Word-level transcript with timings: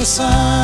me, 0.00 0.06
son, 0.06 0.59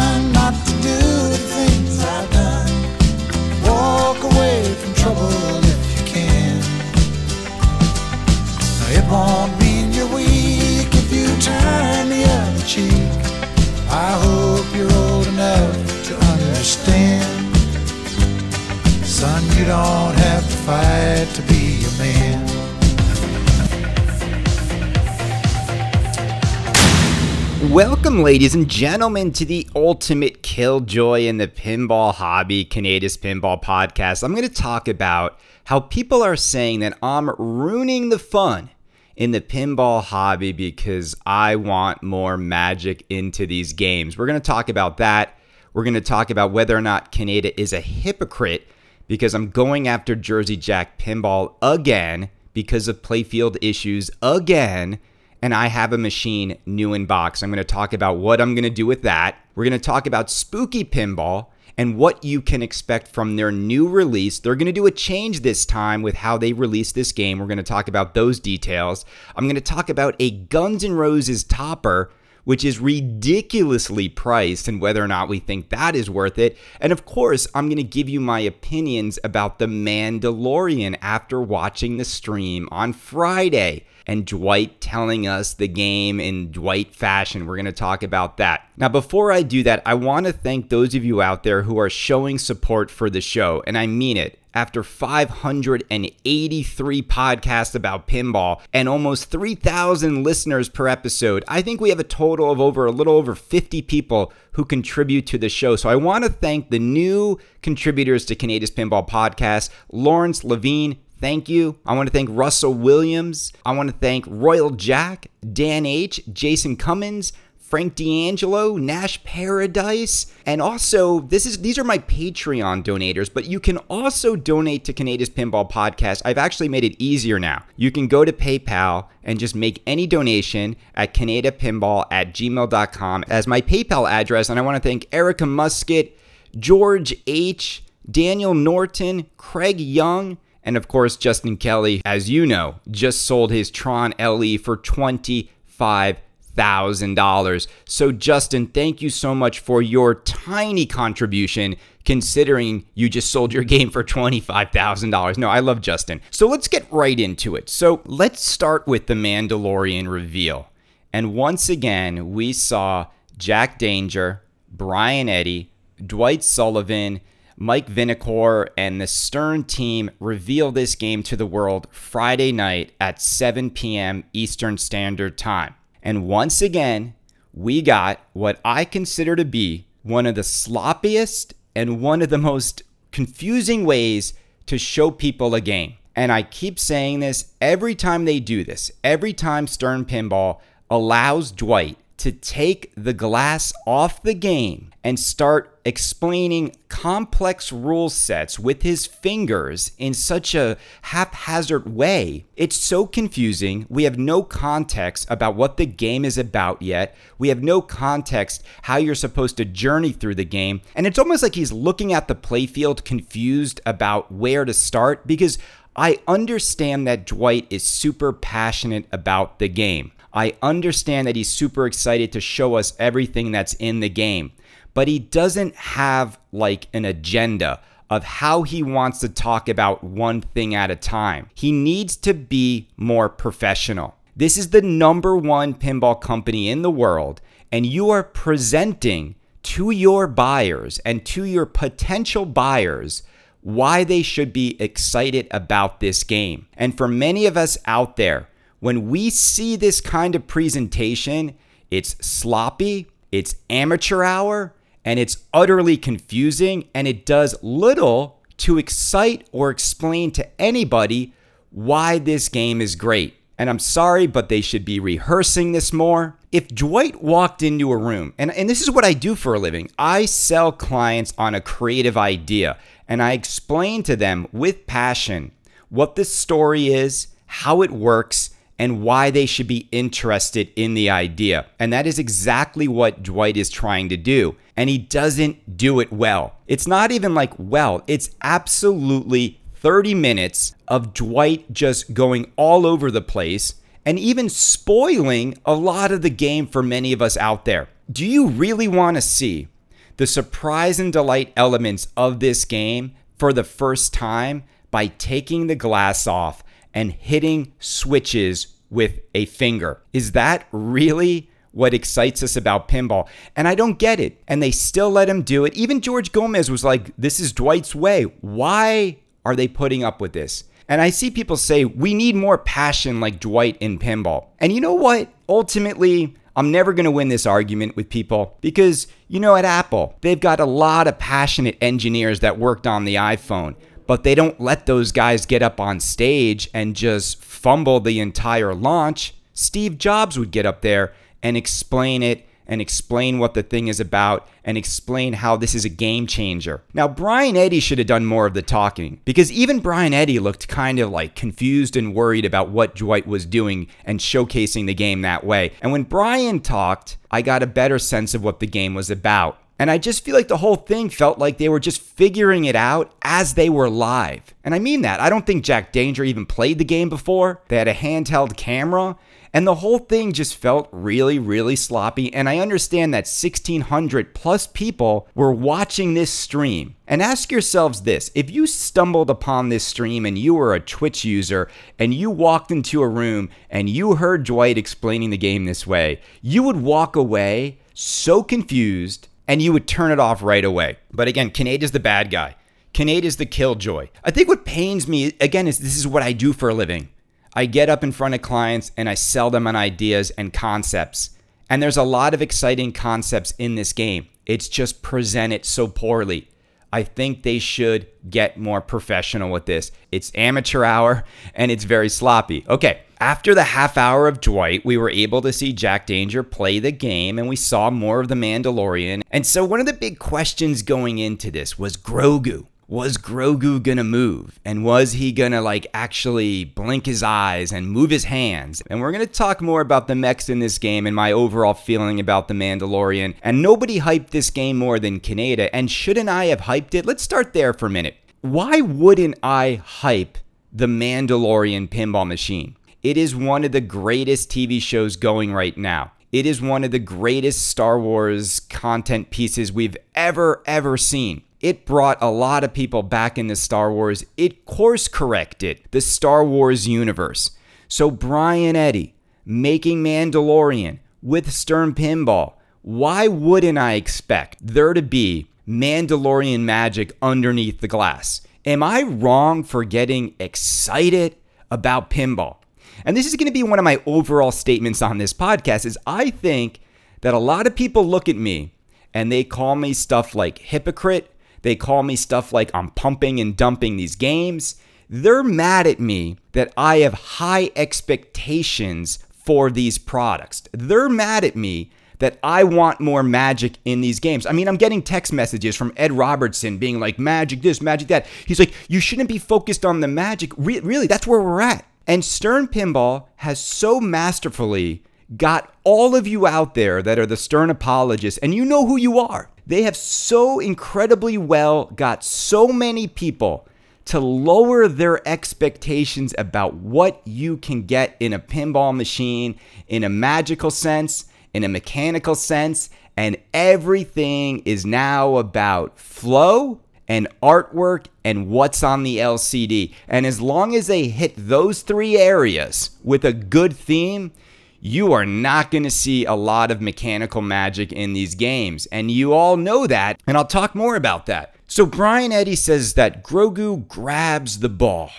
Welcome, 27.76 28.22
ladies 28.22 28.54
and 28.54 28.70
gentlemen, 28.70 29.32
to 29.32 29.44
the 29.44 29.68
ultimate 29.76 30.42
killjoy 30.42 31.26
in 31.26 31.36
the 31.36 31.46
pinball 31.46 32.14
hobby, 32.14 32.64
Kaneda's 32.64 33.18
Pinball 33.18 33.62
Podcast. 33.62 34.22
I'm 34.22 34.34
going 34.34 34.48
to 34.48 34.54
talk 34.54 34.88
about 34.88 35.38
how 35.64 35.80
people 35.80 36.22
are 36.22 36.36
saying 36.36 36.80
that 36.80 36.96
I'm 37.02 37.28
ruining 37.36 38.08
the 38.08 38.18
fun 38.18 38.70
in 39.14 39.32
the 39.32 39.42
pinball 39.42 40.02
hobby 40.02 40.52
because 40.52 41.14
I 41.26 41.56
want 41.56 42.02
more 42.02 42.38
magic 42.38 43.04
into 43.10 43.46
these 43.46 43.74
games. 43.74 44.16
We're 44.16 44.24
going 44.24 44.40
to 44.40 44.46
talk 44.46 44.70
about 44.70 44.96
that. 44.96 45.38
We're 45.74 45.84
going 45.84 45.92
to 45.92 46.00
talk 46.00 46.30
about 46.30 46.52
whether 46.52 46.74
or 46.74 46.80
not 46.80 47.12
Kaneda 47.12 47.52
is 47.58 47.74
a 47.74 47.80
hypocrite 47.82 48.66
because 49.06 49.34
I'm 49.34 49.50
going 49.50 49.86
after 49.86 50.14
Jersey 50.14 50.56
Jack 50.56 50.98
Pinball 50.98 51.56
again 51.60 52.30
because 52.54 52.88
of 52.88 53.02
playfield 53.02 53.58
issues 53.60 54.10
again 54.22 54.98
and 55.46 55.54
I 55.54 55.68
have 55.68 55.92
a 55.92 55.98
machine 55.98 56.58
new 56.66 56.92
in 56.92 57.06
box. 57.06 57.40
I'm 57.40 57.50
going 57.50 57.58
to 57.58 57.64
talk 57.64 57.92
about 57.92 58.14
what 58.14 58.40
I'm 58.40 58.56
going 58.56 58.64
to 58.64 58.68
do 58.68 58.84
with 58.84 59.02
that. 59.02 59.38
We're 59.54 59.62
going 59.62 59.78
to 59.78 59.78
talk 59.78 60.08
about 60.08 60.28
Spooky 60.28 60.84
Pinball 60.84 61.46
and 61.78 61.96
what 61.96 62.24
you 62.24 62.42
can 62.42 62.64
expect 62.64 63.06
from 63.06 63.36
their 63.36 63.52
new 63.52 63.88
release. 63.88 64.40
They're 64.40 64.56
going 64.56 64.66
to 64.66 64.72
do 64.72 64.86
a 64.86 64.90
change 64.90 65.42
this 65.42 65.64
time 65.64 66.02
with 66.02 66.16
how 66.16 66.36
they 66.36 66.52
release 66.52 66.90
this 66.90 67.12
game. 67.12 67.38
We're 67.38 67.46
going 67.46 67.58
to 67.58 67.62
talk 67.62 67.86
about 67.86 68.14
those 68.14 68.40
details. 68.40 69.04
I'm 69.36 69.44
going 69.44 69.54
to 69.54 69.60
talk 69.60 69.88
about 69.88 70.16
a 70.18 70.32
Guns 70.32 70.82
N' 70.82 70.94
Roses 70.94 71.44
topper 71.44 72.10
which 72.46 72.64
is 72.64 72.78
ridiculously 72.78 74.08
priced, 74.08 74.68
and 74.68 74.80
whether 74.80 75.02
or 75.02 75.08
not 75.08 75.28
we 75.28 75.40
think 75.40 75.68
that 75.68 75.96
is 75.96 76.08
worth 76.08 76.38
it. 76.38 76.56
And 76.80 76.92
of 76.92 77.04
course, 77.04 77.48
I'm 77.56 77.66
going 77.66 77.76
to 77.76 77.82
give 77.82 78.08
you 78.08 78.20
my 78.20 78.38
opinions 78.38 79.18
about 79.24 79.58
The 79.58 79.66
Mandalorian 79.66 80.96
after 81.02 81.42
watching 81.42 81.96
the 81.96 82.04
stream 82.04 82.68
on 82.70 82.92
Friday 82.92 83.84
and 84.06 84.24
Dwight 84.24 84.80
telling 84.80 85.26
us 85.26 85.54
the 85.54 85.66
game 85.66 86.20
in 86.20 86.52
Dwight 86.52 86.94
fashion. 86.94 87.46
We're 87.46 87.56
going 87.56 87.66
to 87.66 87.72
talk 87.72 88.04
about 88.04 88.36
that. 88.36 88.68
Now, 88.76 88.90
before 88.90 89.32
I 89.32 89.42
do 89.42 89.64
that, 89.64 89.82
I 89.84 89.94
want 89.94 90.26
to 90.26 90.32
thank 90.32 90.68
those 90.68 90.94
of 90.94 91.04
you 91.04 91.20
out 91.20 91.42
there 91.42 91.62
who 91.62 91.80
are 91.80 91.90
showing 91.90 92.38
support 92.38 92.92
for 92.92 93.10
the 93.10 93.20
show, 93.20 93.64
and 93.66 93.76
I 93.76 93.88
mean 93.88 94.16
it 94.16 94.38
after 94.56 94.82
583 94.82 97.02
podcasts 97.02 97.74
about 97.74 98.08
pinball 98.08 98.62
and 98.72 98.88
almost 98.88 99.30
3,000 99.30 100.24
listeners 100.24 100.70
per 100.70 100.88
episode, 100.88 101.44
I 101.46 101.60
think 101.60 101.78
we 101.78 101.90
have 101.90 102.00
a 102.00 102.04
total 102.04 102.50
of 102.50 102.58
over 102.58 102.86
a 102.86 102.90
little 102.90 103.14
over 103.14 103.34
50 103.34 103.82
people 103.82 104.32
who 104.52 104.64
contribute 104.64 105.26
to 105.26 105.36
the 105.36 105.50
show. 105.50 105.76
So 105.76 105.90
I 105.90 105.96
want 105.96 106.24
to 106.24 106.30
thank 106.30 106.70
the 106.70 106.78
new 106.78 107.38
contributors 107.60 108.24
to 108.24 108.34
Kaneda's 108.34 108.70
Pinball 108.70 109.06
Podcast 109.06 109.68
Lawrence 109.92 110.42
Levine, 110.42 111.00
Thank 111.18 111.48
you. 111.48 111.78
I 111.86 111.94
want 111.94 112.08
to 112.08 112.12
thank 112.12 112.28
Russell 112.30 112.74
Williams. 112.74 113.54
I 113.64 113.72
want 113.72 113.88
to 113.88 113.96
thank 113.96 114.26
Royal 114.28 114.68
Jack, 114.68 115.28
Dan 115.50 115.86
H., 115.86 116.20
Jason 116.30 116.76
Cummins, 116.76 117.32
Frank 117.66 117.96
D'Angelo, 117.96 118.76
Nash 118.76 119.24
Paradise, 119.24 120.26
and 120.46 120.62
also 120.62 121.18
this 121.18 121.44
is 121.44 121.62
these 121.62 121.78
are 121.78 121.84
my 121.84 121.98
Patreon 121.98 122.84
donators, 122.84 123.28
but 123.32 123.46
you 123.46 123.58
can 123.58 123.78
also 123.88 124.36
donate 124.36 124.84
to 124.84 124.92
Kaneda's 124.92 125.28
Pinball 125.28 125.68
Podcast. 125.68 126.22
I've 126.24 126.38
actually 126.38 126.68
made 126.68 126.84
it 126.84 126.94
easier 127.02 127.40
now. 127.40 127.64
You 127.74 127.90
can 127.90 128.06
go 128.06 128.24
to 128.24 128.32
PayPal 128.32 129.08
and 129.24 129.40
just 129.40 129.56
make 129.56 129.82
any 129.84 130.06
donation 130.06 130.76
at 130.94 131.12
canadapinball 131.12 132.06
at 132.12 132.32
gmail.com 132.32 133.24
as 133.26 133.48
my 133.48 133.60
PayPal 133.60 134.08
address. 134.08 134.48
And 134.48 134.60
I 134.60 134.62
want 134.62 134.80
to 134.80 134.88
thank 134.88 135.08
Erica 135.12 135.44
Musket, 135.44 136.16
George 136.56 137.16
H., 137.26 137.82
Daniel 138.08 138.54
Norton, 138.54 139.26
Craig 139.36 139.80
Young, 139.80 140.38
and 140.62 140.76
of 140.76 140.86
course 140.86 141.16
Justin 141.16 141.56
Kelly, 141.56 142.00
as 142.04 142.30
you 142.30 142.46
know, 142.46 142.76
just 142.92 143.22
sold 143.22 143.50
his 143.50 143.72
Tron 143.72 144.14
LE 144.20 144.56
for 144.56 144.76
25 144.76 146.18
$1,000. 146.56 147.66
So, 147.86 148.12
Justin, 148.12 148.66
thank 148.66 149.02
you 149.02 149.10
so 149.10 149.34
much 149.34 149.60
for 149.60 149.82
your 149.82 150.14
tiny 150.14 150.86
contribution, 150.86 151.76
considering 152.04 152.86
you 152.94 153.08
just 153.08 153.30
sold 153.30 153.52
your 153.52 153.64
game 153.64 153.90
for 153.90 154.02
$25,000. 154.02 155.38
No, 155.38 155.48
I 155.48 155.60
love 155.60 155.80
Justin. 155.80 156.20
So, 156.30 156.48
let's 156.48 156.68
get 156.68 156.90
right 156.90 157.18
into 157.18 157.56
it. 157.56 157.68
So, 157.68 158.02
let's 158.04 158.40
start 158.44 158.86
with 158.86 159.06
the 159.06 159.14
Mandalorian 159.14 160.10
reveal. 160.10 160.68
And 161.12 161.34
once 161.34 161.68
again, 161.68 162.32
we 162.32 162.52
saw 162.52 163.06
Jack 163.38 163.78
Danger, 163.78 164.42
Brian 164.70 165.28
Eddy, 165.28 165.72
Dwight 166.04 166.44
Sullivan, 166.44 167.20
Mike 167.56 167.88
Vinikour, 167.88 168.68
and 168.76 169.00
the 169.00 169.06
Stern 169.06 169.64
team 169.64 170.10
reveal 170.20 170.70
this 170.72 170.94
game 170.94 171.22
to 171.22 171.36
the 171.36 171.46
world 171.46 171.86
Friday 171.90 172.52
night 172.52 172.92
at 173.00 173.22
7 173.22 173.70
p.m. 173.70 174.24
Eastern 174.34 174.76
Standard 174.76 175.38
Time. 175.38 175.74
And 176.06 176.28
once 176.28 176.62
again, 176.62 177.14
we 177.52 177.82
got 177.82 178.20
what 178.32 178.60
I 178.64 178.84
consider 178.84 179.34
to 179.34 179.44
be 179.44 179.88
one 180.04 180.24
of 180.24 180.36
the 180.36 180.42
sloppiest 180.42 181.52
and 181.74 182.00
one 182.00 182.22
of 182.22 182.28
the 182.28 182.38
most 182.38 182.84
confusing 183.10 183.84
ways 183.84 184.32
to 184.66 184.78
show 184.78 185.10
people 185.10 185.52
a 185.52 185.60
game. 185.60 185.94
And 186.14 186.30
I 186.30 186.42
keep 186.42 186.78
saying 186.78 187.18
this 187.18 187.52
every 187.60 187.96
time 187.96 188.24
they 188.24 188.38
do 188.38 188.62
this, 188.62 188.92
every 189.02 189.32
time 189.32 189.66
Stern 189.66 190.04
Pinball 190.04 190.60
allows 190.88 191.50
Dwight 191.50 191.98
to 192.18 192.32
take 192.32 192.92
the 192.96 193.12
glass 193.12 193.72
off 193.86 194.22
the 194.22 194.34
game 194.34 194.92
and 195.04 195.20
start 195.20 195.78
explaining 195.84 196.74
complex 196.88 197.70
rule 197.70 198.08
sets 198.08 198.58
with 198.58 198.82
his 198.82 199.06
fingers 199.06 199.92
in 199.98 200.12
such 200.12 200.54
a 200.54 200.76
haphazard 201.02 201.94
way. 201.94 202.44
It's 202.56 202.76
so 202.76 203.06
confusing. 203.06 203.86
We 203.88 204.04
have 204.04 204.18
no 204.18 204.42
context 204.42 205.26
about 205.30 205.54
what 205.54 205.76
the 205.76 205.86
game 205.86 206.24
is 206.24 206.38
about 206.38 206.82
yet. 206.82 207.14
We 207.38 207.48
have 207.48 207.62
no 207.62 207.80
context 207.80 208.64
how 208.82 208.96
you're 208.96 209.14
supposed 209.14 209.56
to 209.58 209.64
journey 209.64 210.12
through 210.12 210.36
the 210.36 210.44
game. 210.44 210.80
And 210.94 211.06
it's 211.06 211.18
almost 211.18 211.42
like 211.42 211.54
he's 211.54 211.72
looking 211.72 212.12
at 212.12 212.26
the 212.26 212.34
playfield 212.34 213.04
confused 213.04 213.80
about 213.86 214.32
where 214.32 214.64
to 214.64 214.74
start 214.74 215.26
because 215.26 215.58
I 215.94 216.18
understand 216.28 217.06
that 217.06 217.26
Dwight 217.26 217.66
is 217.70 217.82
super 217.82 218.32
passionate 218.32 219.06
about 219.12 219.58
the 219.58 219.68
game. 219.68 220.12
I 220.36 220.54
understand 220.60 221.26
that 221.26 221.34
he's 221.34 221.48
super 221.48 221.86
excited 221.86 222.30
to 222.32 222.40
show 222.42 222.74
us 222.74 222.92
everything 222.98 223.52
that's 223.52 223.72
in 223.74 224.00
the 224.00 224.10
game, 224.10 224.52
but 224.92 225.08
he 225.08 225.18
doesn't 225.18 225.74
have 225.74 226.38
like 226.52 226.88
an 226.92 227.06
agenda 227.06 227.80
of 228.10 228.22
how 228.22 228.62
he 228.62 228.82
wants 228.82 229.18
to 229.20 229.30
talk 229.30 229.66
about 229.66 230.04
one 230.04 230.42
thing 230.42 230.74
at 230.74 230.90
a 230.90 230.96
time. 230.96 231.48
He 231.54 231.72
needs 231.72 232.16
to 232.18 232.34
be 232.34 232.88
more 232.98 233.30
professional. 233.30 234.14
This 234.36 234.58
is 234.58 234.70
the 234.70 234.82
number 234.82 235.34
one 235.34 235.72
pinball 235.72 236.20
company 236.20 236.68
in 236.68 236.82
the 236.82 236.90
world, 236.90 237.40
and 237.72 237.86
you 237.86 238.10
are 238.10 238.22
presenting 238.22 239.36
to 239.62 239.90
your 239.90 240.26
buyers 240.26 240.98
and 240.98 241.24
to 241.26 241.44
your 241.44 241.64
potential 241.66 242.44
buyers 242.44 243.22
why 243.62 244.04
they 244.04 244.20
should 244.20 244.52
be 244.52 244.80
excited 244.80 245.48
about 245.50 246.00
this 246.00 246.22
game. 246.22 246.66
And 246.76 246.96
for 246.96 247.08
many 247.08 247.46
of 247.46 247.56
us 247.56 247.78
out 247.86 248.16
there, 248.16 248.48
when 248.80 249.08
we 249.08 249.30
see 249.30 249.76
this 249.76 250.00
kind 250.00 250.34
of 250.34 250.46
presentation, 250.46 251.56
it's 251.90 252.16
sloppy, 252.26 253.08
it's 253.32 253.56
amateur 253.70 254.22
hour, 254.22 254.74
and 255.04 255.18
it's 255.18 255.44
utterly 255.52 255.96
confusing, 255.96 256.88
and 256.94 257.06
it 257.06 257.24
does 257.24 257.54
little 257.62 258.40
to 258.58 258.78
excite 258.78 259.48
or 259.52 259.70
explain 259.70 260.30
to 260.32 260.60
anybody 260.60 261.32
why 261.70 262.18
this 262.18 262.48
game 262.48 262.80
is 262.80 262.96
great. 262.96 263.34
And 263.58 263.70
I'm 263.70 263.78
sorry, 263.78 264.26
but 264.26 264.48
they 264.48 264.60
should 264.60 264.84
be 264.84 265.00
rehearsing 265.00 265.72
this 265.72 265.92
more. 265.92 266.36
If 266.52 266.68
Dwight 266.68 267.22
walked 267.22 267.62
into 267.62 267.90
a 267.90 267.96
room, 267.96 268.34
and, 268.36 268.50
and 268.50 268.68
this 268.68 268.82
is 268.82 268.90
what 268.90 269.04
I 269.04 269.12
do 269.12 269.34
for 269.34 269.54
a 269.54 269.58
living, 269.58 269.90
I 269.98 270.26
sell 270.26 270.72
clients 270.72 271.32
on 271.38 271.54
a 271.54 271.60
creative 271.60 272.16
idea, 272.16 272.76
and 273.08 273.22
I 273.22 273.32
explain 273.32 274.02
to 274.04 274.16
them 274.16 274.46
with 274.52 274.86
passion 274.86 275.52
what 275.88 276.16
the 276.16 276.24
story 276.24 276.88
is, 276.88 277.28
how 277.46 277.82
it 277.82 277.90
works, 277.90 278.50
and 278.78 279.02
why 279.02 279.30
they 279.30 279.46
should 279.46 279.66
be 279.66 279.88
interested 279.90 280.70
in 280.76 280.94
the 280.94 281.08
idea. 281.08 281.66
And 281.78 281.92
that 281.92 282.06
is 282.06 282.18
exactly 282.18 282.86
what 282.86 283.22
Dwight 283.22 283.56
is 283.56 283.70
trying 283.70 284.08
to 284.10 284.16
do. 284.16 284.56
And 284.76 284.90
he 284.90 284.98
doesn't 284.98 285.76
do 285.76 286.00
it 286.00 286.12
well. 286.12 286.56
It's 286.66 286.86
not 286.86 287.10
even 287.10 287.34
like 287.34 287.52
well, 287.58 288.02
it's 288.06 288.30
absolutely 288.42 289.60
30 289.74 290.14
minutes 290.14 290.74
of 290.88 291.14
Dwight 291.14 291.72
just 291.72 292.12
going 292.12 292.52
all 292.56 292.86
over 292.86 293.10
the 293.10 293.22
place 293.22 293.74
and 294.04 294.18
even 294.18 294.48
spoiling 294.48 295.56
a 295.64 295.74
lot 295.74 296.12
of 296.12 296.22
the 296.22 296.30
game 296.30 296.66
for 296.66 296.82
many 296.82 297.12
of 297.12 297.22
us 297.22 297.36
out 297.36 297.64
there. 297.64 297.88
Do 298.10 298.24
you 298.24 298.48
really 298.48 298.88
want 298.88 299.16
to 299.16 299.20
see 299.20 299.68
the 300.16 300.26
surprise 300.26 301.00
and 301.00 301.12
delight 301.12 301.52
elements 301.56 302.08
of 302.16 302.40
this 302.40 302.64
game 302.64 303.14
for 303.36 303.52
the 303.52 303.64
first 303.64 304.14
time 304.14 304.64
by 304.90 305.08
taking 305.08 305.66
the 305.66 305.74
glass 305.74 306.26
off 306.26 306.62
and 306.96 307.12
hitting 307.12 307.72
switches 307.78 308.66
with 308.90 309.20
a 309.36 309.44
finger? 309.44 310.02
Is 310.12 310.32
that 310.32 310.66
really 310.72 311.48
what 311.76 311.92
excites 311.92 312.42
us 312.42 312.56
about 312.56 312.88
pinball. 312.88 313.28
And 313.54 313.68
I 313.68 313.74
don't 313.74 313.98
get 313.98 314.18
it. 314.18 314.42
And 314.48 314.62
they 314.62 314.70
still 314.70 315.10
let 315.10 315.28
him 315.28 315.42
do 315.42 315.66
it. 315.66 315.74
Even 315.74 316.00
George 316.00 316.32
Gomez 316.32 316.70
was 316.70 316.82
like, 316.82 317.14
this 317.18 317.38
is 317.38 317.52
Dwight's 317.52 317.94
way. 317.94 318.22
Why 318.40 319.18
are 319.44 319.54
they 319.54 319.68
putting 319.68 320.02
up 320.02 320.18
with 320.18 320.32
this? 320.32 320.64
And 320.88 321.02
I 321.02 321.10
see 321.10 321.30
people 321.30 321.58
say, 321.58 321.84
we 321.84 322.14
need 322.14 322.34
more 322.34 322.56
passion 322.56 323.20
like 323.20 323.40
Dwight 323.40 323.76
in 323.78 323.98
pinball. 323.98 324.46
And 324.58 324.72
you 324.72 324.80
know 324.80 324.94
what? 324.94 325.28
Ultimately, 325.50 326.34
I'm 326.56 326.72
never 326.72 326.94
going 326.94 327.04
to 327.04 327.10
win 327.10 327.28
this 327.28 327.44
argument 327.44 327.94
with 327.94 328.08
people 328.08 328.56
because, 328.62 329.06
you 329.28 329.38
know, 329.38 329.54
at 329.54 329.66
Apple, 329.66 330.16
they've 330.22 330.40
got 330.40 330.60
a 330.60 330.64
lot 330.64 331.06
of 331.06 331.18
passionate 331.18 331.76
engineers 331.82 332.40
that 332.40 332.58
worked 332.58 332.86
on 332.86 333.04
the 333.04 333.16
iPhone, 333.16 333.76
but 334.06 334.22
they 334.22 334.34
don't 334.34 334.60
let 334.60 334.86
those 334.86 335.12
guys 335.12 335.46
get 335.46 335.62
up 335.62 335.80
on 335.80 336.00
stage 336.00 336.70
and 336.72 336.96
just 336.96 337.42
fumble 337.42 338.00
the 338.00 338.20
entire 338.20 338.74
launch. 338.74 339.34
Steve 339.52 339.98
Jobs 339.98 340.38
would 340.38 340.50
get 340.50 340.66
up 340.66 340.82
there 340.82 341.12
and 341.42 341.56
explain 341.56 342.22
it 342.22 342.46
and 342.66 342.80
explain 342.80 343.38
what 343.38 343.54
the 343.54 343.62
thing 343.62 343.88
is 343.88 344.00
about 344.00 344.48
and 344.64 344.76
explain 344.76 345.34
how 345.34 345.56
this 345.56 345.74
is 345.74 345.84
a 345.84 345.88
game 345.88 346.26
changer. 346.26 346.82
Now, 346.92 347.06
Brian 347.06 347.56
Eddy 347.56 347.80
should 347.80 347.98
have 347.98 348.06
done 348.06 348.26
more 348.26 348.46
of 348.46 348.54
the 348.54 348.62
talking 348.62 349.20
because 349.24 349.52
even 349.52 349.80
Brian 349.80 350.12
Eddy 350.12 350.38
looked 350.38 350.68
kind 350.68 350.98
of 350.98 351.10
like 351.10 351.36
confused 351.36 351.96
and 351.96 352.14
worried 352.14 352.44
about 352.44 352.70
what 352.70 352.96
Dwight 352.96 353.26
was 353.26 353.46
doing 353.46 353.86
and 354.04 354.18
showcasing 354.18 354.86
the 354.86 354.94
game 354.94 355.22
that 355.22 355.44
way. 355.44 355.72
And 355.80 355.92
when 355.92 356.02
Brian 356.02 356.60
talked, 356.60 357.16
I 357.30 357.42
got 357.42 357.62
a 357.62 357.68
better 357.68 357.98
sense 357.98 358.34
of 358.34 358.42
what 358.42 358.60
the 358.60 358.66
game 358.66 358.94
was 358.94 359.10
about. 359.10 359.58
And 359.78 359.90
I 359.90 359.98
just 359.98 360.24
feel 360.24 360.34
like 360.34 360.48
the 360.48 360.56
whole 360.56 360.76
thing 360.76 361.10
felt 361.10 361.38
like 361.38 361.58
they 361.58 361.68
were 361.68 361.80
just 361.80 362.00
figuring 362.00 362.64
it 362.64 362.76
out 362.76 363.12
as 363.22 363.54
they 363.54 363.68
were 363.68 363.90
live. 363.90 364.54
And 364.64 364.74
I 364.74 364.78
mean 364.78 365.02
that. 365.02 365.20
I 365.20 365.28
don't 365.28 365.46
think 365.46 365.64
Jack 365.64 365.92
Danger 365.92 366.24
even 366.24 366.46
played 366.46 366.78
the 366.78 366.84
game 366.84 367.08
before. 367.08 367.60
They 367.68 367.76
had 367.76 367.88
a 367.88 367.94
handheld 367.94 368.56
camera. 368.56 369.16
And 369.52 369.66
the 369.66 369.76
whole 369.76 369.98
thing 369.98 370.32
just 370.32 370.56
felt 370.56 370.88
really, 370.92 371.38
really 371.38 371.76
sloppy. 371.76 372.32
And 372.34 372.48
I 372.48 372.58
understand 372.58 373.14
that 373.14 373.24
1,600 373.24 374.34
plus 374.34 374.66
people 374.66 375.28
were 375.34 375.52
watching 375.52 376.14
this 376.14 376.30
stream. 376.30 376.96
And 377.06 377.22
ask 377.22 377.52
yourselves 377.52 378.02
this 378.02 378.30
if 378.34 378.50
you 378.50 378.66
stumbled 378.66 379.30
upon 379.30 379.68
this 379.68 379.84
stream 379.84 380.26
and 380.26 380.36
you 380.36 380.54
were 380.54 380.74
a 380.74 380.80
Twitch 380.80 381.24
user 381.24 381.70
and 381.98 382.12
you 382.12 382.30
walked 382.30 382.70
into 382.70 383.00
a 383.00 383.08
room 383.08 383.48
and 383.70 383.88
you 383.88 384.16
heard 384.16 384.44
Dwight 384.44 384.76
explaining 384.76 385.30
the 385.30 385.38
game 385.38 385.64
this 385.64 385.86
way, 385.86 386.20
you 386.42 386.62
would 386.62 386.76
walk 386.76 387.14
away 387.14 387.78
so 387.94 388.42
confused 388.42 389.28
and 389.48 389.62
you 389.62 389.72
would 389.72 389.86
turn 389.86 390.10
it 390.10 390.20
off 390.20 390.42
right 390.42 390.64
away. 390.64 390.98
But 391.12 391.28
again, 391.28 391.50
Kaneda 391.50 391.82
is 391.82 391.92
the 391.92 392.00
bad 392.00 392.30
guy. 392.30 392.56
Kaneda 392.92 393.24
is 393.24 393.36
the 393.36 393.46
killjoy. 393.46 394.08
I 394.24 394.30
think 394.30 394.48
what 394.48 394.64
pains 394.64 395.06
me, 395.06 395.34
again, 395.40 395.68
is 395.68 395.78
this 395.78 395.96
is 395.96 396.06
what 396.06 396.22
I 396.22 396.32
do 396.32 396.52
for 396.52 396.68
a 396.68 396.74
living. 396.74 397.10
I 397.54 397.66
get 397.66 397.88
up 397.88 398.02
in 398.02 398.12
front 398.12 398.34
of 398.34 398.42
clients 398.42 398.92
and 398.96 399.08
I 399.08 399.14
sell 399.14 399.50
them 399.50 399.66
on 399.66 399.76
ideas 399.76 400.30
and 400.30 400.52
concepts. 400.52 401.30
And 401.68 401.82
there's 401.82 401.96
a 401.96 402.02
lot 402.02 402.34
of 402.34 402.42
exciting 402.42 402.92
concepts 402.92 403.52
in 403.58 403.74
this 403.74 403.92
game. 403.92 404.28
It's 404.46 404.68
just 404.68 405.02
presented 405.02 405.64
so 405.64 405.88
poorly. 405.88 406.48
I 406.92 407.02
think 407.02 407.42
they 407.42 407.58
should 407.58 408.06
get 408.28 408.58
more 408.58 408.80
professional 408.80 409.50
with 409.50 409.66
this. 409.66 409.92
It's 410.12 410.32
amateur 410.34 410.84
hour 410.84 411.24
and 411.54 411.70
it's 411.70 411.84
very 411.84 412.08
sloppy. 412.08 412.64
Okay, 412.68 413.02
after 413.18 413.54
the 413.54 413.64
half 413.64 413.96
hour 413.96 414.28
of 414.28 414.40
Dwight, 414.40 414.84
we 414.84 414.96
were 414.96 415.10
able 415.10 415.40
to 415.42 415.52
see 415.52 415.72
Jack 415.72 416.06
Danger 416.06 416.42
play 416.42 416.78
the 416.78 416.92
game 416.92 417.38
and 417.38 417.48
we 417.48 417.56
saw 417.56 417.90
more 417.90 418.20
of 418.20 418.28
the 418.28 418.34
Mandalorian. 418.34 419.22
And 419.30 419.46
so, 419.46 419.64
one 419.64 419.80
of 419.80 419.86
the 419.86 419.92
big 419.92 420.18
questions 420.18 420.82
going 420.82 421.18
into 421.18 421.50
this 421.50 421.78
was 421.78 421.96
Grogu 421.96 422.66
was 422.88 423.18
Grogu 423.18 423.82
gonna 423.82 424.04
move? 424.04 424.60
And 424.64 424.84
was 424.84 425.12
he 425.12 425.32
gonna 425.32 425.60
like 425.60 425.88
actually 425.92 426.64
blink 426.64 427.06
his 427.06 427.22
eyes 427.22 427.72
and 427.72 427.90
move 427.90 428.10
his 428.10 428.24
hands? 428.24 428.82
And 428.88 429.00
we're 429.00 429.10
gonna 429.10 429.26
talk 429.26 429.60
more 429.60 429.80
about 429.80 430.06
the 430.06 430.14
mechs 430.14 430.48
in 430.48 430.60
this 430.60 430.78
game 430.78 431.06
and 431.06 431.16
my 431.16 431.32
overall 431.32 431.74
feeling 431.74 432.20
about 432.20 432.46
The 432.46 432.54
Mandalorian. 432.54 433.34
And 433.42 433.60
nobody 433.60 433.98
hyped 434.00 434.30
this 434.30 434.50
game 434.50 434.76
more 434.78 435.00
than 435.00 435.18
Kaneda. 435.18 435.68
And 435.72 435.90
shouldn't 435.90 436.28
I 436.28 436.46
have 436.46 436.60
hyped 436.60 436.94
it? 436.94 437.06
Let's 437.06 437.24
start 437.24 437.52
there 437.52 437.72
for 437.72 437.86
a 437.86 437.90
minute. 437.90 438.16
Why 438.42 438.80
wouldn't 438.80 439.36
I 439.42 439.80
hype 439.84 440.38
The 440.72 440.86
Mandalorian 440.86 441.88
pinball 441.88 442.26
machine? 442.26 442.76
It 443.02 443.16
is 443.16 443.34
one 443.34 443.64
of 443.64 443.72
the 443.72 443.80
greatest 443.80 444.50
TV 444.50 444.80
shows 444.80 445.16
going 445.16 445.52
right 445.52 445.76
now. 445.76 446.12
It 446.30 446.46
is 446.46 446.60
one 446.60 446.84
of 446.84 446.90
the 446.90 446.98
greatest 446.98 447.66
Star 447.66 447.98
Wars 447.98 448.60
content 448.60 449.30
pieces 449.30 449.72
we've 449.72 449.96
ever, 450.14 450.62
ever 450.66 450.96
seen. 450.96 451.42
It 451.60 451.86
brought 451.86 452.18
a 452.20 452.30
lot 452.30 452.64
of 452.64 452.74
people 452.74 453.02
back 453.02 453.38
into 453.38 453.56
Star 453.56 453.92
Wars. 453.92 454.24
It 454.36 454.64
course 454.66 455.08
corrected 455.08 455.80
the 455.90 456.00
Star 456.00 456.44
Wars 456.44 456.86
universe. 456.86 457.50
So, 457.88 458.10
Brian 458.10 458.76
Eddy 458.76 459.14
making 459.44 460.02
Mandalorian 460.02 460.98
with 461.22 461.52
Stern 461.52 461.94
Pinball, 461.94 462.54
why 462.82 463.28
wouldn't 463.28 463.78
I 463.78 463.94
expect 463.94 464.58
there 464.60 464.92
to 464.92 465.02
be 465.02 465.48
Mandalorian 465.66 466.60
magic 466.60 467.16
underneath 467.22 467.80
the 467.80 467.88
glass? 467.88 468.42
Am 468.64 468.82
I 468.82 469.02
wrong 469.02 469.62
for 469.62 469.84
getting 469.84 470.34
excited 470.38 471.36
about 471.70 472.10
pinball? 472.10 472.56
And 473.04 473.16
this 473.16 473.26
is 473.26 473.36
going 473.36 473.46
to 473.46 473.52
be 473.52 473.62
one 473.62 473.78
of 473.78 473.84
my 473.84 474.00
overall 474.06 474.50
statements 474.50 475.02
on 475.02 475.18
this 475.18 475.32
podcast 475.32 475.86
is 475.86 475.98
I 476.06 476.30
think 476.30 476.80
that 477.20 477.34
a 477.34 477.38
lot 477.38 477.66
of 477.66 477.76
people 477.76 478.04
look 478.04 478.28
at 478.28 478.36
me 478.36 478.74
and 479.14 479.30
they 479.30 479.44
call 479.44 479.76
me 479.76 479.92
stuff 479.92 480.34
like 480.34 480.58
hypocrite 480.58 481.30
they 481.66 481.74
call 481.74 482.04
me 482.04 482.14
stuff 482.14 482.52
like 482.52 482.70
I'm 482.72 482.90
pumping 482.90 483.40
and 483.40 483.56
dumping 483.56 483.96
these 483.96 484.14
games. 484.14 484.76
They're 485.10 485.42
mad 485.42 485.88
at 485.88 485.98
me 485.98 486.36
that 486.52 486.72
I 486.76 486.98
have 486.98 487.14
high 487.14 487.70
expectations 487.74 489.18
for 489.30 489.68
these 489.70 489.98
products. 489.98 490.62
They're 490.72 491.08
mad 491.08 491.44
at 491.44 491.56
me 491.56 491.90
that 492.20 492.38
I 492.42 492.62
want 492.62 493.00
more 493.00 493.24
magic 493.24 493.78
in 493.84 494.00
these 494.00 494.20
games. 494.20 494.46
I 494.46 494.52
mean, 494.52 494.68
I'm 494.68 494.76
getting 494.76 495.02
text 495.02 495.32
messages 495.32 495.74
from 495.74 495.92
Ed 495.96 496.12
Robertson 496.12 496.78
being 496.78 497.00
like, 497.00 497.18
magic 497.18 497.62
this, 497.62 497.82
magic 497.82 498.08
that. 498.08 498.26
He's 498.46 498.60
like, 498.60 498.72
you 498.88 499.00
shouldn't 499.00 499.28
be 499.28 499.38
focused 499.38 499.84
on 499.84 500.00
the 500.00 500.08
magic. 500.08 500.52
Re- 500.56 500.80
really, 500.80 501.08
that's 501.08 501.26
where 501.26 501.42
we're 501.42 501.60
at. 501.60 501.84
And 502.06 502.24
Stern 502.24 502.68
Pinball 502.68 503.26
has 503.36 503.58
so 503.58 504.00
masterfully 504.00 505.02
got 505.36 505.74
all 505.82 506.14
of 506.14 506.28
you 506.28 506.46
out 506.46 506.76
there 506.76 507.02
that 507.02 507.18
are 507.18 507.26
the 507.26 507.36
Stern 507.36 507.70
apologists, 507.70 508.38
and 508.38 508.54
you 508.54 508.64
know 508.64 508.86
who 508.86 508.96
you 508.96 509.18
are. 509.18 509.50
They 509.66 509.82
have 509.82 509.96
so 509.96 510.60
incredibly 510.60 511.36
well 511.36 511.86
got 511.86 512.22
so 512.22 512.68
many 512.68 513.08
people 513.08 513.66
to 514.06 514.20
lower 514.20 514.86
their 514.86 515.26
expectations 515.26 516.32
about 516.38 516.74
what 516.74 517.20
you 517.24 517.56
can 517.56 517.82
get 517.82 518.16
in 518.20 518.32
a 518.32 518.38
pinball 518.38 518.96
machine 518.96 519.58
in 519.88 520.04
a 520.04 520.08
magical 520.08 520.70
sense, 520.70 521.26
in 521.52 521.64
a 521.64 521.68
mechanical 521.68 522.36
sense, 522.36 522.88
and 523.16 523.36
everything 523.52 524.60
is 524.60 524.86
now 524.86 525.36
about 525.36 525.98
flow 525.98 526.80
and 527.08 527.26
artwork 527.42 528.06
and 528.24 528.48
what's 528.48 528.84
on 528.84 529.02
the 529.02 529.18
LCD. 529.18 529.94
And 530.06 530.24
as 530.24 530.40
long 530.40 530.76
as 530.76 530.86
they 530.86 531.08
hit 531.08 531.34
those 531.36 531.82
three 531.82 532.16
areas 532.16 532.90
with 533.02 533.24
a 533.24 533.32
good 533.32 533.74
theme, 533.74 534.32
you 534.80 535.12
are 535.12 535.26
not 535.26 535.70
going 535.70 535.82
to 535.82 535.90
see 535.90 536.24
a 536.24 536.34
lot 536.34 536.70
of 536.70 536.80
mechanical 536.80 537.42
magic 537.42 537.92
in 537.92 538.12
these 538.12 538.34
games. 538.34 538.86
And 538.86 539.10
you 539.10 539.32
all 539.32 539.56
know 539.56 539.86
that, 539.86 540.22
and 540.26 540.36
I'll 540.36 540.46
talk 540.46 540.74
more 540.74 540.96
about 540.96 541.26
that. 541.26 541.54
So, 541.68 541.84
Brian 541.84 542.32
Eddy 542.32 542.54
says 542.54 542.94
that 542.94 543.24
Grogu 543.24 543.88
grabs 543.88 544.60
the 544.60 544.68
ball. 544.68 545.10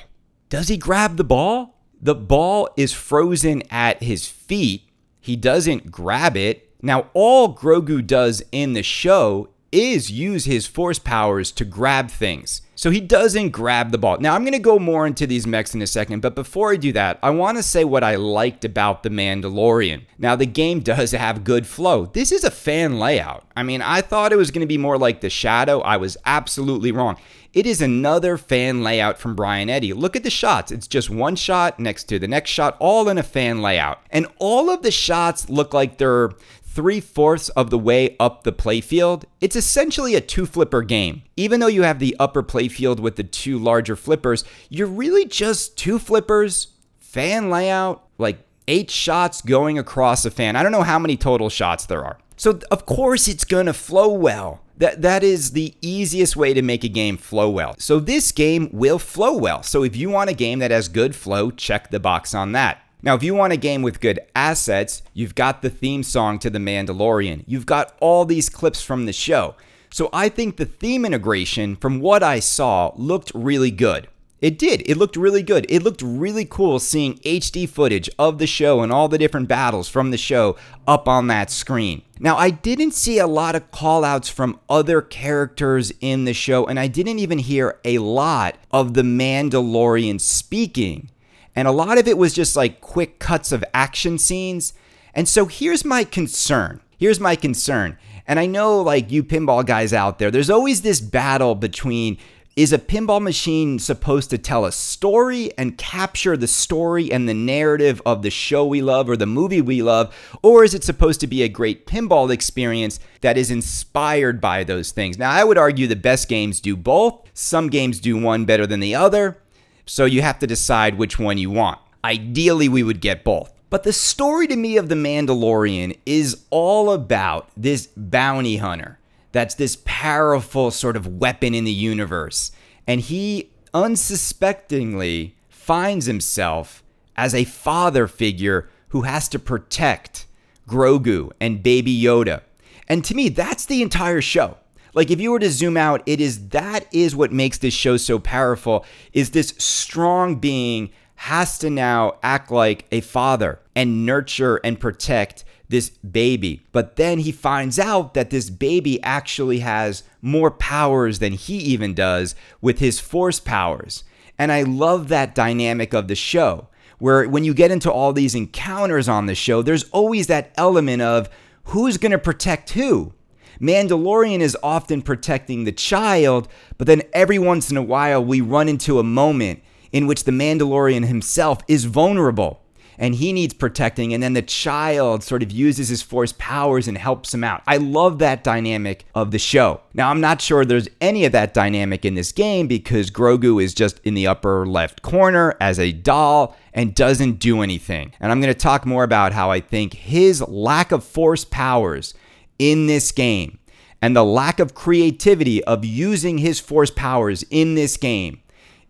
Does 0.49 0.69
he 0.69 0.77
grab 0.77 1.17
the 1.17 1.23
ball? 1.23 1.75
The 2.01 2.15
ball 2.15 2.69
is 2.77 2.93
frozen 2.93 3.63
at 3.69 4.01
his 4.01 4.27
feet. 4.27 4.83
He 5.19 5.35
doesn't 5.35 5.91
grab 5.91 6.37
it. 6.37 6.73
Now, 6.81 7.09
all 7.13 7.53
Grogu 7.53 8.05
does 8.05 8.41
in 8.51 8.73
the 8.73 8.83
show 8.83 9.49
is 9.71 10.11
use 10.11 10.45
his 10.45 10.67
force 10.67 10.99
powers 10.99 11.51
to 11.53 11.65
grab 11.65 12.09
things. 12.09 12.61
So 12.77 12.91
he 12.91 13.01
doesn't 13.01 13.49
grab 13.49 13.89
the 13.89 13.97
ball. 13.97 14.19
Now, 14.19 14.35
I'm 14.35 14.43
going 14.43 14.53
to 14.53 14.59
go 14.59 14.77
more 14.77 15.07
into 15.07 15.25
these 15.25 15.47
mechs 15.47 15.73
in 15.73 15.81
a 15.81 15.87
second, 15.87 16.21
but 16.21 16.35
before 16.35 16.71
I 16.71 16.75
do 16.75 16.91
that, 16.91 17.17
I 17.23 17.31
want 17.31 17.57
to 17.57 17.63
say 17.63 17.83
what 17.83 18.03
I 18.03 18.17
liked 18.17 18.63
about 18.63 19.01
The 19.01 19.09
Mandalorian. 19.09 20.05
Now, 20.19 20.35
the 20.35 20.45
game 20.45 20.81
does 20.81 21.11
have 21.11 21.43
good 21.43 21.65
flow. 21.65 22.05
This 22.05 22.31
is 22.31 22.43
a 22.43 22.51
fan 22.51 22.99
layout. 22.99 23.45
I 23.55 23.63
mean, 23.63 23.81
I 23.81 24.01
thought 24.01 24.31
it 24.31 24.37
was 24.37 24.51
going 24.51 24.61
to 24.61 24.67
be 24.67 24.77
more 24.77 24.99
like 24.99 25.21
The 25.21 25.29
Shadow. 25.31 25.79
I 25.79 25.97
was 25.97 26.17
absolutely 26.23 26.91
wrong. 26.91 27.17
It 27.57 27.65
is 27.65 27.81
another 27.81 28.37
fan 28.37 28.83
layout 28.83 29.17
from 29.17 29.33
Brian 29.33 29.67
Eddy. 29.67 29.91
Look 29.91 30.15
at 30.15 30.21
the 30.21 30.29
shots. 30.29 30.71
It's 30.71 30.87
just 30.87 31.09
one 31.09 31.35
shot 31.35 31.79
next 31.79 32.03
to 32.03 32.19
the 32.19 32.27
next 32.27 32.51
shot, 32.51 32.77
all 32.77 33.09
in 33.09 33.17
a 33.17 33.23
fan 33.23 33.63
layout. 33.63 33.99
And 34.11 34.27
all 34.37 34.69
of 34.69 34.83
the 34.83 34.91
shots 34.91 35.49
look 35.49 35.73
like 35.73 35.97
they're 35.97 36.29
three 36.61 36.99
fourths 36.99 37.49
of 37.49 37.71
the 37.71 37.79
way 37.79 38.15
up 38.19 38.43
the 38.43 38.53
playfield, 38.53 39.23
it's 39.41 39.55
essentially 39.55 40.13
a 40.13 40.21
two 40.21 40.45
flipper 40.45 40.83
game. 40.83 41.23
Even 41.35 41.59
though 41.59 41.65
you 41.65 41.81
have 41.81 41.97
the 41.97 42.15
upper 42.19 42.43
playfield 42.43 42.99
with 42.99 43.15
the 43.15 43.23
two 43.23 43.57
larger 43.57 43.95
flippers, 43.95 44.43
you're 44.69 44.85
really 44.85 45.25
just 45.25 45.75
two 45.79 45.97
flippers, 45.97 46.67
fan 46.99 47.49
layout, 47.49 48.07
like 48.19 48.37
eight 48.67 48.91
shots 48.91 49.41
going 49.41 49.79
across 49.79 50.25
a 50.25 50.29
fan. 50.29 50.55
I 50.55 50.61
don't 50.61 50.71
know 50.71 50.83
how 50.83 50.99
many 50.99 51.17
total 51.17 51.49
shots 51.49 51.87
there 51.87 52.05
are. 52.05 52.19
So, 52.35 52.59
of 52.69 52.85
course, 52.85 53.27
it's 53.27 53.43
to 53.45 53.73
flow 53.73 54.09
well. 54.09 54.61
That, 54.77 55.01
that 55.01 55.23
is 55.23 55.51
the 55.51 55.75
easiest 55.81 56.35
way 56.35 56.53
to 56.53 56.61
make 56.61 56.83
a 56.83 56.89
game 56.89 57.17
flow 57.17 57.49
well. 57.49 57.75
So, 57.79 57.99
this 57.99 58.31
game 58.31 58.69
will 58.71 58.99
flow 58.99 59.35
well. 59.35 59.63
So, 59.63 59.83
if 59.83 59.95
you 59.95 60.09
want 60.09 60.29
a 60.29 60.35
game 60.35 60.59
that 60.59 60.71
has 60.71 60.87
good 60.87 61.15
flow, 61.15 61.51
check 61.51 61.89
the 61.89 61.99
box 61.99 62.35
on 62.35 62.51
that. 62.51 62.81
Now, 63.03 63.15
if 63.15 63.23
you 63.23 63.35
want 63.35 63.53
a 63.53 63.57
game 63.57 63.83
with 63.83 64.01
good 64.01 64.19
assets, 64.35 65.03
you've 65.13 65.35
got 65.35 65.61
the 65.61 65.69
theme 65.69 66.03
song 66.03 66.39
to 66.39 66.49
The 66.49 66.59
Mandalorian. 66.59 67.43
You've 67.45 67.65
got 67.65 67.95
all 67.99 68.25
these 68.25 68.49
clips 68.49 68.81
from 68.81 69.05
the 69.05 69.13
show. 69.13 69.55
So 69.89 70.09
I 70.11 70.29
think 70.29 70.57
the 70.57 70.65
theme 70.65 71.05
integration, 71.05 71.75
from 71.75 71.99
what 71.99 72.23
I 72.23 72.39
saw, 72.39 72.91
looked 72.95 73.31
really 73.33 73.71
good. 73.71 74.07
It 74.39 74.59
did. 74.59 74.87
It 74.87 74.97
looked 74.97 75.15
really 75.15 75.41
good. 75.41 75.65
It 75.67 75.81
looked 75.81 76.03
really 76.03 76.45
cool 76.45 76.77
seeing 76.77 77.15
HD 77.19 77.67
footage 77.67 78.07
of 78.19 78.37
the 78.37 78.45
show 78.45 78.81
and 78.81 78.91
all 78.91 79.07
the 79.07 79.17
different 79.17 79.47
battles 79.47 79.89
from 79.89 80.11
the 80.11 80.17
show 80.17 80.55
up 80.87 81.07
on 81.07 81.25
that 81.27 81.49
screen. 81.49 82.03
Now, 82.19 82.37
I 82.37 82.51
didn't 82.51 82.91
see 82.91 83.17
a 83.17 83.25
lot 83.25 83.55
of 83.55 83.71
callouts 83.71 84.29
from 84.29 84.59
other 84.69 85.01
characters 85.01 85.91
in 86.01 86.25
the 86.25 86.33
show, 86.33 86.65
and 86.65 86.79
I 86.79 86.87
didn't 86.87 87.17
even 87.17 87.39
hear 87.39 87.79
a 87.83 87.97
lot 87.97 88.57
of 88.71 88.93
the 88.93 89.01
Mandalorian 89.01 90.21
speaking. 90.21 91.09
And 91.55 91.67
a 91.67 91.71
lot 91.71 91.97
of 91.97 92.07
it 92.07 92.19
was 92.19 92.33
just 92.33 92.55
like 92.55 92.79
quick 92.79 93.17
cuts 93.17 93.51
of 93.51 93.65
action 93.73 94.19
scenes. 94.19 94.73
And 95.15 95.27
so 95.27 95.47
here's 95.47 95.83
my 95.83 96.03
concern. 96.03 96.81
Here's 96.99 97.19
my 97.19 97.35
concern. 97.35 97.97
And 98.27 98.39
I 98.39 98.45
know, 98.45 98.81
like 98.81 99.11
you 99.11 99.23
pinball 99.23 99.65
guys 99.65 99.93
out 99.93 100.19
there, 100.19 100.29
there's 100.29 100.49
always 100.49 100.81
this 100.81 100.99
battle 100.99 101.55
between 101.55 102.17
is 102.57 102.73
a 102.73 102.79
pinball 102.79 103.21
machine 103.21 103.77
supposed 103.77 104.31
to 104.31 104.37
tell 104.37 104.65
a 104.65 104.71
story 104.71 105.51
and 105.59 105.77
capture 105.77 106.35
the 106.35 106.47
story 106.47 107.11
and 107.11 107.29
the 107.29 107.33
narrative 107.33 108.01
of 108.03 108.23
the 108.23 108.31
show 108.31 108.65
we 108.65 108.81
love 108.81 109.07
or 109.07 109.15
the 109.15 109.27
movie 109.27 109.61
we 109.61 109.83
love? 109.83 110.11
Or 110.41 110.63
is 110.63 110.73
it 110.73 110.83
supposed 110.83 111.19
to 111.19 111.27
be 111.27 111.43
a 111.43 111.49
great 111.49 111.85
pinball 111.85 112.31
experience 112.31 112.99
that 113.21 113.37
is 113.37 113.51
inspired 113.51 114.41
by 114.41 114.63
those 114.63 114.91
things? 114.91 115.19
Now, 115.19 115.29
I 115.29 115.43
would 115.43 115.59
argue 115.59 115.85
the 115.85 115.95
best 115.95 116.27
games 116.27 116.59
do 116.59 116.75
both. 116.75 117.29
Some 117.35 117.69
games 117.69 117.99
do 117.99 118.17
one 118.17 118.45
better 118.45 118.65
than 118.65 118.79
the 118.79 118.95
other. 118.95 119.37
So 119.85 120.05
you 120.05 120.23
have 120.23 120.39
to 120.39 120.47
decide 120.47 120.97
which 120.97 121.19
one 121.19 121.37
you 121.37 121.51
want. 121.51 121.77
Ideally, 122.03 122.69
we 122.69 122.81
would 122.81 123.01
get 123.01 123.23
both. 123.23 123.53
But 123.69 123.83
the 123.83 123.93
story 123.93 124.47
to 124.47 124.55
me 124.55 124.77
of 124.77 124.89
The 124.89 124.95
Mandalorian 124.95 125.95
is 126.07 126.45
all 126.49 126.91
about 126.91 127.51
this 127.55 127.87
bounty 127.95 128.57
hunter 128.57 128.97
that's 129.37 129.55
this 129.55 129.77
powerful 129.85 130.71
sort 130.71 130.95
of 130.97 131.05
weapon 131.05 131.53
in 131.53 131.63
the 131.63 131.71
universe. 131.71 132.51
And 132.87 132.99
he 132.99 133.51
unsuspectingly 133.73 135.35
finds 135.47 136.07
himself 136.07 136.83
as 137.15 137.35
a 137.35 137.43
father 137.43 138.07
figure 138.07 138.67
who 138.89 139.01
has 139.01 139.29
to 139.29 139.37
protect 139.37 140.25
Grogu 140.67 141.31
and 141.39 141.61
Baby 141.61 141.95
Yoda. 141.95 142.41
And 142.87 143.05
to 143.05 143.13
me, 143.13 143.29
that's 143.29 143.65
the 143.65 143.81
entire 143.81 144.21
show. 144.21 144.57
Like 144.93 145.11
if 145.11 145.21
you 145.21 145.31
were 145.31 145.39
to 145.39 145.51
zoom 145.51 145.77
out, 145.77 146.01
it 146.07 146.19
is 146.19 146.49
that 146.49 146.87
is 146.91 147.15
what 147.15 147.31
makes 147.31 147.59
this 147.59 147.73
show 147.75 147.97
so 147.97 148.17
powerful 148.17 148.85
is 149.13 149.31
this 149.31 149.53
strong 149.59 150.37
being 150.37 150.89
has 151.15 151.59
to 151.59 151.69
now 151.69 152.17
act 152.23 152.49
like 152.49 152.85
a 152.91 153.01
father 153.01 153.59
and 153.75 154.05
nurture 154.05 154.57
and 154.63 154.79
protect 154.79 155.43
this 155.69 155.89
baby. 155.89 156.65
But 156.71 156.95
then 156.95 157.19
he 157.19 157.31
finds 157.31 157.77
out 157.79 158.13
that 158.13 158.29
this 158.29 158.49
baby 158.49 159.01
actually 159.03 159.59
has 159.59 160.03
more 160.21 160.51
powers 160.51 161.19
than 161.19 161.33
he 161.33 161.57
even 161.57 161.93
does 161.93 162.35
with 162.61 162.79
his 162.79 162.99
force 162.99 163.39
powers. 163.39 164.03
And 164.37 164.51
I 164.51 164.63
love 164.63 165.07
that 165.09 165.35
dynamic 165.35 165.93
of 165.93 166.07
the 166.07 166.15
show, 166.15 166.67
where 166.99 167.27
when 167.27 167.43
you 167.43 167.53
get 167.53 167.71
into 167.71 167.91
all 167.91 168.13
these 168.13 168.35
encounters 168.35 169.09
on 169.09 169.25
the 169.25 169.35
show, 169.35 169.61
there's 169.61 169.89
always 169.89 170.27
that 170.27 170.51
element 170.57 171.01
of 171.01 171.29
who's 171.65 171.97
going 171.97 172.11
to 172.11 172.17
protect 172.17 172.71
who. 172.71 173.13
Mandalorian 173.59 174.39
is 174.39 174.57
often 174.61 175.01
protecting 175.01 175.63
the 175.63 175.71
child, 175.71 176.47
but 176.77 176.85
then 176.85 177.01
every 177.13 177.39
once 177.39 177.71
in 177.71 177.77
a 177.77 177.81
while 177.81 178.23
we 178.23 178.39
run 178.39 178.69
into 178.69 178.99
a 178.99 179.03
moment 179.03 179.61
in 179.91 180.05
which 180.05 180.25
the 180.25 180.31
Mandalorian 180.31 181.05
himself 181.05 181.59
is 181.67 181.85
vulnerable 181.85 182.61
and 182.97 183.15
he 183.15 183.31
needs 183.33 183.53
protecting, 183.53 184.13
and 184.13 184.23
then 184.23 184.33
the 184.33 184.41
child 184.41 185.23
sort 185.23 185.43
of 185.43 185.51
uses 185.51 185.89
his 185.89 186.01
force 186.01 186.33
powers 186.37 186.87
and 186.87 186.97
helps 186.97 187.33
him 187.33 187.43
out. 187.43 187.61
I 187.67 187.77
love 187.77 188.19
that 188.19 188.43
dynamic 188.43 189.05
of 189.13 189.31
the 189.31 189.39
show. 189.39 189.81
Now, 189.93 190.09
I'm 190.09 190.21
not 190.21 190.41
sure 190.41 190.65
there's 190.65 190.89
any 190.99 191.25
of 191.25 191.31
that 191.33 191.53
dynamic 191.53 192.05
in 192.05 192.15
this 192.15 192.31
game 192.31 192.67
because 192.67 193.11
Grogu 193.11 193.63
is 193.63 193.73
just 193.73 193.99
in 194.03 194.13
the 194.13 194.27
upper 194.27 194.65
left 194.65 195.01
corner 195.01 195.55
as 195.61 195.79
a 195.79 195.91
doll 195.91 196.55
and 196.73 196.95
doesn't 196.95 197.39
do 197.39 197.61
anything. 197.61 198.13
And 198.19 198.31
I'm 198.31 198.41
going 198.41 198.53
to 198.53 198.59
talk 198.59 198.85
more 198.85 199.03
about 199.03 199.33
how 199.33 199.51
I 199.51 199.59
think 199.59 199.93
his 199.93 200.41
lack 200.41 200.91
of 200.91 201.03
force 201.03 201.45
powers 201.45 202.13
in 202.59 202.87
this 202.87 203.11
game 203.11 203.59
and 204.01 204.15
the 204.15 204.25
lack 204.25 204.59
of 204.59 204.75
creativity 204.75 205.63
of 205.63 205.83
using 205.83 206.37
his 206.37 206.59
force 206.59 206.91
powers 206.91 207.43
in 207.49 207.75
this 207.75 207.97
game 207.97 208.41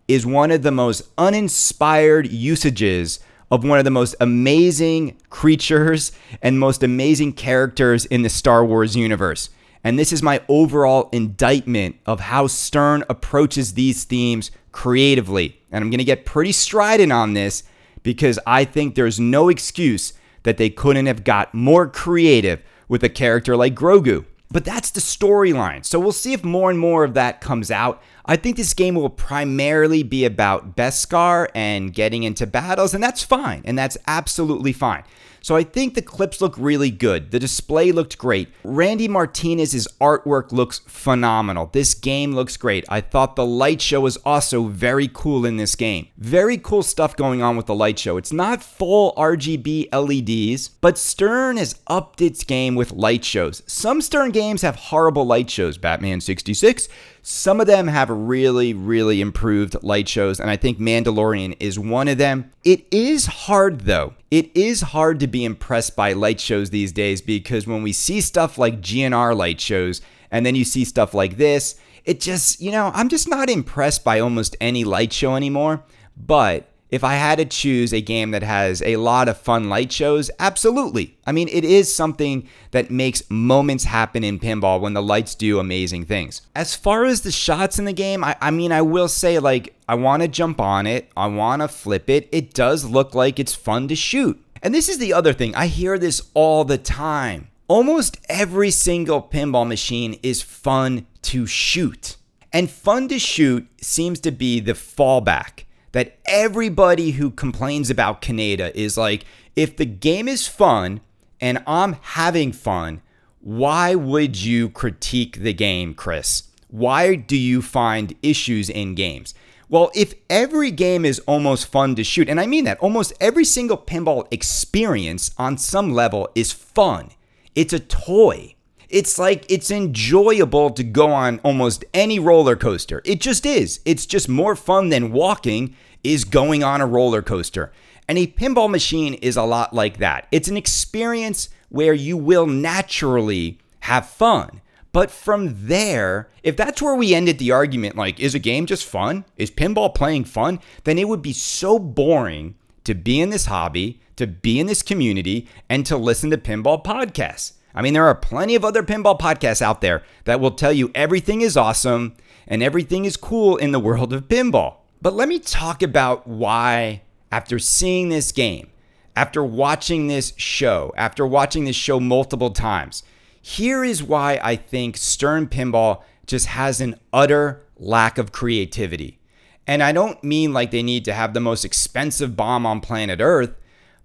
is 0.07 0.25
one 0.25 0.51
of 0.51 0.63
the 0.63 0.71
most 0.71 1.01
uninspired 1.17 2.31
usages 2.31 3.19
of 3.49 3.63
one 3.63 3.79
of 3.79 3.85
the 3.85 3.91
most 3.91 4.15
amazing 4.19 5.17
creatures 5.29 6.11
and 6.41 6.59
most 6.59 6.83
amazing 6.83 7.33
characters 7.33 8.05
in 8.05 8.21
the 8.21 8.29
Star 8.29 8.65
Wars 8.65 8.95
universe. 8.95 9.49
And 9.83 9.97
this 9.97 10.11
is 10.11 10.21
my 10.21 10.41
overall 10.49 11.09
indictment 11.11 11.95
of 12.05 12.19
how 12.19 12.47
Stern 12.47 13.03
approaches 13.09 13.73
these 13.73 14.03
themes 14.03 14.51
creatively. 14.71 15.61
And 15.71 15.81
I'm 15.83 15.89
going 15.89 15.99
to 15.99 16.03
get 16.03 16.25
pretty 16.25 16.51
strident 16.51 17.11
on 17.11 17.33
this 17.33 17.63
because 18.03 18.39
I 18.45 18.65
think 18.65 18.95
there's 18.95 19.19
no 19.19 19.49
excuse 19.49 20.13
that 20.43 20.57
they 20.57 20.69
couldn't 20.69 21.05
have 21.05 21.23
got 21.23 21.53
more 21.53 21.87
creative 21.87 22.61
with 22.87 23.03
a 23.03 23.09
character 23.09 23.55
like 23.55 23.75
Grogu. 23.75 24.25
But 24.49 24.63
that's 24.63 24.91
the 24.91 25.01
storyline. 25.01 25.83
So 25.83 25.99
we'll 25.99 26.13
see 26.13 26.33
if 26.33 26.43
more 26.43 26.69
and 26.69 26.79
more 26.79 27.03
of 27.03 27.13
that 27.15 27.41
comes 27.41 27.69
out. 27.69 28.01
I 28.25 28.37
think 28.37 28.55
this 28.55 28.73
game 28.73 28.95
will 28.95 29.09
primarily 29.09 30.03
be 30.03 30.23
about 30.25 30.75
Beskar 30.75 31.47
and 31.53 31.93
getting 31.93 32.23
into 32.23 32.47
battles, 32.47 32.93
and 32.93 33.03
that's 33.03 33.23
fine, 33.23 33.61
and 33.65 33.77
that's 33.77 33.97
absolutely 34.07 34.73
fine. 34.73 35.03
So 35.47 35.55
I 35.55 35.63
think 35.63 35.93
the 35.93 36.01
clips 36.01 36.41
look 36.41 36.55
really 36.57 36.91
good. 36.91 37.31
The 37.31 37.39
display 37.39 37.93
looked 37.93 38.17
great. 38.17 38.49
Randy 38.65 39.07
Martinez's 39.07 39.87
artwork 40.01 40.51
looks 40.51 40.79
phenomenal. 40.79 41.69
This 41.71 41.93
game 41.93 42.35
looks 42.35 42.57
great. 42.57 42.83
I 42.89 42.99
thought 42.99 43.37
the 43.37 43.45
light 43.45 43.81
show 43.81 44.01
was 44.01 44.17
also 44.25 44.65
very 44.65 45.07
cool 45.07 45.45
in 45.45 45.55
this 45.55 45.73
game. 45.75 46.09
Very 46.17 46.57
cool 46.57 46.83
stuff 46.83 47.15
going 47.15 47.41
on 47.41 47.55
with 47.55 47.67
the 47.67 47.75
light 47.75 47.97
show. 47.97 48.17
It's 48.17 48.33
not 48.33 48.61
full 48.61 49.13
RGB 49.15 49.87
LEDs, 49.93 50.67
but 50.67 50.97
Stern 50.97 51.55
has 51.55 51.79
upped 51.87 52.19
its 52.19 52.43
game 52.43 52.75
with 52.75 52.91
light 52.91 53.23
shows. 53.23 53.63
Some 53.67 54.01
Stern 54.01 54.31
games 54.31 54.63
have 54.63 54.75
horrible 54.75 55.25
light 55.25 55.49
shows. 55.49 55.77
Batman 55.77 56.19
66 56.19 56.89
some 57.29 57.60
of 57.60 57.67
them 57.67 57.88
have 57.88 58.10
really, 58.10 58.74
really 58.74 59.19
improved 59.19 59.75
light 59.84 60.07
shows, 60.07 60.39
and 60.39 60.50
I 60.50 60.55
think 60.55 60.79
Mandalorian 60.79 61.57
is 61.60 61.77
one 61.77 62.07
of 62.07 62.17
them. 62.17 62.53
It 62.63 62.86
is 62.89 63.25
hard, 63.25 63.81
though. 63.81 64.13
It 64.31 64.50
is 64.55 64.79
hard 64.79 65.19
to 65.19 65.27
be 65.27 65.43
impressed 65.43 65.93
by 65.93 66.13
light 66.13 66.39
shows 66.39 66.69
these 66.69 66.93
days 66.93 67.22
because 67.22 67.67
when 67.67 67.84
we 67.84 67.91
see 67.91 68.22
stuff 68.22 68.57
like 68.57 68.79
GNR 68.79 69.36
light 69.36 69.60
shows, 69.60 70.00
and 70.31 70.46
then 70.46 70.55
you 70.55 70.63
see 70.63 70.86
stuff 70.86 71.13
like 71.13 71.36
this, 71.36 71.75
it 72.05 72.22
just, 72.22 72.62
you 72.62 72.72
know, 72.72 72.91
I'm 72.93 73.10
just 73.10 73.27
not 73.27 73.50
impressed 73.50 74.05
by 74.05 74.22
almost 74.22 74.55
any 74.62 74.86
light 74.86 75.12
show 75.12 75.36
anymore. 75.36 75.84
But 76.15 76.69
if 76.89 77.03
I 77.03 77.15
had 77.15 77.38
to 77.39 77.46
choose 77.46 77.94
a 77.94 78.01
game 78.01 78.32
that 78.32 78.44
has 78.44 78.82
a 78.82 78.96
lot 78.96 79.27
of 79.27 79.38
fun 79.38 79.67
light 79.67 79.91
shows, 79.91 80.32
absolutely. 80.39 81.17
I 81.25 81.34
mean, 81.34 81.50
it 81.50 81.65
is 81.65 81.94
something 81.94 82.48
that 82.72 82.89
makes 82.89 83.29
moments 83.29 83.84
happen 83.84 84.24
in 84.24 84.39
pinball 84.39 84.79
when 84.79 84.94
the 84.94 85.01
lights 85.01 85.36
do 85.36 85.60
amazing 85.60 86.06
things. 86.06 86.41
As 86.56 86.75
far 86.75 87.03
as 87.03 87.22
the 87.22 87.32
shots 87.32 87.77
in 87.77 87.86
the 87.86 87.94
game, 87.94 88.24
I, 88.24 88.38
I 88.39 88.51
mean, 88.51 88.72
I 88.72 88.82
will 88.82 89.10
say, 89.10 89.38
like, 89.39 89.75
I 89.89 89.96
want 89.96 90.22
to 90.22 90.27
jump 90.27 90.62
on 90.62 90.88
it, 90.88 91.12
I 91.17 91.27
want 91.27 91.62
to 91.62 91.67
flip 91.67 92.10
it. 92.10 92.29
It 92.32 92.53
does 92.53 92.86
look 92.86 93.13
like 93.13 93.39
it's 93.39 93.56
fun 93.56 93.88
to 93.89 93.96
shoot. 93.96 94.41
And 94.63 94.74
this 94.74 94.89
is 94.89 94.98
the 94.98 95.13
other 95.13 95.34
thing, 95.34 95.53
I 95.56 95.67
hear 95.67 96.00
this 96.00 96.22
all 96.34 96.63
the 96.63 96.77
time. 96.77 97.50
Almost 97.67 98.17
every 98.29 98.72
single 98.72 99.22
pinball 99.22 99.67
machine 99.67 100.17
is 100.24 100.41
fun 100.41 101.06
to 101.24 101.46
shoot. 101.46 102.15
And 102.53 102.70
fun 102.70 103.10
to 103.10 103.20
shoot 103.20 103.67
seems 103.82 104.22
to 104.22 104.32
be 104.32 104.62
the 104.62 104.72
fallback 104.72 105.65
that 105.97 106.15
everybody 106.27 107.09
who 107.09 107.31
complains 107.31 107.89
about 107.89 108.21
Kaneda 108.21 108.71
is 108.75 108.99
like, 108.99 109.25
if 109.55 109.75
the 109.75 109.85
game 109.85 110.27
is 110.27 110.47
fun 110.47 111.01
and 111.41 111.63
I'm 111.65 111.93
having 111.93 112.51
fun, 112.51 113.01
why 113.39 113.95
would 113.95 114.35
you 114.39 114.69
critique 114.69 115.37
the 115.37 115.53
game, 115.53 115.95
Chris? 115.95 116.43
Why 116.67 117.15
do 117.15 117.35
you 117.35 117.63
find 117.63 118.13
issues 118.21 118.69
in 118.69 118.93
games? 118.93 119.33
Well, 119.69 119.89
if 119.95 120.13
every 120.29 120.69
game 120.69 121.03
is 121.03 121.17
almost 121.21 121.65
fun 121.65 121.95
to 121.95 122.03
shoot, 122.03 122.29
and 122.29 122.39
I 122.39 122.45
mean 122.45 122.65
that, 122.65 122.77
almost 122.77 123.13
every 123.19 123.43
single 123.43 123.79
pinball 123.79 124.27
experience 124.29 125.31
on 125.35 125.57
some 125.57 125.91
level 125.93 126.29
is 126.35 126.51
fun. 126.51 127.09
It's 127.55 127.73
a 127.73 127.79
toy. 127.79 128.53
It's 128.87 129.17
like 129.17 129.47
it's 129.49 129.71
enjoyable 129.71 130.69
to 130.69 130.83
go 130.83 131.09
on 131.11 131.39
almost 131.39 131.85
any 131.91 132.19
roller 132.19 132.55
coaster. 132.55 133.01
It 133.03 133.19
just 133.19 133.47
is. 133.47 133.79
It's 133.83 134.05
just 134.05 134.29
more 134.29 134.55
fun 134.55 134.89
than 134.89 135.11
walking 135.11 135.75
is 136.03 136.23
going 136.23 136.63
on 136.63 136.81
a 136.81 136.87
roller 136.87 137.21
coaster. 137.21 137.71
And 138.07 138.17
a 138.17 138.27
pinball 138.27 138.69
machine 138.69 139.15
is 139.15 139.35
a 139.35 139.43
lot 139.43 139.73
like 139.73 139.97
that. 139.97 140.27
It's 140.31 140.47
an 140.47 140.57
experience 140.57 141.49
where 141.69 141.93
you 141.93 142.15
will 142.15 142.45
naturally 142.45 143.59
have 143.81 144.07
fun. 144.07 144.61
But 144.93 145.11
from 145.11 145.67
there, 145.67 146.29
if 146.43 146.55
that's 146.55 146.81
where 146.81 146.95
we 146.95 147.13
ended 147.13 147.37
the 147.37 147.51
argument, 147.51 147.95
like, 147.95 148.19
is 148.19 148.33
a 148.33 148.39
game 148.39 148.65
just 148.65 148.85
fun? 148.85 149.25
Is 149.35 149.51
pinball 149.51 149.93
playing 149.93 150.23
fun? 150.23 150.59
Then 150.85 150.97
it 150.97 151.07
would 151.07 151.21
be 151.21 151.33
so 151.33 151.77
boring 151.77 152.55
to 152.85 152.95
be 152.95 153.19
in 153.19 153.29
this 153.29 153.45
hobby, 153.45 153.99
to 154.15 154.25
be 154.25 154.59
in 154.59 154.67
this 154.67 154.81
community, 154.81 155.47
and 155.69 155.85
to 155.85 155.97
listen 155.97 156.29
to 156.31 156.37
pinball 156.37 156.83
podcasts. 156.83 157.53
I 157.75 157.81
mean, 157.81 157.93
there 157.93 158.07
are 158.07 158.15
plenty 158.15 158.55
of 158.55 158.65
other 158.65 158.81
pinball 158.81 159.19
podcasts 159.19 159.61
out 159.61 159.81
there 159.81 160.01
that 160.23 160.39
will 160.39 160.51
tell 160.51 160.73
you 160.73 160.89
everything 160.95 161.41
is 161.41 161.55
awesome 161.55 162.15
and 162.47 162.63
everything 162.63 163.05
is 163.05 163.17
cool 163.17 163.57
in 163.57 163.71
the 163.71 163.79
world 163.79 164.13
of 164.13 164.27
pinball. 164.27 164.77
But 165.01 165.13
let 165.13 165.29
me 165.29 165.39
talk 165.39 165.83
about 165.83 166.27
why, 166.27 167.03
after 167.31 167.59
seeing 167.59 168.09
this 168.09 168.31
game, 168.31 168.69
after 169.15 169.43
watching 169.43 170.07
this 170.07 170.33
show, 170.37 170.93
after 170.97 171.25
watching 171.25 171.65
this 171.65 171.75
show 171.75 171.99
multiple 171.99 172.51
times, 172.51 173.03
here 173.41 173.83
is 173.83 174.03
why 174.03 174.39
I 174.43 174.55
think 174.55 174.97
Stern 174.97 175.47
Pinball 175.47 176.01
just 176.25 176.47
has 176.47 176.81
an 176.81 176.99
utter 177.13 177.63
lack 177.77 178.17
of 178.17 178.31
creativity. 178.31 179.19
And 179.65 179.83
I 179.83 179.91
don't 179.91 180.23
mean 180.23 180.53
like 180.53 180.71
they 180.71 180.83
need 180.83 181.05
to 181.05 181.13
have 181.13 181.33
the 181.33 181.39
most 181.39 181.65
expensive 181.65 182.35
bomb 182.35 182.65
on 182.65 182.81
planet 182.81 183.19
Earth, 183.21 183.55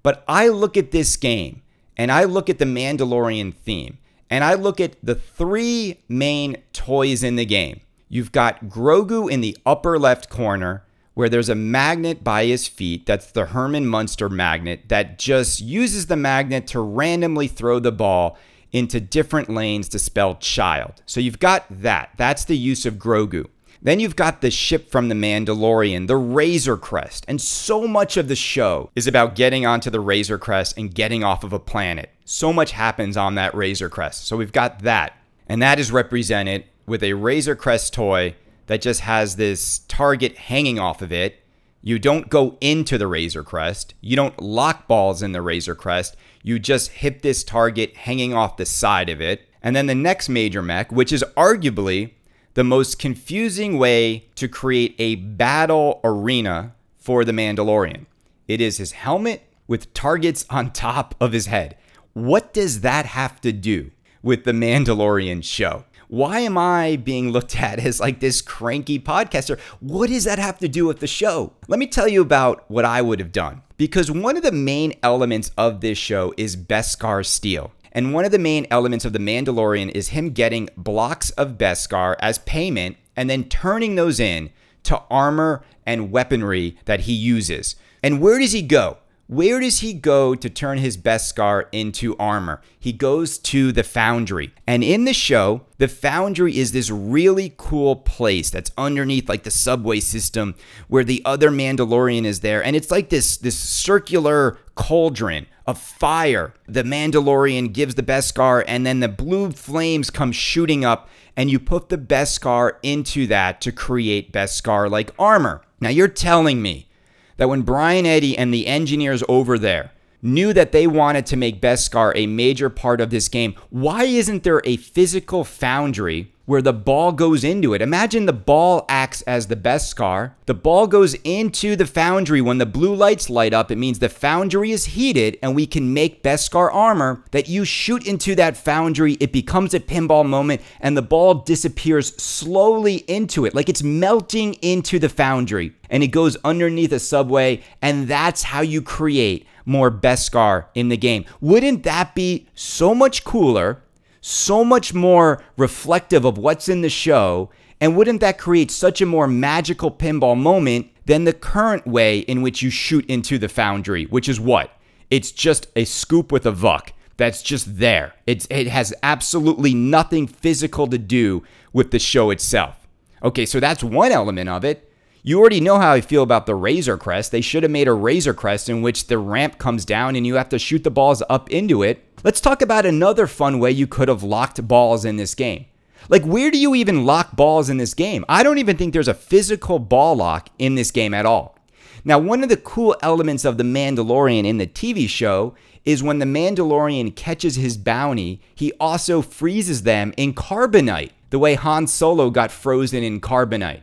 but 0.02 0.24
I 0.28 0.48
look 0.48 0.76
at 0.76 0.90
this 0.90 1.16
game 1.16 1.62
and 1.96 2.10
I 2.10 2.24
look 2.24 2.50
at 2.50 2.58
the 2.58 2.64
Mandalorian 2.64 3.54
theme 3.54 3.98
and 4.28 4.42
I 4.44 4.54
look 4.54 4.80
at 4.80 4.96
the 5.02 5.14
three 5.14 6.00
main 6.08 6.56
toys 6.72 7.22
in 7.22 7.36
the 7.36 7.44
game. 7.44 7.80
You've 8.12 8.30
got 8.30 8.66
Grogu 8.66 9.32
in 9.32 9.40
the 9.40 9.56
upper 9.64 9.98
left 9.98 10.28
corner, 10.28 10.84
where 11.14 11.30
there's 11.30 11.48
a 11.48 11.54
magnet 11.54 12.22
by 12.22 12.44
his 12.44 12.68
feet. 12.68 13.06
That's 13.06 13.32
the 13.32 13.46
Herman 13.46 13.86
Munster 13.86 14.28
magnet 14.28 14.82
that 14.88 15.18
just 15.18 15.62
uses 15.62 16.08
the 16.08 16.16
magnet 16.16 16.66
to 16.68 16.80
randomly 16.80 17.48
throw 17.48 17.78
the 17.78 17.90
ball 17.90 18.36
into 18.70 19.00
different 19.00 19.48
lanes 19.48 19.88
to 19.88 19.98
spell 19.98 20.34
child. 20.34 21.00
So 21.06 21.20
you've 21.20 21.38
got 21.38 21.64
that. 21.70 22.10
That's 22.18 22.44
the 22.44 22.58
use 22.58 22.84
of 22.84 22.96
Grogu. 22.96 23.46
Then 23.80 23.98
you've 23.98 24.14
got 24.14 24.42
the 24.42 24.50
ship 24.50 24.90
from 24.90 25.08
the 25.08 25.14
Mandalorian, 25.14 26.06
the 26.06 26.18
Razor 26.18 26.76
Crest. 26.76 27.24
And 27.28 27.40
so 27.40 27.88
much 27.88 28.18
of 28.18 28.28
the 28.28 28.36
show 28.36 28.90
is 28.94 29.06
about 29.06 29.36
getting 29.36 29.64
onto 29.64 29.88
the 29.88 30.00
Razor 30.00 30.36
Crest 30.36 30.76
and 30.76 30.94
getting 30.94 31.24
off 31.24 31.44
of 31.44 31.54
a 31.54 31.58
planet. 31.58 32.10
So 32.26 32.52
much 32.52 32.72
happens 32.72 33.16
on 33.16 33.36
that 33.36 33.54
Razor 33.54 33.88
Crest. 33.88 34.26
So 34.26 34.36
we've 34.36 34.52
got 34.52 34.80
that. 34.80 35.16
And 35.48 35.62
that 35.62 35.78
is 35.78 35.90
represented 35.90 36.64
with 36.86 37.02
a 37.02 37.14
Razor 37.14 37.56
Crest 37.56 37.94
toy 37.94 38.34
that 38.66 38.80
just 38.80 39.00
has 39.00 39.36
this 39.36 39.80
target 39.88 40.36
hanging 40.36 40.78
off 40.78 41.02
of 41.02 41.12
it. 41.12 41.42
You 41.82 41.98
don't 41.98 42.28
go 42.28 42.56
into 42.60 42.96
the 42.96 43.06
Razor 43.06 43.42
Crest. 43.42 43.94
You 44.00 44.16
don't 44.16 44.40
lock 44.40 44.86
balls 44.86 45.22
in 45.22 45.32
the 45.32 45.42
Razor 45.42 45.74
Crest. 45.74 46.16
You 46.42 46.58
just 46.58 46.90
hit 46.90 47.22
this 47.22 47.42
target 47.42 47.96
hanging 47.96 48.34
off 48.34 48.56
the 48.56 48.66
side 48.66 49.08
of 49.08 49.20
it. 49.20 49.48
And 49.62 49.74
then 49.74 49.86
the 49.86 49.94
next 49.94 50.28
major 50.28 50.62
mech, 50.62 50.92
which 50.92 51.12
is 51.12 51.24
arguably 51.36 52.12
the 52.54 52.64
most 52.64 52.98
confusing 52.98 53.78
way 53.78 54.26
to 54.36 54.48
create 54.48 54.94
a 54.98 55.16
battle 55.16 56.00
arena 56.04 56.74
for 56.98 57.24
the 57.24 57.32
Mandalorian. 57.32 58.06
It 58.46 58.60
is 58.60 58.78
his 58.78 58.92
helmet 58.92 59.48
with 59.66 59.94
targets 59.94 60.44
on 60.50 60.72
top 60.72 61.14
of 61.20 61.32
his 61.32 61.46
head. 61.46 61.76
What 62.12 62.52
does 62.52 62.82
that 62.82 63.06
have 63.06 63.40
to 63.40 63.52
do 63.52 63.90
with 64.22 64.44
the 64.44 64.52
Mandalorian 64.52 65.42
show? 65.42 65.84
Why 66.12 66.40
am 66.40 66.58
I 66.58 66.96
being 66.96 67.30
looked 67.30 67.58
at 67.58 67.78
as 67.78 67.98
like 67.98 68.20
this 68.20 68.42
cranky 68.42 68.98
podcaster? 68.98 69.58
What 69.80 70.10
does 70.10 70.24
that 70.24 70.38
have 70.38 70.58
to 70.58 70.68
do 70.68 70.84
with 70.84 71.00
the 71.00 71.06
show? 71.06 71.54
Let 71.68 71.78
me 71.78 71.86
tell 71.86 72.06
you 72.06 72.20
about 72.20 72.70
what 72.70 72.84
I 72.84 73.00
would 73.00 73.18
have 73.18 73.32
done. 73.32 73.62
Because 73.78 74.10
one 74.10 74.36
of 74.36 74.42
the 74.42 74.52
main 74.52 74.92
elements 75.02 75.52
of 75.56 75.80
this 75.80 75.96
show 75.96 76.34
is 76.36 76.54
Beskar 76.54 77.24
steel. 77.24 77.72
And 77.92 78.12
one 78.12 78.26
of 78.26 78.30
the 78.30 78.38
main 78.38 78.66
elements 78.70 79.06
of 79.06 79.14
The 79.14 79.20
Mandalorian 79.20 79.88
is 79.92 80.08
him 80.08 80.32
getting 80.32 80.68
blocks 80.76 81.30
of 81.30 81.56
Beskar 81.56 82.16
as 82.18 82.40
payment 82.40 82.98
and 83.16 83.30
then 83.30 83.44
turning 83.44 83.94
those 83.94 84.20
in 84.20 84.50
to 84.82 85.00
armor 85.10 85.64
and 85.86 86.12
weaponry 86.12 86.76
that 86.84 87.00
he 87.00 87.14
uses. 87.14 87.74
And 88.02 88.20
where 88.20 88.38
does 88.38 88.52
he 88.52 88.60
go? 88.60 88.98
Where 89.32 89.60
does 89.60 89.78
he 89.78 89.94
go 89.94 90.34
to 90.34 90.50
turn 90.50 90.76
his 90.76 90.98
Beskar 90.98 91.64
into 91.72 92.14
armor? 92.18 92.60
He 92.78 92.92
goes 92.92 93.38
to 93.38 93.72
the 93.72 93.82
Foundry. 93.82 94.52
And 94.66 94.84
in 94.84 95.06
the 95.06 95.14
show, 95.14 95.62
the 95.78 95.88
Foundry 95.88 96.58
is 96.58 96.72
this 96.72 96.90
really 96.90 97.54
cool 97.56 97.96
place 97.96 98.50
that's 98.50 98.72
underneath 98.76 99.30
like 99.30 99.44
the 99.44 99.50
subway 99.50 100.00
system 100.00 100.54
where 100.88 101.02
the 101.02 101.22
other 101.24 101.48
Mandalorian 101.48 102.26
is 102.26 102.40
there. 102.40 102.62
And 102.62 102.76
it's 102.76 102.90
like 102.90 103.08
this, 103.08 103.38
this 103.38 103.58
circular 103.58 104.58
cauldron 104.74 105.46
of 105.66 105.80
fire. 105.80 106.52
The 106.66 106.82
Mandalorian 106.82 107.72
gives 107.72 107.94
the 107.94 108.02
Beskar, 108.02 108.62
and 108.68 108.84
then 108.84 109.00
the 109.00 109.08
blue 109.08 109.52
flames 109.52 110.10
come 110.10 110.32
shooting 110.32 110.84
up, 110.84 111.08
and 111.38 111.50
you 111.50 111.58
put 111.58 111.88
the 111.88 111.96
Beskar 111.96 112.72
into 112.82 113.26
that 113.28 113.62
to 113.62 113.72
create 113.72 114.30
Beskar 114.30 114.90
like 114.90 115.10
armor. 115.18 115.62
Now 115.80 115.88
you're 115.88 116.06
telling 116.06 116.60
me 116.60 116.90
that 117.36 117.48
when 117.48 117.62
Brian 117.62 118.06
Eddy 118.06 118.36
and 118.36 118.52
the 118.52 118.66
engineers 118.66 119.22
over 119.28 119.58
there 119.58 119.92
knew 120.22 120.52
that 120.52 120.72
they 120.72 120.86
wanted 120.86 121.26
to 121.26 121.36
make 121.36 121.60
Beskar 121.60 122.12
a 122.14 122.26
major 122.26 122.70
part 122.70 123.00
of 123.00 123.10
this 123.10 123.28
game, 123.28 123.54
why 123.70 124.04
isn't 124.04 124.44
there 124.44 124.62
a 124.64 124.76
physical 124.76 125.44
foundry 125.44 126.31
where 126.44 126.62
the 126.62 126.72
ball 126.72 127.12
goes 127.12 127.44
into 127.44 127.72
it. 127.72 127.82
Imagine 127.82 128.26
the 128.26 128.32
ball 128.32 128.84
acts 128.88 129.22
as 129.22 129.46
the 129.46 129.56
Beskar. 129.56 130.32
The 130.46 130.54
ball 130.54 130.86
goes 130.86 131.14
into 131.24 131.76
the 131.76 131.86
foundry 131.86 132.40
when 132.40 132.58
the 132.58 132.66
blue 132.66 132.94
lights 132.94 133.30
light 133.30 133.54
up. 133.54 133.70
It 133.70 133.78
means 133.78 133.98
the 133.98 134.08
foundry 134.08 134.72
is 134.72 134.86
heated 134.86 135.38
and 135.42 135.54
we 135.54 135.66
can 135.66 135.94
make 135.94 136.22
Beskar 136.22 136.72
armor 136.72 137.24
that 137.30 137.48
you 137.48 137.64
shoot 137.64 138.06
into 138.06 138.34
that 138.34 138.56
foundry. 138.56 139.14
It 139.14 139.32
becomes 139.32 139.72
a 139.74 139.80
pinball 139.80 140.26
moment 140.26 140.62
and 140.80 140.96
the 140.96 141.02
ball 141.02 141.34
disappears 141.34 142.16
slowly 142.20 142.96
into 143.08 143.44
it, 143.46 143.54
like 143.54 143.68
it's 143.68 143.82
melting 143.82 144.54
into 144.54 144.98
the 144.98 145.08
foundry 145.08 145.74
and 145.90 146.02
it 146.02 146.08
goes 146.08 146.36
underneath 146.44 146.92
a 146.92 146.98
subway. 146.98 147.62
And 147.80 148.08
that's 148.08 148.42
how 148.42 148.62
you 148.62 148.82
create 148.82 149.46
more 149.64 149.90
Beskar 149.90 150.66
in 150.74 150.88
the 150.88 150.96
game. 150.96 151.24
Wouldn't 151.40 151.84
that 151.84 152.14
be 152.14 152.48
so 152.54 152.94
much 152.94 153.24
cooler? 153.24 153.82
So 154.22 154.64
much 154.64 154.94
more 154.94 155.42
reflective 155.56 156.24
of 156.24 156.38
what's 156.38 156.68
in 156.68 156.80
the 156.80 156.88
show. 156.88 157.50
And 157.80 157.96
wouldn't 157.96 158.20
that 158.20 158.38
create 158.38 158.70
such 158.70 159.00
a 159.00 159.06
more 159.06 159.26
magical 159.26 159.90
pinball 159.90 160.40
moment 160.40 160.90
than 161.06 161.24
the 161.24 161.32
current 161.32 161.86
way 161.86 162.20
in 162.20 162.40
which 162.40 162.62
you 162.62 162.70
shoot 162.70 163.04
into 163.06 163.36
the 163.36 163.48
foundry, 163.48 164.04
which 164.04 164.28
is 164.28 164.38
what? 164.38 164.70
It's 165.10 165.32
just 165.32 165.66
a 165.74 165.84
scoop 165.84 166.30
with 166.30 166.46
a 166.46 166.52
VUK 166.52 166.92
that's 167.16 167.42
just 167.42 167.78
there. 167.78 168.14
It's, 168.24 168.46
it 168.48 168.68
has 168.68 168.94
absolutely 169.02 169.74
nothing 169.74 170.28
physical 170.28 170.86
to 170.86 170.98
do 170.98 171.42
with 171.72 171.90
the 171.90 171.98
show 171.98 172.30
itself. 172.30 172.86
Okay, 173.24 173.44
so 173.44 173.58
that's 173.58 173.82
one 173.82 174.12
element 174.12 174.48
of 174.48 174.64
it. 174.64 174.88
You 175.24 175.40
already 175.40 175.60
know 175.60 175.78
how 175.78 175.92
I 175.92 176.00
feel 176.00 176.22
about 176.22 176.46
the 176.46 176.54
Razor 176.54 176.96
Crest. 176.96 177.32
They 177.32 177.40
should 177.40 177.64
have 177.64 177.70
made 177.72 177.88
a 177.88 177.92
Razor 177.92 178.34
Crest 178.34 178.68
in 178.68 178.82
which 178.82 179.08
the 179.08 179.18
ramp 179.18 179.58
comes 179.58 179.84
down 179.84 180.14
and 180.14 180.26
you 180.26 180.36
have 180.36 180.48
to 180.50 180.58
shoot 180.58 180.84
the 180.84 180.90
balls 180.90 181.22
up 181.28 181.50
into 181.50 181.82
it. 181.82 182.11
Let's 182.24 182.40
talk 182.40 182.62
about 182.62 182.86
another 182.86 183.26
fun 183.26 183.58
way 183.58 183.72
you 183.72 183.88
could 183.88 184.06
have 184.06 184.22
locked 184.22 184.68
balls 184.68 185.04
in 185.04 185.16
this 185.16 185.34
game. 185.34 185.66
Like, 186.08 186.24
where 186.24 186.52
do 186.52 186.58
you 186.58 186.72
even 186.76 187.04
lock 187.04 187.34
balls 187.34 187.68
in 187.68 187.78
this 187.78 187.94
game? 187.94 188.24
I 188.28 188.44
don't 188.44 188.58
even 188.58 188.76
think 188.76 188.92
there's 188.92 189.08
a 189.08 189.14
physical 189.14 189.80
ball 189.80 190.14
lock 190.14 190.48
in 190.56 190.76
this 190.76 190.92
game 190.92 191.14
at 191.14 191.26
all. 191.26 191.58
Now, 192.04 192.20
one 192.20 192.44
of 192.44 192.48
the 192.48 192.56
cool 192.56 192.94
elements 193.02 193.44
of 193.44 193.58
The 193.58 193.64
Mandalorian 193.64 194.44
in 194.44 194.58
the 194.58 194.68
TV 194.68 195.08
show 195.08 195.56
is 195.84 196.00
when 196.00 196.20
the 196.20 196.24
Mandalorian 196.24 197.16
catches 197.16 197.56
his 197.56 197.76
bounty, 197.76 198.40
he 198.54 198.72
also 198.78 199.20
freezes 199.20 199.82
them 199.82 200.14
in 200.16 200.32
carbonite, 200.32 201.10
the 201.30 201.40
way 201.40 201.54
Han 201.54 201.88
Solo 201.88 202.30
got 202.30 202.52
frozen 202.52 203.02
in 203.02 203.20
carbonite. 203.20 203.80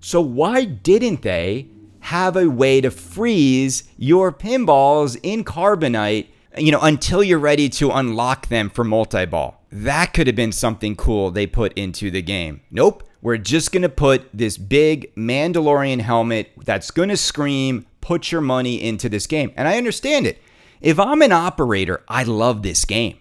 So 0.00 0.22
why 0.22 0.64
didn't 0.64 1.20
they 1.20 1.68
have 2.00 2.34
a 2.36 2.48
way 2.48 2.80
to 2.80 2.90
freeze 2.90 3.84
your 3.98 4.32
pinballs 4.32 5.18
in 5.22 5.44
carbonite, 5.44 6.28
you 6.56 6.72
know, 6.72 6.80
until 6.80 7.22
you're 7.22 7.38
ready 7.38 7.68
to 7.68 7.90
unlock 7.90 8.48
them 8.48 8.70
for 8.70 8.84
multi-ball? 8.84 9.62
That 9.70 10.12
could 10.14 10.26
have 10.26 10.36
been 10.36 10.52
something 10.52 10.96
cool 10.96 11.30
they 11.30 11.46
put 11.46 11.72
into 11.74 12.10
the 12.10 12.22
game. 12.22 12.60
Nope. 12.70 13.02
We're 13.20 13.38
just 13.38 13.72
going 13.72 13.82
to 13.82 13.88
put 13.88 14.28
this 14.34 14.58
big 14.58 15.14
Mandalorian 15.14 16.00
helmet 16.00 16.52
that's 16.58 16.90
going 16.90 17.08
to 17.08 17.16
scream, 17.16 17.86
put 18.02 18.30
your 18.30 18.42
money 18.42 18.82
into 18.82 19.08
this 19.08 19.26
game. 19.26 19.50
And 19.56 19.66
I 19.66 19.78
understand 19.78 20.26
it. 20.26 20.42
If 20.82 21.00
I'm 21.00 21.22
an 21.22 21.32
operator, 21.32 22.02
I 22.06 22.24
love 22.24 22.62
this 22.62 22.84
game. 22.84 23.16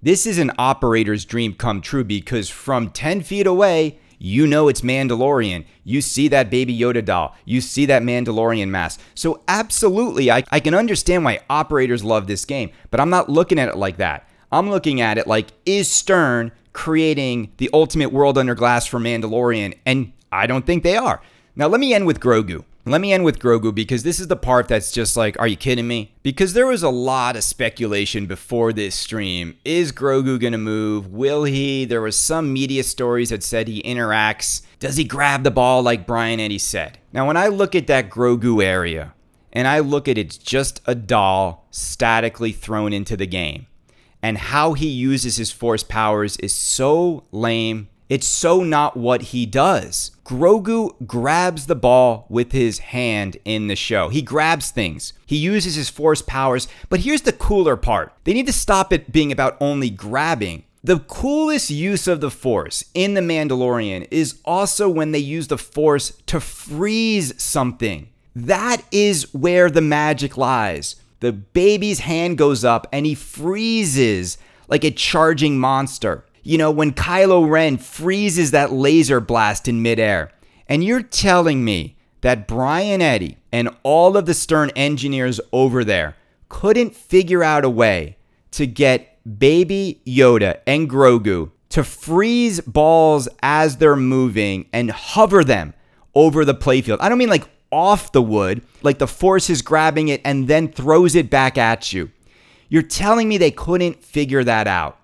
This 0.00 0.24
is 0.24 0.38
an 0.38 0.52
operator's 0.56 1.24
dream 1.24 1.54
come 1.54 1.80
true 1.80 2.04
because 2.04 2.48
from 2.48 2.90
10 2.90 3.22
feet 3.22 3.46
away, 3.46 3.98
you 4.22 4.46
know 4.46 4.68
it's 4.68 4.82
Mandalorian. 4.82 5.64
You 5.82 6.02
see 6.02 6.28
that 6.28 6.50
baby 6.50 6.78
Yoda 6.78 7.02
doll. 7.02 7.34
You 7.46 7.60
see 7.62 7.86
that 7.86 8.02
Mandalorian 8.02 8.68
mask. 8.68 9.00
So, 9.14 9.42
absolutely, 9.48 10.30
I, 10.30 10.44
I 10.50 10.60
can 10.60 10.74
understand 10.74 11.24
why 11.24 11.40
operators 11.48 12.04
love 12.04 12.26
this 12.26 12.44
game, 12.44 12.70
but 12.90 13.00
I'm 13.00 13.10
not 13.10 13.30
looking 13.30 13.58
at 13.58 13.68
it 13.68 13.76
like 13.76 13.96
that. 13.96 14.28
I'm 14.52 14.68
looking 14.68 15.00
at 15.00 15.16
it 15.16 15.26
like, 15.26 15.48
is 15.64 15.90
Stern 15.90 16.52
creating 16.74 17.52
the 17.56 17.70
ultimate 17.72 18.12
world 18.12 18.36
under 18.36 18.54
glass 18.54 18.84
for 18.84 19.00
Mandalorian? 19.00 19.78
And 19.86 20.12
I 20.30 20.46
don't 20.46 20.66
think 20.66 20.82
they 20.82 20.96
are. 20.96 21.22
Now, 21.56 21.68
let 21.68 21.80
me 21.80 21.94
end 21.94 22.06
with 22.06 22.20
Grogu. 22.20 22.64
Let 22.86 23.02
me 23.02 23.12
end 23.12 23.24
with 23.24 23.40
Grogu 23.40 23.74
because 23.74 24.04
this 24.04 24.18
is 24.18 24.28
the 24.28 24.36
part 24.36 24.66
that's 24.66 24.90
just 24.90 25.14
like, 25.14 25.38
are 25.38 25.46
you 25.46 25.56
kidding 25.56 25.86
me? 25.86 26.14
Because 26.22 26.54
there 26.54 26.66
was 26.66 26.82
a 26.82 26.88
lot 26.88 27.36
of 27.36 27.44
speculation 27.44 28.24
before 28.24 28.72
this 28.72 28.94
stream. 28.94 29.58
Is 29.66 29.92
Grogu 29.92 30.40
going 30.40 30.52
to 30.52 30.58
move? 30.58 31.08
Will 31.08 31.44
he? 31.44 31.84
There 31.84 32.00
was 32.00 32.18
some 32.18 32.54
media 32.54 32.82
stories 32.82 33.28
that 33.28 33.42
said 33.42 33.68
he 33.68 33.82
interacts. 33.82 34.62
Does 34.78 34.96
he 34.96 35.04
grab 35.04 35.42
the 35.42 35.50
ball 35.50 35.82
like 35.82 36.06
Brian 36.06 36.40
Eddy 36.40 36.56
said? 36.56 36.98
Now, 37.12 37.26
when 37.26 37.36
I 37.36 37.48
look 37.48 37.74
at 37.74 37.86
that 37.88 38.08
Grogu 38.08 38.64
area 38.64 39.12
and 39.52 39.68
I 39.68 39.80
look 39.80 40.08
at 40.08 40.16
it's 40.16 40.38
just 40.38 40.80
a 40.86 40.94
doll 40.94 41.66
statically 41.70 42.52
thrown 42.52 42.94
into 42.94 43.14
the 43.14 43.26
game, 43.26 43.66
and 44.22 44.38
how 44.38 44.72
he 44.72 44.88
uses 44.88 45.36
his 45.36 45.52
force 45.52 45.82
powers 45.82 46.38
is 46.38 46.54
so 46.54 47.24
lame 47.30 47.89
it's 48.10 48.26
so 48.26 48.64
not 48.64 48.96
what 48.96 49.22
he 49.22 49.46
does. 49.46 50.10
Grogu 50.24 50.94
grabs 51.06 51.66
the 51.66 51.76
ball 51.76 52.26
with 52.28 52.50
his 52.50 52.80
hand 52.80 53.36
in 53.44 53.68
the 53.68 53.76
show. 53.76 54.08
He 54.08 54.20
grabs 54.20 54.70
things. 54.70 55.12
He 55.24 55.36
uses 55.36 55.76
his 55.76 55.88
force 55.88 56.20
powers. 56.20 56.66
But 56.88 57.00
here's 57.00 57.22
the 57.22 57.32
cooler 57.32 57.76
part 57.76 58.12
they 58.24 58.34
need 58.34 58.46
to 58.46 58.52
stop 58.52 58.92
it 58.92 59.12
being 59.12 59.30
about 59.30 59.56
only 59.60 59.90
grabbing. 59.90 60.64
The 60.82 60.98
coolest 60.98 61.70
use 61.70 62.08
of 62.08 62.20
the 62.20 62.30
Force 62.30 62.84
in 62.94 63.12
The 63.12 63.20
Mandalorian 63.20 64.08
is 64.10 64.40
also 64.46 64.88
when 64.88 65.12
they 65.12 65.18
use 65.18 65.48
the 65.48 65.58
Force 65.58 66.12
to 66.26 66.40
freeze 66.40 67.40
something. 67.40 68.08
That 68.34 68.82
is 68.90 69.32
where 69.34 69.70
the 69.70 69.82
magic 69.82 70.38
lies. 70.38 70.96
The 71.20 71.32
baby's 71.32 72.00
hand 72.00 72.38
goes 72.38 72.64
up 72.64 72.86
and 72.92 73.04
he 73.04 73.14
freezes 73.14 74.38
like 74.68 74.84
a 74.84 74.90
charging 74.90 75.58
monster 75.58 76.24
you 76.50 76.58
know, 76.58 76.72
when 76.72 76.92
Kylo 76.92 77.48
Ren 77.48 77.78
freezes 77.78 78.50
that 78.50 78.72
laser 78.72 79.20
blast 79.20 79.68
in 79.68 79.82
midair. 79.82 80.32
And 80.66 80.82
you're 80.82 81.00
telling 81.00 81.64
me 81.64 81.96
that 82.22 82.48
Brian 82.48 83.00
Eddy 83.00 83.38
and 83.52 83.68
all 83.84 84.16
of 84.16 84.26
the 84.26 84.34
Stern 84.34 84.70
engineers 84.74 85.40
over 85.52 85.84
there 85.84 86.16
couldn't 86.48 86.96
figure 86.96 87.44
out 87.44 87.64
a 87.64 87.70
way 87.70 88.16
to 88.50 88.66
get 88.66 89.16
baby 89.38 90.00
Yoda 90.04 90.58
and 90.66 90.90
Grogu 90.90 91.52
to 91.68 91.84
freeze 91.84 92.60
balls 92.62 93.28
as 93.44 93.76
they're 93.76 93.94
moving 93.94 94.68
and 94.72 94.90
hover 94.90 95.44
them 95.44 95.72
over 96.16 96.44
the 96.44 96.52
playfield. 96.52 96.98
I 97.00 97.08
don't 97.08 97.18
mean 97.18 97.28
like 97.28 97.48
off 97.70 98.10
the 98.10 98.22
wood, 98.22 98.62
like 98.82 98.98
the 98.98 99.06
force 99.06 99.50
is 99.50 99.62
grabbing 99.62 100.08
it 100.08 100.20
and 100.24 100.48
then 100.48 100.72
throws 100.72 101.14
it 101.14 101.30
back 101.30 101.56
at 101.56 101.92
you. 101.92 102.10
You're 102.68 102.82
telling 102.82 103.28
me 103.28 103.38
they 103.38 103.52
couldn't 103.52 104.02
figure 104.02 104.42
that 104.42 104.66
out. 104.66 104.99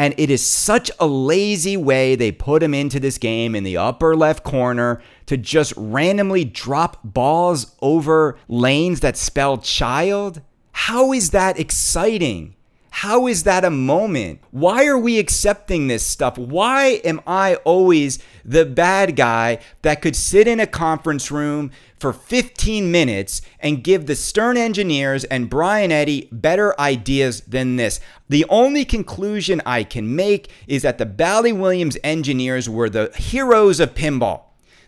And 0.00 0.14
it 0.16 0.30
is 0.30 0.42
such 0.42 0.90
a 0.98 1.06
lazy 1.06 1.76
way 1.76 2.14
they 2.14 2.32
put 2.32 2.62
him 2.62 2.72
into 2.72 2.98
this 2.98 3.18
game 3.18 3.54
in 3.54 3.64
the 3.64 3.76
upper 3.76 4.16
left 4.16 4.44
corner 4.44 5.02
to 5.26 5.36
just 5.36 5.74
randomly 5.76 6.42
drop 6.42 7.00
balls 7.04 7.76
over 7.82 8.38
lanes 8.48 9.00
that 9.00 9.18
spell 9.18 9.58
child. 9.58 10.40
How 10.72 11.12
is 11.12 11.32
that 11.32 11.60
exciting? 11.60 12.54
How 12.90 13.26
is 13.26 13.44
that 13.44 13.64
a 13.64 13.70
moment? 13.70 14.40
Why 14.50 14.86
are 14.86 14.98
we 14.98 15.18
accepting 15.18 15.86
this 15.86 16.04
stuff? 16.04 16.36
Why 16.36 17.00
am 17.04 17.20
I 17.26 17.54
always 17.56 18.18
the 18.44 18.66
bad 18.66 19.16
guy 19.16 19.60
that 19.82 20.02
could 20.02 20.16
sit 20.16 20.48
in 20.48 20.60
a 20.60 20.66
conference 20.66 21.30
room 21.30 21.70
for 21.98 22.12
15 22.12 22.90
minutes 22.90 23.42
and 23.60 23.84
give 23.84 24.06
the 24.06 24.16
Stern 24.16 24.56
engineers 24.56 25.24
and 25.24 25.48
Brian 25.48 25.92
Eddy 25.92 26.28
better 26.32 26.78
ideas 26.80 27.42
than 27.42 27.76
this? 27.76 28.00
The 28.28 28.44
only 28.48 28.84
conclusion 28.84 29.62
I 29.64 29.84
can 29.84 30.14
make 30.14 30.50
is 30.66 30.82
that 30.82 30.98
the 30.98 31.06
Bally 31.06 31.52
Williams 31.52 31.96
engineers 32.02 32.68
were 32.68 32.90
the 32.90 33.12
heroes 33.16 33.80
of 33.80 33.94
pinball 33.94 34.42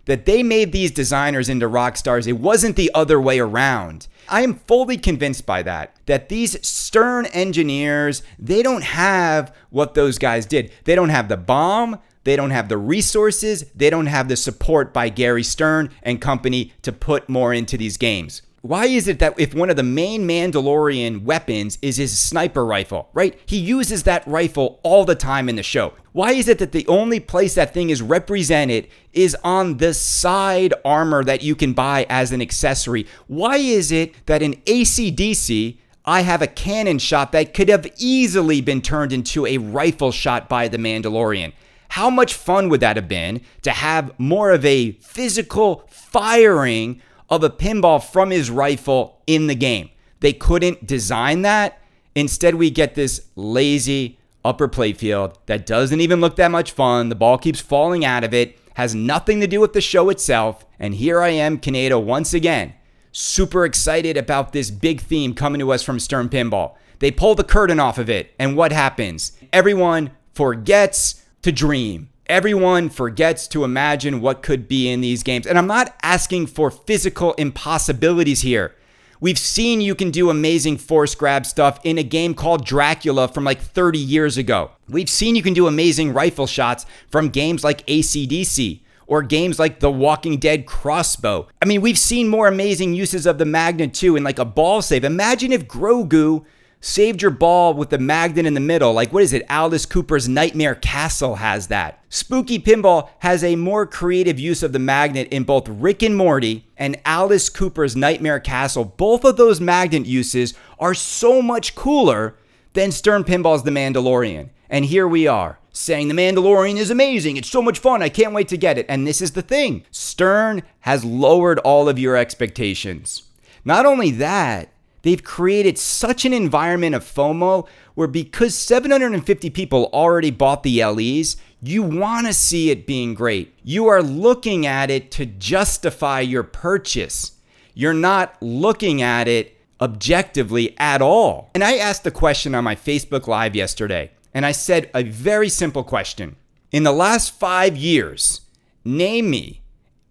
that 0.07 0.27
they 0.27 0.43
made 0.43 0.73
these 0.73 0.91
designers 0.91 1.49
into 1.49 1.69
rock 1.69 1.97
stars. 1.97 2.27
It 2.27 2.39
wasn't 2.39 2.77
the 2.77 2.91
other 2.95 3.21
way 3.21 3.39
around. 3.39 4.09
I 4.29 4.43
am 4.43 4.55
fully 4.55 4.97
convinced 4.97 5.47
by 5.47 5.63
that, 5.63 5.97
that 6.07 6.29
these 6.29 6.65
stern 6.67 7.27
engineers, 7.27 8.23
they 8.39 8.63
don't 8.63 8.85
have 8.85 9.55
what 9.71 9.95
those 9.95 10.19
guys 10.19 10.47
did. 10.47 10.73
They 10.85 10.95
don't 10.95 11.09
have 11.09 11.29
the 11.29 11.37
bomb, 11.37 11.99
they 12.25 12.37
don't 12.37 12.51
have 12.51 12.69
the 12.69 12.79
resources, 12.79 13.65
they 13.75 13.91
don't 13.91 14.07
have 14.07 14.29
the 14.29 14.37
support 14.37 14.93
by 14.93 15.09
Gary 15.09 15.43
Stern 15.43 15.91
and 16.03 16.21
company 16.21 16.73
to 16.83 16.93
put 16.93 17.29
more 17.29 17.53
into 17.53 17.77
these 17.77 17.97
games. 17.97 18.43
Why 18.63 18.87
is 18.87 19.09
it 19.09 19.19
that 19.19 19.35
if 19.41 19.55
one 19.55 19.71
of 19.71 19.77
the 19.77 19.83
main 19.83 20.23
Mandalorian 20.23 21.25
weapons 21.25 21.79
is 21.83 21.97
his 21.97 22.17
sniper 22.17 22.65
rifle, 22.65 23.09
right? 23.13 23.37
He 23.45 23.59
uses 23.59 24.05
that 24.05 24.25
rifle 24.25 24.79
all 24.85 25.05
the 25.05 25.17
time 25.17 25.49
in 25.49 25.57
the 25.57 25.65
show. 25.65 25.95
Why 26.13 26.31
is 26.31 26.47
it 26.47 26.61
that 26.61 26.71
the 26.71 26.87
only 26.87 27.19
place 27.19 27.57
that 27.57 27.75
thing 27.75 27.91
is 27.91 28.01
represented 28.01 28.87
is 29.13 29.37
on 29.43 29.79
the 29.79 29.93
side 29.93 30.75
armor 30.85 31.25
that 31.25 31.43
you 31.43 31.57
can 31.57 31.73
buy 31.73 32.07
as 32.09 32.31
an 32.31 32.41
accessory? 32.41 33.05
Why 33.27 33.57
is 33.57 33.91
it 33.91 34.15
that 34.27 34.43
in 34.43 34.55
ACDC, 34.67 35.79
I 36.05 36.21
have 36.21 36.41
a 36.41 36.47
cannon 36.47 37.01
shot 37.01 37.33
that 37.33 37.55
could 37.55 37.69
have 37.69 37.93
easily 37.97 38.61
been 38.61 38.81
turned 38.81 39.13
into 39.13 39.45
a 39.45 39.59
rifle 39.59 40.13
shot 40.13 40.49
by 40.49 40.69
the 40.69 40.79
Mandalorian? 40.79 41.53
How 41.89 42.11
much 42.11 42.35
fun 42.35 42.69
would 42.69 42.81
that 42.81 42.95
have 42.95 43.09
been 43.09 43.41
to 43.63 43.73
have 43.73 44.17
more 44.21 44.53
of 44.53 44.65
a 44.65 44.93
physical 44.93 45.85
firing 45.91 47.03
of 47.33 47.43
a 47.43 47.49
pinball 47.49 48.05
from 48.05 48.31
his 48.31 48.51
rifle 48.51 49.23
in 49.27 49.47
the 49.47 49.55
game. 49.55 49.89
They 50.21 50.35
couldn't 50.35 50.87
design 50.87 51.41
that. 51.43 51.81
Instead, 52.15 52.57
we 52.57 52.71
get 52.71 52.95
this 52.95 53.27
lazy 53.37 54.19
upper 54.45 54.69
playfield 54.69 55.37
that 55.47 55.65
doesn't 55.65 56.03
even 56.03 56.21
look 56.21 56.37
that 56.37 56.51
much 56.51 56.73
fun. 56.73 57.09
The 57.09 57.15
ball 57.15 57.39
keeps 57.39 57.59
falling 57.59 58.05
out 58.05 58.23
of 58.23 58.35
it, 58.35 58.59
has 58.75 58.95
nothing 58.95 59.41
to 59.41 59.47
do 59.47 59.61
with 59.61 59.73
the 59.73 59.81
show 59.81 60.11
itself. 60.11 60.67
And 60.79 60.95
here 60.95 61.23
I 61.23 61.31
am, 61.31 61.59
Kaneda, 61.59 62.03
once 62.03 62.35
again, 62.35 62.75
super 63.13 63.65
excited 63.65 64.19
about 64.19 64.53
this 64.53 64.71
big 64.71 65.01
theme 65.01 65.33
coming 65.33 65.59
to 65.61 65.73
us 65.73 65.83
from 65.83 65.99
Stern 65.99 66.29
Pinball. 66.29 66.75
They 66.99 67.11
pull 67.11 67.35
the 67.35 67.45
curtain 67.45 67.81
off 67.81 67.97
of 67.97 68.11
it, 68.11 68.35
and 68.39 68.59
what 68.59 68.73
happens? 68.73 69.33
Everyone 69.55 70.11
forgets 70.35 71.25
to 71.41 71.51
dream. 71.51 72.11
Everyone 72.29 72.89
forgets 72.89 73.49
to 73.49 73.65
imagine 73.65 74.21
what 74.21 74.43
could 74.43 74.69
be 74.69 74.89
in 74.89 75.01
these 75.01 75.23
games. 75.23 75.47
And 75.47 75.59
I'm 75.59 75.67
not 75.67 75.95
asking 76.03 76.47
for 76.47 76.71
physical 76.71 77.35
impossibilities 77.35 78.43
here. 78.43 78.75
We've 79.21 79.39
seen 79.39 79.81
you 79.81 79.95
can 79.95 80.11
do 80.11 80.31
amazing 80.31 80.79
force 80.79 81.15
grab 81.15 81.47
stuff 81.47 81.79
in 81.85 81.99
a 81.99 82.03
game 82.03 82.35
called 82.35 82.65
Dracula 82.65 83.29
from 83.29 83.45
like 83.45 83.61
30 83.61 83.99
years 83.99 84.37
ago. 84.37 84.71
We've 84.89 85.09
seen 85.09 85.37
you 85.37 85.43
can 85.43 85.55
do 85.55 85.67
amazing 85.67 86.13
rifle 86.13 86.47
shots 86.47 86.87
from 87.09 87.29
games 87.29 87.65
like 87.65 87.87
ACDC 87.87 88.81
or 89.07 89.23
games 89.23 89.59
like 89.59 89.81
The 89.81 89.91
Walking 89.91 90.39
Dead 90.39 90.67
Crossbow. 90.67 91.49
I 91.61 91.67
mean, 91.67 91.81
we've 91.81 91.99
seen 91.99 92.29
more 92.29 92.49
amazing 92.49 92.95
uses 92.95 93.27
of 93.27 93.39
the 93.39 93.45
magnet 93.45 93.95
too 93.95 94.17
in 94.17 94.25
like 94.25 94.39
a 94.39 94.45
ball 94.45 94.81
save. 94.81 95.05
Imagine 95.05 95.53
if 95.53 95.69
Grogu 95.69 96.45
saved 96.83 97.23
your 97.23 97.31
ball 97.31 97.73
with 97.73 97.89
the 97.89 97.99
magnet 97.99 98.45
in 98.45 98.53
the 98.53 98.61
middle. 98.61 98.93
Like, 98.93 99.13
what 99.13 99.23
is 99.23 99.33
it? 99.33 99.47
Alice 99.49 99.87
Cooper's 99.87 100.29
Nightmare 100.29 100.75
Castle 100.75 101.37
has 101.37 101.69
that. 101.69 102.05
Spooky 102.11 102.59
Pinball 102.59 103.09
has 103.21 103.43
a 103.43 103.57
more 103.57 103.87
creative 103.87 104.39
use 104.39 104.63
of 104.63 104.73
the 104.73 104.79
magnet 104.79 105.29
in 105.29 105.45
both 105.45 105.69
Rick 105.69 106.03
and 106.03 106.17
Morty 106.17 106.67
and 106.77 107.01
Alice 107.07 107.49
Cooper's 107.49 107.97
Nightmare 107.97 108.41
Castle. 108.41 108.85
Both 108.85 109.25
of 109.25 109.39
those 109.39 109.61
magnet 109.61 110.05
uses 110.05 110.53
are 110.79 110.93
so 110.93 111.41
much 111.41 111.75
cooler 111.75 112.35
than 112.75 112.91
Stern 112.91 113.25
Pinball's 113.25 113.63
The 113.63 113.71
Mandalorian. 113.71 114.51
And 114.69 114.85
here 114.85 115.07
we 115.07 115.27
are 115.27 115.59
saying 115.73 116.09
The 116.09 116.15
Mandalorian 116.15 116.77
is 116.77 116.91
amazing. 116.91 117.37
It's 117.37 117.51
so 117.51 117.63
much 117.63 117.79
fun. 117.79 118.03
I 118.03 118.09
can't 118.09 118.35
wait 118.35 118.49
to 118.49 118.57
get 118.57 118.77
it. 118.77 118.87
And 118.89 119.07
this 119.07 119.23
is 119.23 119.33
the 119.33 119.43
thing 119.43 119.85
Stern 119.91 120.63
has 120.81 121.05
lowered 121.05 121.59
all 121.61 121.89
of 121.89 121.99
your 121.99 122.17
expectations. 122.17 123.23
Not 123.65 123.87
only 123.87 124.11
that, 124.13 124.69
They've 125.03 125.23
created 125.23 125.79
such 125.79 126.25
an 126.25 126.33
environment 126.33 126.95
of 126.95 127.05
FOMO 127.05 127.67
where 127.95 128.09
because 128.09 128.57
750 128.57 129.51
people 129.51 129.91
already 129.93 130.31
bought 130.31 130.63
the 130.63 130.85
LEs, 130.85 131.37
you 131.61 131.83
want 131.83 132.27
to 132.27 132.33
see 132.33 132.71
it 132.71 132.87
being 132.87 133.15
great. 133.15 133.55
You 133.63 133.89
are 133.89 134.03
looking 134.03 134.67
at 134.67 134.91
it 134.91 135.11
to 135.13 135.27
justify 135.27 136.21
your 136.21 136.43
purchase. 136.43 137.33
You're 137.75 137.95
not 137.95 138.37
looking 138.41 139.03
at 139.03 139.29
it 139.29 139.57
objectively 139.81 140.77
at 140.79 141.03
all. 141.03 141.51
And 141.55 141.65
I 141.65 141.77
asked 141.77 142.05
the 142.05 142.11
question 142.11 142.55
on 142.55 142.65
my 142.65 142.77
Facebook 142.77 143.27
Live 143.27 143.57
yesterday, 143.57 144.13
and 144.33 144.47
I 144.47 144.53
said 144.53 144.91
a 144.95 145.03
very 145.03 145.49
simple 145.49 145.83
question. 145.83 146.37
In 146.71 146.85
the 146.85 146.93
last 146.93 147.35
five 147.39 147.77
years, 147.77 148.43
name 148.85 149.29
me 149.31 149.63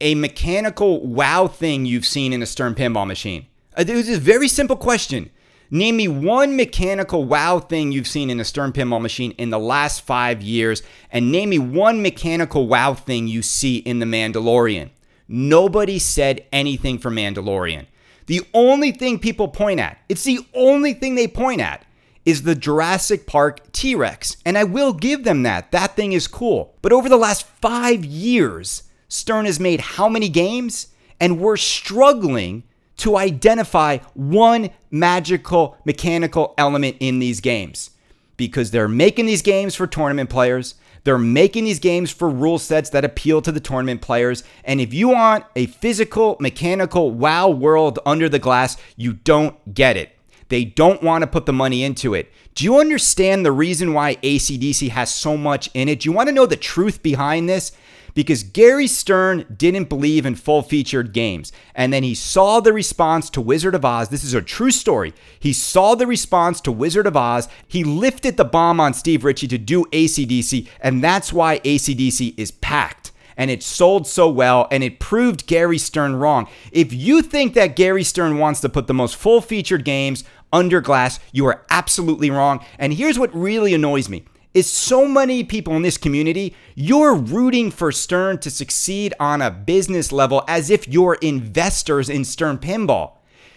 a 0.02 0.16
mechanical 0.16 1.06
wow 1.06 1.48
thing 1.48 1.86
you've 1.86 2.06
seen 2.06 2.34
in 2.34 2.42
a 2.42 2.46
Stern 2.46 2.76
pinball 2.76 3.08
machine. 3.08 3.46
Uh, 3.78 3.86
it 3.88 3.96
was 3.96 4.10
a 4.10 4.20
very 4.20 4.48
simple 4.48 4.76
question. 4.76 5.30
Name 5.70 5.96
me 5.96 6.08
one 6.08 6.58
mechanical 6.58 7.24
wow 7.24 7.60
thing 7.60 7.94
you've 7.94 8.08
seen 8.08 8.30
in 8.30 8.40
a 8.42 8.46
Stern 8.46 8.74
pinball 8.74 9.02
machine 9.02 9.32
in 9.38 9.52
the 9.52 9.60
last 9.60 10.02
five 10.02 10.42
years, 10.42 10.84
and 11.12 11.32
name 11.32 11.50
me 11.50 11.60
one 11.60 12.02
mechanical 12.02 12.68
wow 12.68 12.94
thing 12.94 13.28
you 13.28 13.42
see 13.42 13.78
in 13.78 14.00
The 14.00 14.06
Mandalorian. 14.06 14.90
Nobody 15.30 15.98
said 15.98 16.46
anything 16.52 16.98
for 16.98 17.10
Mandalorian. 17.10 17.86
The 18.26 18.42
only 18.54 18.92
thing 18.92 19.18
people 19.18 19.48
point 19.48 19.80
at, 19.80 19.98
it's 20.10 20.26
the 20.26 20.40
only 20.54 20.94
thing 20.94 21.16
they 21.16 21.28
point 21.28 21.62
at, 21.62 21.86
is 22.26 22.44
the 22.44 22.54
Jurassic 22.54 23.26
Park 23.26 23.72
T 23.72 23.96
Rex. 23.96 24.36
And 24.46 24.58
I 24.58 24.66
will 24.66 24.92
give 24.92 25.24
them 25.24 25.44
that. 25.44 25.72
That 25.72 25.96
thing 25.96 26.12
is 26.12 26.28
cool. 26.28 26.76
But 26.82 26.92
over 26.92 27.08
the 27.08 27.18
last 27.18 27.48
five 27.48 28.04
years, 28.04 28.84
Stern 29.08 29.46
has 29.46 29.60
made 29.60 29.80
how 29.80 30.10
many 30.10 30.28
games? 30.28 30.88
And 31.20 31.40
we're 31.40 31.58
struggling 31.58 32.64
to 33.02 33.18
identify 33.18 33.98
one 34.14 34.70
magical 34.92 35.78
mechanical 35.86 36.54
element 36.58 36.98
in 37.00 37.20
these 37.20 37.40
games 37.40 37.92
because 38.38 38.72
they're 38.72 38.88
making 38.88 39.26
these 39.26 39.42
games 39.42 39.76
for 39.76 39.88
tournament 39.88 40.30
players. 40.30 40.76
They're 41.04 41.18
making 41.18 41.64
these 41.64 41.80
games 41.80 42.12
for 42.12 42.30
rule 42.30 42.60
sets 42.60 42.92
that 42.92 43.04
appeal 43.04 43.42
to 43.42 43.52
the 43.52 43.60
tournament 43.60 44.02
players. 44.02 44.44
And 44.64 44.80
if 44.80 44.94
you 44.94 45.10
want 45.10 45.46
a 45.56 45.66
physical, 45.66 46.38
mechanical 46.40 47.10
wow 47.10 47.50
world 47.50 47.98
under 48.06 48.30
the 48.30 48.40
glass, 48.40 48.78
you 48.96 49.14
don't 49.14 49.74
get 49.74 49.98
it. 49.98 50.16
They 50.50 50.64
don't 50.64 51.02
want 51.02 51.24
to 51.24 51.28
put 51.28 51.46
the 51.46 51.54
money 51.54 51.84
into 51.84 52.14
it. 52.14 52.32
Do 52.54 52.66
you 52.66 52.80
understand 52.80 53.46
the 53.46 53.52
reason 53.52 53.94
why 53.94 54.16
ACDC 54.18 54.90
has 54.90 55.12
so 55.12 55.38
much 55.38 55.72
in 55.74 55.88
it? 55.88 56.02
Do 56.02 56.10
you 56.10 56.14
want 56.14 56.30
to 56.30 56.36
know 56.36 56.46
the 56.46 56.58
truth 56.58 57.02
behind 57.02 57.50
this? 57.50 57.72
Because 58.13 58.43
Gary 58.43 58.88
Stern 58.88 59.45
didn't 59.56 59.89
believe 59.89 60.26
in 60.26 60.36
full 60.36 60.62
featured 60.62 61.13
games. 61.13 61.52
And 61.76 61.91
then 61.91 62.04
he 62.04 62.15
saw 62.15 62.60
the 62.60 62.74
response 62.74 63.30
to 63.32 63.41
Wizard 63.41 63.76
of 63.76 63.86
Oz. 63.86 64.10
This 64.10 64.24
is 64.24 64.34
a 64.34 64.41
true 64.41 64.71
story. 64.71 65.13
He 65.39 65.54
saw 65.54 65.95
the 65.95 66.08
response 66.08 66.62
to 66.62 66.71
Wizard 66.71 67.08
of 67.08 67.17
Oz. 67.17 67.47
He 67.67 67.84
lifted 67.84 68.38
the 68.38 68.45
bomb 68.45 68.80
on 68.80 68.93
Steve 68.93 69.24
Ritchie 69.24 69.47
to 69.47 69.58
do 69.58 69.86
ACDC, 69.86 70.67
and 70.80 71.04
that's 71.04 71.34
why 71.34 71.60
ACDC 71.60 72.34
is 72.38 72.52
packed. 72.52 73.12
And 73.38 73.50
it 73.50 73.63
sold 73.63 74.08
so 74.08 74.30
well, 74.30 74.67
and 74.71 74.84
it 74.84 75.00
proved 75.00 75.47
Gary 75.47 75.78
Stern 75.78 76.15
wrong. 76.15 76.47
If 76.71 76.93
you 76.93 77.21
think 77.21 77.54
that 77.54 77.76
Gary 77.76 78.04
Stern 78.04 78.38
wants 78.38 78.60
to 78.62 78.69
put 78.69 78.88
the 78.88 78.93
most 78.93 79.15
full 79.15 79.41
featured 79.41 79.86
games 79.86 80.24
under 80.54 80.82
glass, 80.82 81.19
you 81.32 81.45
are 81.47 81.65
absolutely 81.69 82.30
wrong. 82.30 82.63
And 82.78 82.93
here's 82.93 83.17
what 83.17 83.34
really 83.34 83.74
annoys 83.74 84.10
me 84.10 84.26
is 84.54 84.70
so 84.70 85.08
many 85.08 85.44
people 85.44 85.76
in 85.76 85.82
this 85.82 85.98
community, 85.98 86.56
you're 86.76 87.16
rooting 87.16 87.72
for 87.72 87.92
Stern 87.92 88.38
to 88.40 88.50
succeed 88.50 89.14
on 89.20 89.42
a 89.42 89.52
business 89.52 90.12
level 90.12 90.44
as 90.48 90.70
if 90.70 90.88
you're 90.88 91.18
investors 91.22 92.10
in 92.10 92.26
Stern 92.26 92.58
Pinball. 92.58 93.14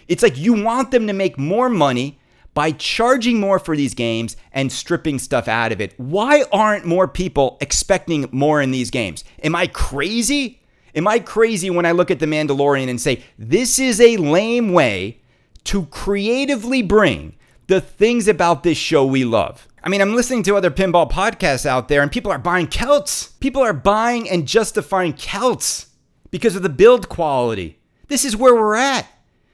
It's 0.07 0.23
like 0.23 0.37
you 0.37 0.53
want 0.63 0.91
them 0.91 1.07
to 1.07 1.13
make 1.13 1.37
more 1.37 1.69
money 1.69 2.19
by 2.53 2.71
charging 2.71 3.39
more 3.39 3.59
for 3.59 3.75
these 3.75 3.93
games 3.93 4.37
and 4.53 4.71
stripping 4.71 5.19
stuff 5.19 5.47
out 5.47 5.73
of 5.73 5.81
it. 5.81 5.93
Why 5.97 6.45
aren't 6.53 6.85
more 6.85 7.07
people 7.07 7.57
expecting 7.59 8.29
more 8.31 8.61
in 8.61 8.71
these 8.71 8.89
games? 8.89 9.25
Am 9.43 9.55
I 9.55 9.67
crazy? 9.67 10.61
Am 10.95 11.07
I 11.07 11.19
crazy 11.19 11.69
when 11.69 11.85
I 11.85 11.91
look 11.91 12.09
at 12.09 12.19
The 12.19 12.25
Mandalorian 12.25 12.89
and 12.89 13.01
say, 13.01 13.23
this 13.37 13.77
is 13.77 13.99
a 13.99 14.15
lame 14.15 14.71
way 14.71 15.19
to 15.65 15.87
creatively 15.87 16.81
bring 16.81 17.35
the 17.67 17.81
things 17.81 18.29
about 18.29 18.63
this 18.63 18.77
show 18.77 19.05
we 19.05 19.25
love? 19.25 19.67
I 19.85 19.89
mean, 19.89 20.01
I'm 20.01 20.15
listening 20.15 20.41
to 20.43 20.55
other 20.55 20.71
pinball 20.71 21.11
podcasts 21.11 21.63
out 21.63 21.89
there, 21.89 22.01
and 22.01 22.11
people 22.11 22.31
are 22.31 22.39
buying 22.39 22.65
Celts. 22.65 23.27
People 23.39 23.61
are 23.61 23.71
buying 23.71 24.27
and 24.27 24.47
justifying 24.47 25.13
Celts 25.13 25.91
because 26.31 26.55
of 26.55 26.63
the 26.63 26.69
build 26.69 27.07
quality. 27.07 27.77
This 28.07 28.25
is 28.25 28.35
where 28.35 28.55
we're 28.55 28.73
at. 28.73 29.05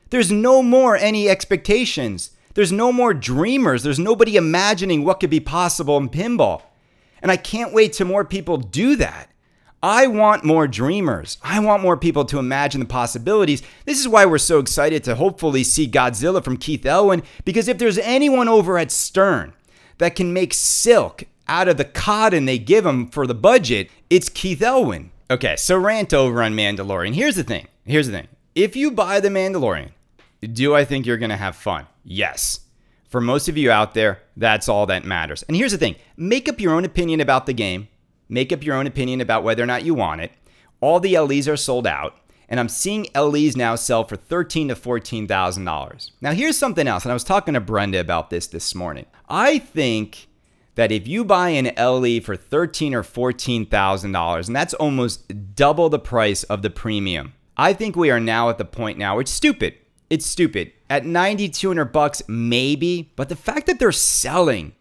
There's 0.10 0.32
no 0.32 0.64
more 0.64 0.96
any 0.96 1.28
expectations. 1.28 2.32
There's 2.54 2.72
no 2.72 2.94
more 2.94 3.14
dreamers. 3.14 3.84
There's 3.84 4.00
nobody 4.00 4.38
imagining 4.38 5.04
what 5.04 5.20
could 5.20 5.30
be 5.30 5.42
possible 5.42 5.98
in 5.98 6.08
pinball. 6.08 6.62
And 7.22 7.30
I 7.30 7.36
can't 7.36 7.74
wait 7.74 7.92
till 7.92 8.08
more 8.08 8.24
people 8.24 8.56
do 8.56 8.96
that. 8.96 9.30
I 9.84 10.08
want 10.08 10.46
more 10.46 10.66
dreamers. 10.68 11.40
I 11.44 11.60
want 11.60 11.84
more 11.84 11.98
people 11.98 12.24
to 12.26 12.40
imagine 12.40 12.80
the 12.80 12.86
possibilities. 12.86 13.64
This 13.84 14.00
is 14.00 14.08
why 14.08 14.26
we're 14.26 14.38
so 14.38 14.60
excited 14.60 15.04
to 15.04 15.16
hopefully 15.16 15.66
see 15.66 15.90
Godzilla 15.90 16.42
from 16.42 16.56
Keith 16.56 16.86
Elwin, 16.86 17.24
because 17.44 17.68
if 17.68 17.80
there's 17.80 17.98
anyone 17.98 18.48
over 18.48 18.78
at 18.78 18.92
Stern 18.92 19.54
that 20.02 20.16
can 20.16 20.34
make 20.34 20.52
silk 20.52 21.26
out 21.48 21.68
of 21.68 21.78
the 21.78 21.86
cotton 21.86 22.46
they 22.46 22.58
give 22.58 22.88
him 22.88 23.08
for 23.08 23.28
the 23.28 23.36
budget, 23.36 23.88
it's 24.10 24.30
Keith 24.30 24.60
Elwin. 24.60 25.12
Okay, 25.30 25.56
so 25.58 25.78
rant 25.78 26.12
over 26.12 26.42
on 26.42 26.56
Mandalorian. 26.56 27.14
Here's 27.14 27.36
the 27.36 27.44
thing. 27.44 27.68
Here's 27.86 28.08
the 28.08 28.14
thing. 28.14 28.28
If 28.56 28.76
you 28.76 28.90
buy 28.90 29.20
The 29.20 29.30
Mandalorian, 29.30 29.92
do 30.42 30.74
I 30.74 30.86
think 30.86 31.06
you're 31.06 31.18
going 31.18 31.30
to 31.30 31.38
have 31.38 31.56
fun? 31.56 31.86
Yes. 32.04 32.62
For 33.10 33.22
most 33.22 33.48
of 33.48 33.58
you 33.58 33.70
out 33.70 33.94
there, 33.94 34.24
that's 34.36 34.68
all 34.68 34.88
that 34.88 35.06
matters. 35.06 35.44
And 35.44 35.56
here's 35.56 35.72
the 35.72 35.78
thing 35.78 35.98
make 36.18 36.50
up 36.50 36.60
your 36.60 36.74
own 36.74 36.84
opinion 36.84 37.22
about 37.22 37.46
the 37.46 37.54
game, 37.54 37.88
make 38.28 38.52
up 38.52 38.64
your 38.64 38.78
own 38.78 38.88
opinion 38.88 39.22
about 39.22 39.44
whether 39.44 39.62
or 39.62 39.68
not 39.68 39.86
you 39.86 39.94
want 39.94 40.22
it. 40.22 40.32
All 40.80 41.00
the 41.00 41.16
LEs 41.16 41.48
are 41.48 41.56
sold 41.56 41.86
out 41.86 42.16
and 42.52 42.60
I'm 42.60 42.70
seeing 42.70 43.08
LEs 43.16 43.56
now 43.56 43.76
sell 43.76 44.04
for 44.04 44.18
thirteen 44.18 44.68
to 44.68 44.76
fourteen 44.76 45.26
thousand 45.26 45.64
dollars. 45.64 46.12
Now 46.20 46.34
here's 46.34 46.58
something 46.58 46.86
else, 46.86 47.04
and 47.04 47.12
I 47.12 47.16
was 47.16 47.24
talking 47.24 47.54
to 47.54 47.62
Brenda 47.62 48.00
about 48.00 48.30
this 48.30 48.46
this 48.46 48.76
morning. 48.76 49.06
I 49.30 49.58
think 49.58 50.28
that 50.76 50.92
if 50.92 51.08
you 51.08 51.24
buy 51.24 51.50
an 51.50 51.72
LE 51.78 52.20
for 52.20 52.36
thirteen 52.36 52.94
or 52.94 53.04
fourteen 53.04 53.66
thousand 53.66 54.12
dollars, 54.12 54.48
and 54.50 54.56
that's 54.56 54.74
almost 54.74 55.56
double 55.56 55.88
the 55.88 55.98
price 55.98 56.44
of 56.44 56.62
the 56.62 56.70
premium, 56.70 57.34
I 57.56 57.72
think 57.72 57.96
we 57.96 58.12
are 58.12 58.20
now 58.20 58.50
at 58.50 58.58
the 58.58 58.66
point 58.66 58.98
now. 58.98 59.20
It's 59.20 59.32
stupid. 59.32 59.76
It's 60.10 60.26
stupid. 60.26 60.74
At 60.90 61.06
9200 61.06 61.86
bucks, 61.86 62.22
maybe, 62.28 63.14
but 63.16 63.30
the 63.30 63.36
fact 63.38 63.66
that 63.68 63.80
they're 63.80 63.94
selling 63.94 64.74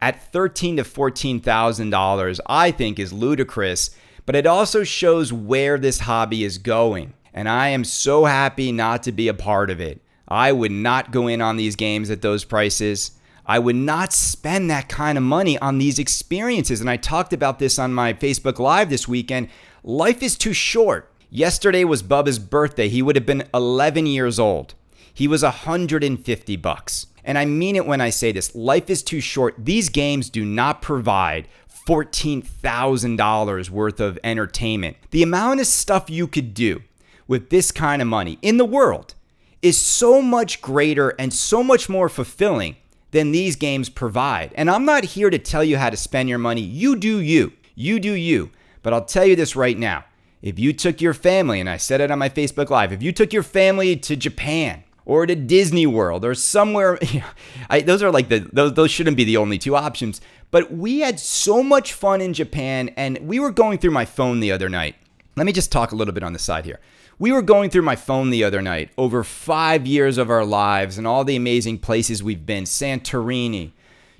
at 0.00 0.32
thirteen 0.32 0.76
to 0.76 0.84
fourteen 0.84 1.40
thousand 1.40 1.90
dollars, 1.90 2.40
I 2.46 2.70
think, 2.70 3.00
is 3.00 3.12
ludicrous 3.12 3.90
but 4.26 4.34
it 4.34 4.46
also 4.46 4.82
shows 4.82 5.32
where 5.32 5.78
this 5.78 6.00
hobby 6.00 6.44
is 6.44 6.58
going. 6.58 7.14
And 7.36 7.50
I 7.50 7.68
am 7.68 7.84
so 7.84 8.24
happy 8.24 8.72
not 8.72 9.02
to 9.02 9.12
be 9.12 9.28
a 9.28 9.34
part 9.34 9.68
of 9.68 9.78
it. 9.78 10.00
I 10.26 10.52
would 10.52 10.72
not 10.72 11.12
go 11.12 11.28
in 11.28 11.42
on 11.42 11.58
these 11.58 11.76
games 11.76 12.08
at 12.08 12.22
those 12.22 12.44
prices. 12.44 13.10
I 13.44 13.58
would 13.58 13.76
not 13.76 14.14
spend 14.14 14.70
that 14.70 14.88
kind 14.88 15.18
of 15.18 15.22
money 15.22 15.58
on 15.58 15.76
these 15.76 15.98
experiences. 15.98 16.80
And 16.80 16.88
I 16.88 16.96
talked 16.96 17.34
about 17.34 17.58
this 17.58 17.78
on 17.78 17.92
my 17.92 18.14
Facebook 18.14 18.58
Live 18.58 18.88
this 18.88 19.06
weekend. 19.06 19.50
Life 19.84 20.22
is 20.22 20.36
too 20.36 20.54
short. 20.54 21.12
Yesterday 21.28 21.84
was 21.84 22.02
Bubba's 22.02 22.38
birthday. 22.38 22.88
He 22.88 23.02
would 23.02 23.16
have 23.16 23.26
been 23.26 23.46
11 23.52 24.06
years 24.06 24.40
old. 24.40 24.74
He 25.12 25.28
was 25.28 25.42
150 25.42 26.56
bucks. 26.56 27.06
And 27.22 27.36
I 27.36 27.44
mean 27.44 27.76
it 27.76 27.86
when 27.86 28.00
I 28.00 28.08
say 28.08 28.32
this. 28.32 28.54
Life 28.54 28.88
is 28.88 29.02
too 29.02 29.20
short. 29.20 29.56
These 29.58 29.90
games 29.90 30.30
do 30.30 30.44
not 30.44 30.80
provide 30.80 31.48
$14,000 31.86 33.70
worth 33.70 34.00
of 34.00 34.18
entertainment. 34.24 34.96
The 35.10 35.22
amount 35.22 35.60
of 35.60 35.66
stuff 35.66 36.08
you 36.08 36.26
could 36.26 36.54
do 36.54 36.82
with 37.28 37.50
this 37.50 37.70
kind 37.70 38.00
of 38.00 38.08
money 38.08 38.38
in 38.42 38.56
the 38.56 38.64
world 38.64 39.14
is 39.62 39.80
so 39.80 40.22
much 40.22 40.60
greater 40.60 41.10
and 41.18 41.32
so 41.32 41.62
much 41.62 41.88
more 41.88 42.08
fulfilling 42.08 42.76
than 43.10 43.32
these 43.32 43.56
games 43.56 43.88
provide. 43.88 44.52
And 44.54 44.70
I'm 44.70 44.84
not 44.84 45.04
here 45.04 45.30
to 45.30 45.38
tell 45.38 45.64
you 45.64 45.78
how 45.78 45.90
to 45.90 45.96
spend 45.96 46.28
your 46.28 46.38
money. 46.38 46.60
You 46.60 46.96
do 46.96 47.20
you. 47.20 47.52
You 47.74 47.98
do 47.98 48.12
you. 48.12 48.50
But 48.82 48.92
I'll 48.92 49.04
tell 49.04 49.24
you 49.24 49.36
this 49.36 49.56
right 49.56 49.76
now. 49.76 50.04
If 50.42 50.58
you 50.58 50.72
took 50.72 51.00
your 51.00 51.14
family, 51.14 51.58
and 51.58 51.68
I 51.68 51.76
said 51.76 52.00
it 52.00 52.10
on 52.10 52.18
my 52.18 52.28
Facebook 52.28 52.70
Live, 52.70 52.92
if 52.92 53.02
you 53.02 53.10
took 53.10 53.32
your 53.32 53.42
family 53.42 53.96
to 53.96 54.14
Japan 54.16 54.84
or 55.04 55.26
to 55.26 55.34
Disney 55.34 55.86
World 55.86 56.24
or 56.24 56.34
somewhere, 56.34 56.98
I, 57.70 57.80
those 57.80 58.02
are 58.02 58.12
like 58.12 58.28
the, 58.28 58.48
those, 58.52 58.74
those 58.74 58.90
shouldn't 58.90 59.16
be 59.16 59.24
the 59.24 59.38
only 59.38 59.58
two 59.58 59.74
options. 59.74 60.20
But 60.50 60.72
we 60.72 61.00
had 61.00 61.18
so 61.18 61.62
much 61.62 61.92
fun 61.92 62.20
in 62.20 62.32
Japan, 62.32 62.90
and 62.96 63.18
we 63.26 63.40
were 63.40 63.50
going 63.50 63.78
through 63.78 63.90
my 63.90 64.04
phone 64.04 64.40
the 64.40 64.52
other 64.52 64.68
night. 64.68 64.94
Let 65.36 65.46
me 65.46 65.52
just 65.52 65.72
talk 65.72 65.92
a 65.92 65.96
little 65.96 66.14
bit 66.14 66.22
on 66.22 66.32
the 66.32 66.38
side 66.38 66.64
here. 66.64 66.80
We 67.18 67.32
were 67.32 67.40
going 67.40 67.70
through 67.70 67.82
my 67.82 67.96
phone 67.96 68.28
the 68.28 68.44
other 68.44 68.60
night 68.60 68.90
over 68.98 69.24
five 69.24 69.86
years 69.86 70.18
of 70.18 70.28
our 70.28 70.44
lives 70.44 70.98
and 70.98 71.06
all 71.06 71.24
the 71.24 71.36
amazing 71.36 71.78
places 71.78 72.22
we've 72.22 72.44
been 72.44 72.64
Santorini, 72.64 73.72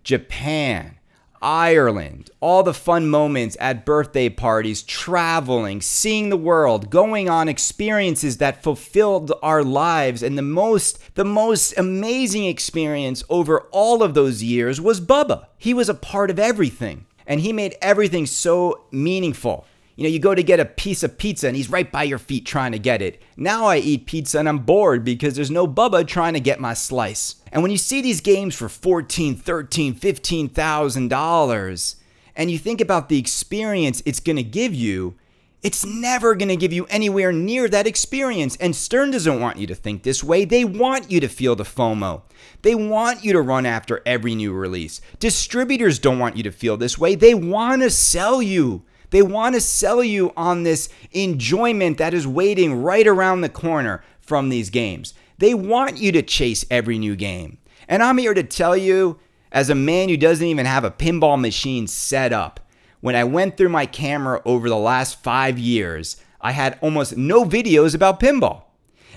Japan, 0.02 0.96
Ireland, 1.42 2.30
all 2.40 2.62
the 2.62 2.72
fun 2.72 3.10
moments 3.10 3.54
at 3.60 3.84
birthday 3.84 4.30
parties, 4.30 4.82
traveling, 4.82 5.82
seeing 5.82 6.30
the 6.30 6.38
world, 6.38 6.88
going 6.88 7.28
on 7.28 7.50
experiences 7.50 8.38
that 8.38 8.62
fulfilled 8.62 9.30
our 9.42 9.62
lives 9.62 10.22
and 10.22 10.38
the 10.38 10.42
most 10.42 11.14
the 11.16 11.24
most 11.26 11.76
amazing 11.76 12.46
experience 12.46 13.22
over 13.28 13.60
all 13.72 14.02
of 14.02 14.14
those 14.14 14.42
years 14.42 14.80
was 14.80 15.02
Bubba. 15.02 15.48
He 15.58 15.74
was 15.74 15.90
a 15.90 15.94
part 15.94 16.30
of 16.30 16.38
everything 16.38 17.04
and 17.26 17.40
he 17.40 17.52
made 17.52 17.76
everything 17.82 18.24
so 18.24 18.86
meaningful. 18.90 19.66
You 19.96 20.02
know, 20.04 20.10
you 20.10 20.18
go 20.18 20.34
to 20.34 20.42
get 20.42 20.60
a 20.60 20.66
piece 20.66 21.02
of 21.02 21.16
pizza 21.16 21.48
and 21.48 21.56
he's 21.56 21.70
right 21.70 21.90
by 21.90 22.02
your 22.02 22.18
feet 22.18 22.44
trying 22.44 22.72
to 22.72 22.78
get 22.78 23.00
it. 23.00 23.22
Now 23.34 23.64
I 23.64 23.78
eat 23.78 24.06
pizza 24.06 24.38
and 24.38 24.48
I'm 24.48 24.58
bored 24.58 25.04
because 25.04 25.34
there's 25.34 25.50
no 25.50 25.66
Bubba 25.66 26.06
trying 26.06 26.34
to 26.34 26.40
get 26.40 26.60
my 26.60 26.74
slice. 26.74 27.36
And 27.50 27.62
when 27.62 27.70
you 27.70 27.78
see 27.78 28.02
these 28.02 28.20
games 28.20 28.54
for 28.54 28.68
14, 28.68 29.34
13, 29.34 29.94
15,000 29.94 31.08
dollars 31.08 31.96
and 32.36 32.50
you 32.50 32.58
think 32.58 32.82
about 32.82 33.08
the 33.08 33.18
experience 33.18 34.02
it's 34.04 34.20
going 34.20 34.36
to 34.36 34.42
give 34.42 34.74
you, 34.74 35.14
it's 35.62 35.86
never 35.86 36.34
going 36.34 36.50
to 36.50 36.56
give 36.56 36.74
you 36.74 36.84
anywhere 36.86 37.32
near 37.32 37.66
that 37.66 37.86
experience. 37.86 38.56
And 38.56 38.76
Stern 38.76 39.10
doesn't 39.10 39.40
want 39.40 39.56
you 39.56 39.66
to 39.66 39.74
think 39.74 40.02
this 40.02 40.22
way. 40.22 40.44
They 40.44 40.64
want 40.64 41.10
you 41.10 41.20
to 41.20 41.28
feel 41.28 41.56
the 41.56 41.64
FOMO. 41.64 42.20
They 42.60 42.74
want 42.74 43.24
you 43.24 43.32
to 43.32 43.40
run 43.40 43.64
after 43.64 44.02
every 44.04 44.34
new 44.34 44.52
release. 44.52 45.00
Distributors 45.18 45.98
don't 45.98 46.18
want 46.18 46.36
you 46.36 46.42
to 46.42 46.52
feel 46.52 46.76
this 46.76 46.98
way. 46.98 47.14
They 47.14 47.34
want 47.34 47.80
to 47.80 47.88
sell 47.88 48.42
you. 48.42 48.84
They 49.10 49.22
want 49.22 49.54
to 49.54 49.60
sell 49.60 50.02
you 50.02 50.32
on 50.36 50.62
this 50.62 50.88
enjoyment 51.12 51.98
that 51.98 52.14
is 52.14 52.26
waiting 52.26 52.82
right 52.82 53.06
around 53.06 53.40
the 53.40 53.48
corner 53.48 54.02
from 54.20 54.48
these 54.48 54.70
games. 54.70 55.14
They 55.38 55.54
want 55.54 55.98
you 55.98 56.12
to 56.12 56.22
chase 56.22 56.64
every 56.70 56.98
new 56.98 57.16
game. 57.16 57.58
And 57.88 58.02
I'm 58.02 58.18
here 58.18 58.34
to 58.34 58.42
tell 58.42 58.76
you, 58.76 59.18
as 59.52 59.70
a 59.70 59.74
man 59.74 60.08
who 60.08 60.16
doesn't 60.16 60.46
even 60.46 60.66
have 60.66 60.84
a 60.84 60.90
pinball 60.90 61.40
machine 61.40 61.86
set 61.86 62.32
up, 62.32 62.60
when 63.00 63.14
I 63.14 63.24
went 63.24 63.56
through 63.56 63.68
my 63.68 63.86
camera 63.86 64.42
over 64.44 64.68
the 64.68 64.76
last 64.76 65.22
five 65.22 65.58
years, 65.58 66.16
I 66.40 66.52
had 66.52 66.78
almost 66.80 67.16
no 67.16 67.44
videos 67.44 67.94
about 67.94 68.20
pinball. 68.20 68.62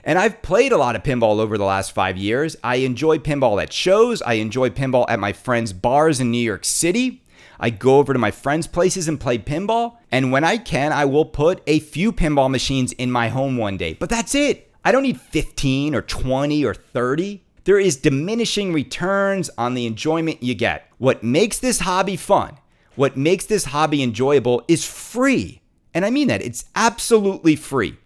And 0.03 0.17
I've 0.17 0.41
played 0.41 0.71
a 0.71 0.77
lot 0.77 0.95
of 0.95 1.03
pinball 1.03 1.39
over 1.39 1.57
the 1.57 1.65
last 1.65 1.91
five 1.91 2.17
years. 2.17 2.55
I 2.63 2.75
enjoy 2.77 3.17
pinball 3.17 3.61
at 3.61 3.73
shows. 3.73 4.21
I 4.21 4.33
enjoy 4.33 4.69
pinball 4.69 5.05
at 5.09 5.19
my 5.19 5.33
friends' 5.33 5.73
bars 5.73 6.19
in 6.19 6.31
New 6.31 6.37
York 6.37 6.63
City. 6.65 7.21
I 7.59 7.69
go 7.69 7.97
over 7.97 8.13
to 8.13 8.19
my 8.19 8.31
friends' 8.31 8.67
places 8.67 9.07
and 9.07 9.19
play 9.19 9.37
pinball. 9.37 9.97
And 10.11 10.31
when 10.31 10.43
I 10.43 10.57
can, 10.57 10.93
I 10.93 11.05
will 11.05 11.25
put 11.25 11.61
a 11.67 11.79
few 11.79 12.11
pinball 12.11 12.49
machines 12.49 12.93
in 12.93 13.11
my 13.11 13.29
home 13.29 13.57
one 13.57 13.77
day. 13.77 13.93
But 13.93 14.09
that's 14.09 14.35
it. 14.35 14.71
I 14.85 14.91
don't 14.91 15.03
need 15.03 15.19
15 15.19 15.93
or 15.93 16.01
20 16.01 16.63
or 16.65 16.73
30. 16.73 17.43
There 17.65 17.79
is 17.79 17.97
diminishing 17.97 18.71
returns 18.71 19.49
on 19.57 19.73
the 19.73 19.85
enjoyment 19.85 20.41
you 20.41 20.55
get. 20.55 20.89
What 20.97 21.23
makes 21.23 21.59
this 21.59 21.81
hobby 21.81 22.15
fun, 22.15 22.57
what 22.95 23.17
makes 23.17 23.45
this 23.45 23.65
hobby 23.65 24.01
enjoyable 24.01 24.63
is 24.67 24.85
free. 24.85 25.61
And 25.93 26.05
I 26.05 26.09
mean 26.09 26.27
that. 26.29 26.41
It's 26.41 26.65
absolutely 26.75 27.55
free. 27.55 27.97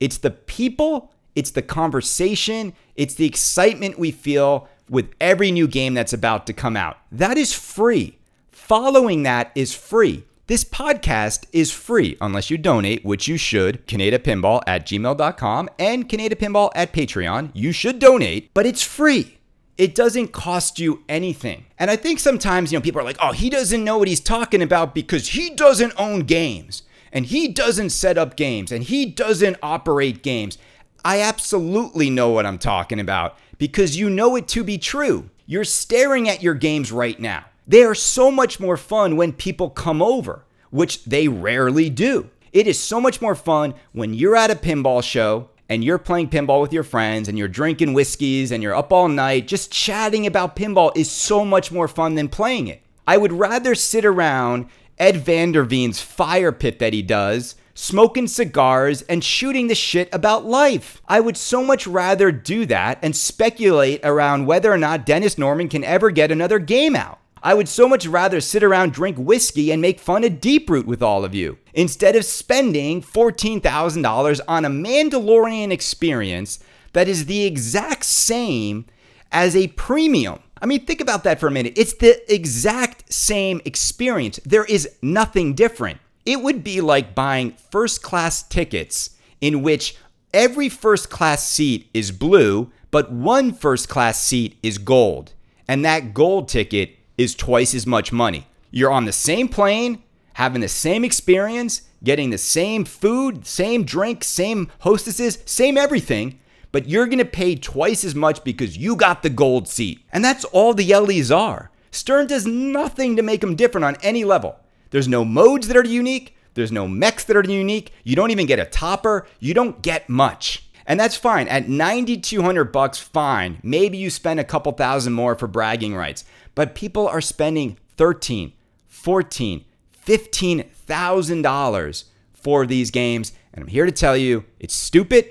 It's 0.00 0.18
the 0.18 0.30
people 0.30 1.12
it's 1.36 1.50
the 1.50 1.62
conversation, 1.62 2.72
it's 2.96 3.14
the 3.14 3.26
excitement 3.26 3.98
we 3.98 4.10
feel 4.10 4.68
with 4.88 5.10
every 5.20 5.52
new 5.52 5.68
game 5.68 5.92
that's 5.94 6.14
about 6.14 6.46
to 6.46 6.52
come 6.52 6.76
out. 6.76 6.96
That 7.12 7.36
is 7.36 7.52
free. 7.52 8.18
Following 8.66 9.22
that 9.22 9.52
is 9.54 9.72
free. 9.76 10.24
This 10.48 10.64
podcast 10.64 11.46
is 11.52 11.70
free 11.70 12.16
unless 12.20 12.50
you 12.50 12.58
donate, 12.58 13.04
which 13.04 13.28
you 13.28 13.36
should. 13.36 13.86
CanadaPinball 13.86 14.62
at 14.66 14.84
gmail.com 14.84 15.70
and 15.78 16.08
CanadaPinball 16.08 16.72
at 16.74 16.92
Patreon. 16.92 17.52
You 17.54 17.70
should 17.70 18.00
donate, 18.00 18.52
but 18.54 18.66
it's 18.66 18.82
free. 18.82 19.38
It 19.78 19.94
doesn't 19.94 20.32
cost 20.32 20.80
you 20.80 21.04
anything. 21.08 21.66
And 21.78 21.92
I 21.92 21.94
think 21.94 22.18
sometimes, 22.18 22.72
you 22.72 22.78
know, 22.78 22.82
people 22.82 23.00
are 23.00 23.04
like, 23.04 23.18
oh, 23.20 23.30
he 23.30 23.50
doesn't 23.50 23.84
know 23.84 23.98
what 23.98 24.08
he's 24.08 24.18
talking 24.18 24.62
about 24.62 24.96
because 24.96 25.28
he 25.28 25.50
doesn't 25.50 25.92
own 25.96 26.22
games 26.22 26.82
and 27.12 27.26
he 27.26 27.46
doesn't 27.46 27.90
set 27.90 28.18
up 28.18 28.34
games 28.34 28.72
and 28.72 28.82
he 28.82 29.06
doesn't 29.06 29.58
operate 29.62 30.24
games. 30.24 30.58
I 31.04 31.20
absolutely 31.20 32.10
know 32.10 32.30
what 32.30 32.46
I'm 32.46 32.58
talking 32.58 32.98
about 32.98 33.38
because 33.58 33.96
you 33.96 34.10
know 34.10 34.34
it 34.34 34.48
to 34.48 34.64
be 34.64 34.76
true. 34.76 35.30
You're 35.46 35.62
staring 35.62 36.28
at 36.28 36.42
your 36.42 36.54
games 36.54 36.90
right 36.90 37.20
now. 37.20 37.44
They 37.66 37.82
are 37.82 37.94
so 37.94 38.30
much 38.30 38.60
more 38.60 38.76
fun 38.76 39.16
when 39.16 39.32
people 39.32 39.70
come 39.70 40.00
over, 40.00 40.44
which 40.70 41.04
they 41.04 41.28
rarely 41.28 41.90
do. 41.90 42.30
It 42.52 42.66
is 42.66 42.78
so 42.78 43.00
much 43.00 43.20
more 43.20 43.34
fun 43.34 43.74
when 43.92 44.14
you're 44.14 44.36
at 44.36 44.50
a 44.50 44.54
pinball 44.54 45.02
show 45.02 45.50
and 45.68 45.82
you're 45.82 45.98
playing 45.98 46.30
pinball 46.30 46.62
with 46.62 46.72
your 46.72 46.84
friends 46.84 47.28
and 47.28 47.36
you're 47.36 47.48
drinking 47.48 47.92
whiskeys 47.92 48.52
and 48.52 48.62
you're 48.62 48.74
up 48.74 48.92
all 48.92 49.08
night. 49.08 49.48
Just 49.48 49.72
chatting 49.72 50.26
about 50.26 50.56
pinball 50.56 50.96
is 50.96 51.10
so 51.10 51.44
much 51.44 51.72
more 51.72 51.88
fun 51.88 52.14
than 52.14 52.28
playing 52.28 52.68
it. 52.68 52.82
I 53.06 53.16
would 53.16 53.32
rather 53.32 53.74
sit 53.74 54.04
around 54.04 54.66
Ed 54.98 55.16
Vanderveen's 55.16 56.00
fire 56.00 56.52
pit 56.52 56.78
that 56.78 56.92
he 56.92 57.02
does 57.02 57.56
smoking 57.76 58.26
cigars, 58.26 59.02
and 59.02 59.22
shooting 59.22 59.68
the 59.68 59.74
shit 59.74 60.08
about 60.12 60.46
life. 60.46 61.02
I 61.06 61.20
would 61.20 61.36
so 61.36 61.62
much 61.62 61.86
rather 61.86 62.32
do 62.32 62.66
that 62.66 62.98
and 63.02 63.14
speculate 63.14 64.00
around 64.02 64.46
whether 64.46 64.72
or 64.72 64.78
not 64.78 65.06
Dennis 65.06 65.36
Nordman 65.36 65.70
can 65.70 65.84
ever 65.84 66.10
get 66.10 66.32
another 66.32 66.58
game 66.58 66.96
out. 66.96 67.18
I 67.42 67.54
would 67.54 67.68
so 67.68 67.88
much 67.88 68.06
rather 68.06 68.40
sit 68.40 68.62
around, 68.62 68.92
drink 68.92 69.18
whiskey, 69.18 69.70
and 69.70 69.80
make 69.82 70.00
fun 70.00 70.24
of 70.24 70.40
Deep 70.40 70.68
Root 70.70 70.86
with 70.86 71.02
all 71.02 71.24
of 71.24 71.34
you 71.34 71.58
instead 71.74 72.16
of 72.16 72.24
spending 72.24 73.02
$14,000 73.02 74.40
on 74.48 74.64
a 74.64 74.70
Mandalorian 74.70 75.70
experience 75.70 76.58
that 76.92 77.08
is 77.08 77.26
the 77.26 77.44
exact 77.44 78.04
same 78.04 78.86
as 79.30 79.54
a 79.54 79.68
premium. 79.68 80.40
I 80.62 80.66
mean, 80.66 80.86
think 80.86 81.02
about 81.02 81.24
that 81.24 81.38
for 81.38 81.48
a 81.48 81.50
minute. 81.50 81.74
It's 81.76 81.94
the 81.94 82.32
exact 82.32 83.12
same 83.12 83.60
experience. 83.66 84.40
There 84.44 84.64
is 84.64 84.88
nothing 85.02 85.54
different. 85.54 86.00
It 86.24 86.40
would 86.40 86.64
be 86.64 86.80
like 86.80 87.14
buying 87.14 87.52
first 87.52 88.02
class 88.02 88.42
tickets 88.42 89.10
in 89.40 89.62
which 89.62 89.96
every 90.32 90.70
first 90.70 91.10
class 91.10 91.46
seat 91.46 91.90
is 91.92 92.10
blue, 92.10 92.72
but 92.90 93.12
one 93.12 93.52
first 93.52 93.88
class 93.88 94.18
seat 94.18 94.58
is 94.62 94.78
gold. 94.78 95.34
And 95.68 95.84
that 95.84 96.14
gold 96.14 96.48
ticket 96.48 96.95
is 97.16 97.34
twice 97.34 97.74
as 97.74 97.86
much 97.86 98.12
money. 98.12 98.46
You're 98.70 98.90
on 98.90 99.04
the 99.04 99.12
same 99.12 99.48
plane, 99.48 100.02
having 100.34 100.60
the 100.60 100.68
same 100.68 101.04
experience, 101.04 101.82
getting 102.04 102.30
the 102.30 102.38
same 102.38 102.84
food, 102.84 103.46
same 103.46 103.84
drink, 103.84 104.22
same 104.22 104.70
hostesses, 104.80 105.38
same 105.46 105.78
everything, 105.78 106.38
but 106.72 106.88
you're 106.88 107.06
gonna 107.06 107.24
pay 107.24 107.54
twice 107.54 108.04
as 108.04 108.14
much 108.14 108.44
because 108.44 108.76
you 108.76 108.96
got 108.96 109.22
the 109.22 109.30
gold 109.30 109.66
seat. 109.66 110.04
And 110.12 110.24
that's 110.24 110.44
all 110.44 110.74
the 110.74 110.94
LEs 110.94 111.30
are. 111.30 111.70
Stern 111.90 112.26
does 112.26 112.46
nothing 112.46 113.16
to 113.16 113.22
make 113.22 113.40
them 113.40 113.56
different 113.56 113.84
on 113.84 113.96
any 114.02 114.24
level. 114.24 114.56
There's 114.90 115.08
no 115.08 115.24
modes 115.24 115.68
that 115.68 115.76
are 115.76 115.84
unique. 115.86 116.36
There's 116.54 116.72
no 116.72 116.86
mechs 116.86 117.24
that 117.24 117.36
are 117.36 117.42
unique. 117.42 117.92
You 118.04 118.16
don't 118.16 118.30
even 118.30 118.46
get 118.46 118.58
a 118.58 118.66
topper. 118.66 119.26
You 119.40 119.54
don't 119.54 119.82
get 119.82 120.08
much. 120.08 120.68
And 120.86 121.00
that's 121.00 121.16
fine. 121.16 121.48
At 121.48 121.68
9200 121.68 122.64
bucks 122.72 122.98
fine. 122.98 123.58
Maybe 123.62 123.98
you 123.98 124.08
spend 124.08 124.38
a 124.38 124.44
couple 124.44 124.72
thousand 124.72 125.14
more 125.14 125.34
for 125.34 125.46
bragging 125.48 125.94
rights. 125.94 126.24
But 126.56 126.74
people 126.74 127.06
are 127.06 127.20
spending 127.20 127.78
13, 127.96 128.52
14, 128.88 129.64
15,000 129.92 131.42
dollars 131.42 132.06
for 132.32 132.66
these 132.66 132.90
games, 132.90 133.32
and 133.52 133.62
I'm 133.62 133.68
here 133.68 133.86
to 133.86 133.92
tell 133.92 134.16
you, 134.16 134.44
it's 134.58 134.74
stupid. 134.74 135.28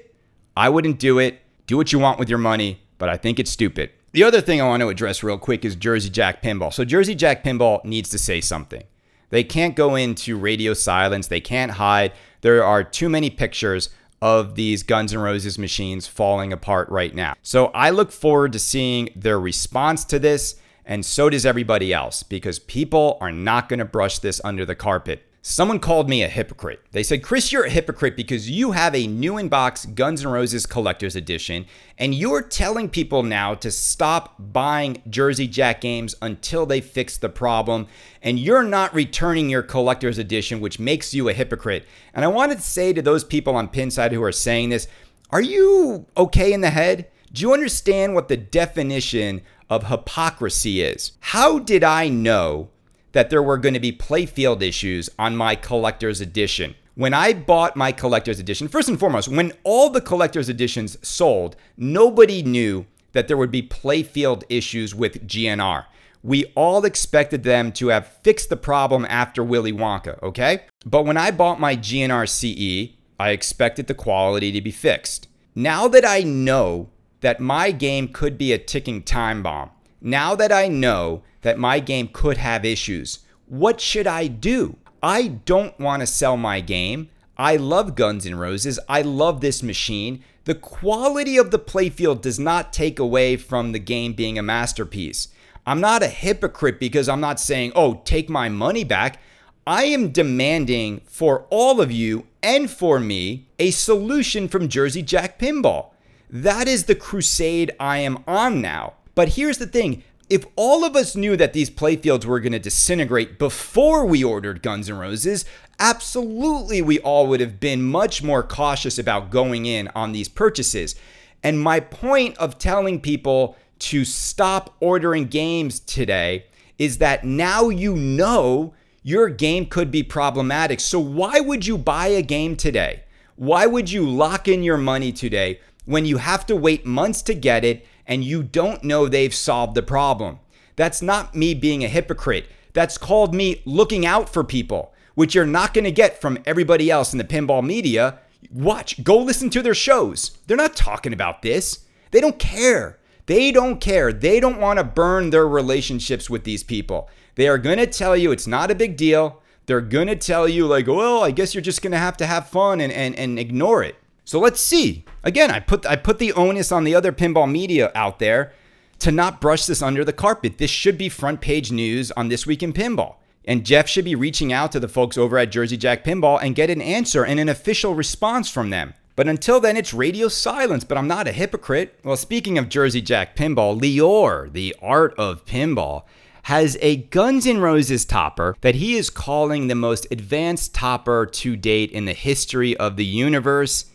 I 0.55 0.69
wouldn't 0.69 0.99
do 0.99 1.19
it. 1.19 1.41
Do 1.67 1.77
what 1.77 1.91
you 1.91 1.99
want 1.99 2.19
with 2.19 2.29
your 2.29 2.37
money, 2.37 2.81
but 2.97 3.09
I 3.09 3.17
think 3.17 3.39
it's 3.39 3.51
stupid. 3.51 3.89
The 4.11 4.23
other 4.23 4.39
thing 4.39 4.61
I 4.61 4.67
want 4.67 4.81
to 4.81 4.89
address 4.89 5.23
real 5.23 5.37
quick 5.37 5.65
is 5.65 5.75
Jersey 5.75 6.09
Jack 6.09 6.41
Pinball. 6.41 6.73
So 6.73 6.85
Jersey 6.85 7.15
Jack 7.15 7.43
Pinball 7.43 7.83
needs 7.83 8.09
to 8.09 8.17
say 8.17 8.39
something. 8.39 8.83
They 9.29 9.43
can't 9.43 9.75
go 9.75 9.95
into 9.95 10.37
radio 10.37 10.73
silence. 10.73 11.27
They 11.27 11.41
can't 11.41 11.71
hide. 11.71 12.13
There 12.41 12.63
are 12.63 12.83
too 12.83 13.09
many 13.09 13.29
pictures 13.29 13.89
of 14.21 14.55
these 14.55 14.83
Guns 14.83 15.13
N' 15.13 15.19
Roses 15.19 15.57
machines 15.57 16.07
falling 16.07 16.53
apart 16.53 16.87
right 16.89 17.13
now. 17.13 17.33
So 17.41 17.67
I 17.67 17.89
look 17.89 18.11
forward 18.11 18.53
to 18.53 18.59
seeing 18.59 19.09
their 19.15 19.39
response 19.39 20.05
to 20.05 20.19
this, 20.19 20.55
and 20.85 21.05
so 21.05 21.29
does 21.29 21.45
everybody 21.45 21.91
else, 21.91 22.23
because 22.23 22.59
people 22.59 23.17
are 23.19 23.31
not 23.31 23.67
going 23.69 23.79
to 23.79 23.85
brush 23.85 24.19
this 24.19 24.39
under 24.43 24.65
the 24.65 24.75
carpet. 24.75 25.23
Someone 25.47 25.79
called 25.79 26.09
me 26.09 26.23
a 26.23 26.27
hypocrite. 26.27 26.81
They 26.91 27.03
said, 27.03 27.21
Chris, 27.21 27.51
you're 27.51 27.65
a 27.65 27.69
hypocrite 27.69 28.15
because 28.15 28.49
you 28.49 28.71
have 28.71 28.95
a 28.95 29.05
new 29.05 29.37
in 29.37 29.47
box 29.47 29.85
Guns 29.85 30.25
N' 30.25 30.31
Roses 30.31 30.65
collector's 30.65 31.15
edition, 31.15 31.67
and 31.99 32.15
you're 32.15 32.41
telling 32.41 32.89
people 32.89 33.21
now 33.21 33.53
to 33.53 33.69
stop 33.69 34.35
buying 34.39 35.03
Jersey 35.07 35.47
Jack 35.47 35.81
games 35.81 36.15
until 36.19 36.65
they 36.65 36.81
fix 36.81 37.17
the 37.17 37.29
problem, 37.29 37.85
and 38.23 38.39
you're 38.39 38.63
not 38.63 38.95
returning 38.95 39.47
your 39.47 39.61
collector's 39.61 40.17
edition, 40.17 40.61
which 40.61 40.79
makes 40.79 41.13
you 41.13 41.29
a 41.29 41.33
hypocrite. 41.33 41.85
And 42.15 42.25
I 42.25 42.29
wanted 42.29 42.55
to 42.55 42.63
say 42.63 42.91
to 42.93 43.03
those 43.03 43.23
people 43.23 43.55
on 43.55 43.67
Pinside 43.67 44.13
who 44.13 44.23
are 44.23 44.31
saying 44.31 44.69
this, 44.69 44.87
are 45.29 45.41
you 45.41 46.07
okay 46.17 46.53
in 46.53 46.61
the 46.61 46.71
head? 46.71 47.07
Do 47.35 47.41
you 47.41 47.53
understand 47.53 48.15
what 48.15 48.29
the 48.29 48.37
definition 48.37 49.41
of 49.69 49.87
hypocrisy 49.87 50.81
is? 50.81 51.11
How 51.19 51.59
did 51.59 51.83
I 51.83 52.07
know 52.07 52.69
that 53.11 53.29
there 53.29 53.43
were 53.43 53.57
going 53.57 53.73
to 53.73 53.79
be 53.79 53.93
playfield 53.93 54.61
issues 54.61 55.09
on 55.19 55.35
my 55.35 55.55
collector's 55.55 56.19
edition. 56.19 56.75
When 56.95 57.13
I 57.13 57.33
bought 57.33 57.75
my 57.75 57.93
collector's 57.93 58.39
edition, 58.39 58.69
first 58.69 58.87
and 58.87 58.99
foremost, 58.99 59.27
when 59.27 59.51
all 59.65 59.89
the 59.89 60.01
collector's 60.01 60.49
editions 60.49 60.97
sold, 61.01 61.57
nobody 61.77 62.41
knew 62.41 62.85
that 63.11 63.29
there 63.29 63.37
would 63.37 63.51
be 63.51 63.61
playfield 63.61 64.43
issues 64.49 64.95
with 64.95 65.27
GNR. 65.27 65.85
We 66.23 66.51
all 66.55 66.85
expected 66.85 67.43
them 67.43 67.73
to 67.73 67.87
have 67.87 68.07
fixed 68.21 68.49
the 68.49 68.57
problem 68.57 69.05
after 69.09 69.43
Willy 69.43 69.73
Wonka, 69.73 70.21
okay? 70.23 70.63
But 70.85 71.05
when 71.05 71.17
I 71.17 71.31
bought 71.31 71.59
my 71.59 71.75
GNR 71.75 72.27
CE, 72.27 72.95
I 73.19 73.29
expected 73.31 73.87
the 73.87 73.93
quality 73.93 74.53
to 74.53 74.61
be 74.61 74.71
fixed. 74.71 75.27
Now 75.53 75.89
that 75.89 76.05
I 76.05 76.19
know 76.19 76.89
that 77.25 77.39
my 77.39 77.71
game 77.71 78.07
could 78.07 78.37
be 78.37 78.53
a 78.53 78.57
ticking 78.59 79.01
time 79.01 79.41
bomb, 79.41 79.71
now 79.99 80.35
that 80.35 80.51
I 80.51 80.67
know 80.67 81.23
that 81.41 81.57
my 81.57 81.79
game 81.79 82.07
could 82.13 82.37
have 82.37 82.63
issues. 82.63 83.25
What 83.47 83.81
should 83.81 84.05
I 84.05 84.27
do? 84.27 84.77
I 85.01 85.29
don't 85.29 85.79
want 85.79 86.01
to 86.01 86.07
sell 86.07 86.37
my 86.37 86.61
game. 86.61 87.09
I 87.35 87.55
love 87.55 87.95
Guns 87.95 88.27
N' 88.27 88.35
Roses. 88.35 88.79
I 88.87 89.01
love 89.01 89.41
this 89.41 89.63
machine. 89.63 90.23
The 90.43 90.53
quality 90.53 91.35
of 91.37 91.49
the 91.49 91.57
playfield 91.57 92.21
does 92.21 92.37
not 92.37 92.71
take 92.71 92.99
away 92.99 93.37
from 93.37 93.71
the 93.71 93.79
game 93.79 94.13
being 94.13 94.37
a 94.37 94.43
masterpiece. 94.43 95.29
I'm 95.65 95.81
not 95.81 96.03
a 96.03 96.07
hypocrite 96.07 96.79
because 96.79 97.09
I'm 97.09 97.21
not 97.21 97.39
saying, 97.39 97.71
oh, 97.75 98.03
take 98.05 98.29
my 98.29 98.49
money 98.49 98.83
back. 98.83 99.19
I 99.65 99.85
am 99.85 100.11
demanding 100.11 101.01
for 101.07 101.47
all 101.49 101.81
of 101.81 101.91
you 101.91 102.27
and 102.43 102.69
for 102.69 102.99
me 102.99 103.47
a 103.57 103.71
solution 103.71 104.47
from 104.47 104.69
Jersey 104.69 105.01
Jack 105.01 105.39
Pinball. 105.39 105.89
That 106.35 106.67
is 106.67 106.83
the 106.83 106.95
crusade 106.95 107.71
I 107.79 107.99
am 107.99 108.21
on 108.27 108.61
now. 108.61 108.95
But 109.15 109.29
here's 109.29 109.57
the 109.57 109.65
thing 109.65 110.03
if 110.29 110.45
all 110.57 110.83
of 110.83 110.93
us 110.93 111.15
knew 111.15 111.37
that 111.37 111.53
these 111.53 111.69
playfields 111.69 112.25
were 112.25 112.41
going 112.41 112.51
to 112.51 112.59
disintegrate 112.59 113.39
before 113.39 114.05
we 114.05 114.21
ordered 114.21 114.61
Guns 114.61 114.89
N' 114.89 114.97
Roses, 114.97 115.45
absolutely 115.79 116.81
we 116.81 116.99
all 116.99 117.27
would 117.27 117.39
have 117.39 117.61
been 117.61 117.83
much 117.83 118.21
more 118.21 118.43
cautious 118.43 118.99
about 118.99 119.29
going 119.29 119.65
in 119.65 119.87
on 119.95 120.11
these 120.11 120.27
purchases. 120.27 120.95
And 121.41 121.61
my 121.61 121.79
point 121.79 122.37
of 122.37 122.59
telling 122.59 122.99
people 122.99 123.55
to 123.79 124.03
stop 124.03 124.75
ordering 124.81 125.27
games 125.27 125.79
today 125.79 126.47
is 126.77 126.97
that 126.97 127.23
now 127.23 127.69
you 127.69 127.95
know 127.95 128.73
your 129.03 129.29
game 129.29 129.67
could 129.67 129.89
be 129.89 130.03
problematic. 130.03 130.81
So 130.81 130.99
why 130.99 131.39
would 131.39 131.65
you 131.65 131.77
buy 131.77 132.07
a 132.07 132.21
game 132.21 132.57
today? 132.57 133.03
Why 133.37 133.65
would 133.67 133.89
you 133.89 134.09
lock 134.09 134.49
in 134.49 134.63
your 134.63 134.77
money 134.77 135.13
today 135.13 135.61
when 135.85 136.05
you 136.05 136.17
have 136.17 136.45
to 136.47 136.55
wait 136.55 136.85
months 136.85 137.21
to 137.23 137.33
get 137.33 137.63
it 137.63 137.85
and 138.05 138.23
you 138.23 138.43
don't 138.43 138.83
know 138.83 139.07
they've 139.07 139.33
solved 139.33 139.75
the 139.75 139.83
problem? 139.83 140.39
That's 140.75 141.01
not 141.01 141.35
me 141.35 141.53
being 141.53 141.83
a 141.83 141.87
hypocrite. 141.87 142.47
That's 142.73 142.97
called 142.97 143.33
me 143.33 143.61
looking 143.65 144.05
out 144.05 144.27
for 144.27 144.43
people, 144.43 144.93
which 145.13 145.33
you're 145.33 145.45
not 145.45 145.73
going 145.73 145.85
to 145.85 145.91
get 145.91 146.19
from 146.19 146.39
everybody 146.45 146.91
else 146.91 147.13
in 147.13 147.17
the 147.17 147.23
pinball 147.23 147.65
media. 147.65 148.19
Watch, 148.51 149.03
go 149.03 149.17
listen 149.17 149.49
to 149.51 149.61
their 149.61 149.73
shows. 149.73 150.37
They're 150.47 150.57
not 150.57 150.75
talking 150.75 151.13
about 151.13 151.41
this. 151.41 151.85
They 152.11 152.19
don't 152.21 152.37
care. 152.37 152.99
They 153.25 153.51
don't 153.51 153.79
care. 153.79 154.13
They 154.13 154.39
don't 154.39 154.59
want 154.59 154.77
to 154.77 154.83
burn 154.83 155.29
their 155.29 155.47
relationships 155.47 156.29
with 156.29 156.43
these 156.43 156.63
people. 156.63 157.09
They 157.35 157.47
are 157.47 157.57
going 157.57 157.77
to 157.77 157.87
tell 157.87 158.15
you 158.15 158.31
it's 158.31 158.47
not 158.47 158.71
a 158.71 158.75
big 158.75 158.97
deal. 158.97 159.41
They're 159.65 159.81
going 159.81 160.07
to 160.07 160.15
tell 160.15 160.47
you, 160.47 160.67
like, 160.67 160.85
well, 160.87 161.23
I 161.23 161.31
guess 161.31 161.55
you're 161.55 161.61
just 161.61 161.81
going 161.81 161.91
to 161.91 161.97
have 161.97 162.17
to 162.17 162.27
have 162.27 162.47
fun 162.47 162.79
and, 162.79 162.93
and, 162.93 163.15
and 163.15 163.39
ignore 163.39 163.81
it. 163.83 163.95
So 164.25 164.39
let's 164.39 164.59
see. 164.59 165.05
Again, 165.23 165.51
I 165.51 165.59
put 165.59 165.85
I 165.85 165.95
put 165.95 166.19
the 166.19 166.33
onus 166.33 166.71
on 166.71 166.83
the 166.83 166.95
other 166.95 167.11
pinball 167.11 167.49
media 167.49 167.91
out 167.95 168.19
there 168.19 168.51
to 168.99 169.11
not 169.11 169.39
brush 169.39 169.65
this 169.65 169.81
under 169.81 170.03
the 170.03 170.13
carpet. 170.13 170.57
This 170.57 170.71
should 170.71 170.97
be 170.97 171.09
front 171.09 171.41
page 171.41 171.71
news 171.71 172.11
on 172.11 172.29
This 172.29 172.47
Week 172.47 172.63
in 172.63 172.73
Pinball. 172.73 173.15
And 173.47 173.65
Jeff 173.65 173.87
should 173.87 174.05
be 174.05 174.15
reaching 174.15 174.51
out 174.51 174.71
to 174.71 174.79
the 174.79 174.87
folks 174.87 175.17
over 175.17 175.37
at 175.37 175.51
Jersey 175.51 175.77
Jack 175.77 176.03
Pinball 176.03 176.39
and 176.41 176.55
get 176.55 176.71
an 176.71 176.81
answer 176.81 177.23
and 177.23 177.39
an 177.39 177.49
official 177.49 177.93
response 177.93 178.49
from 178.49 178.71
them. 178.71 178.95
But 179.15 179.27
until 179.27 179.59
then, 179.59 179.77
it's 179.77 179.93
radio 179.93 180.27
silence, 180.27 180.83
but 180.83 180.97
I'm 180.97 181.07
not 181.07 181.27
a 181.27 181.31
hypocrite. 181.31 181.99
Well, 182.03 182.17
speaking 182.17 182.57
of 182.57 182.67
Jersey 182.67 183.01
Jack 183.01 183.35
Pinball, 183.35 183.79
Lior, 183.79 184.51
the 184.51 184.75
art 184.81 185.13
of 185.17 185.45
pinball, 185.45 186.03
has 186.43 186.77
a 186.81 186.97
Guns 186.97 187.47
N' 187.47 187.59
Roses 187.59 188.05
topper 188.05 188.55
that 188.61 188.75
he 188.75 188.95
is 188.95 189.09
calling 189.09 189.67
the 189.67 189.75
most 189.75 190.07
advanced 190.11 190.73
topper 190.73 191.25
to 191.25 191.55
date 191.55 191.91
in 191.91 192.05
the 192.05 192.13
history 192.13 192.75
of 192.77 192.97
the 192.97 193.05
universe. 193.05 193.85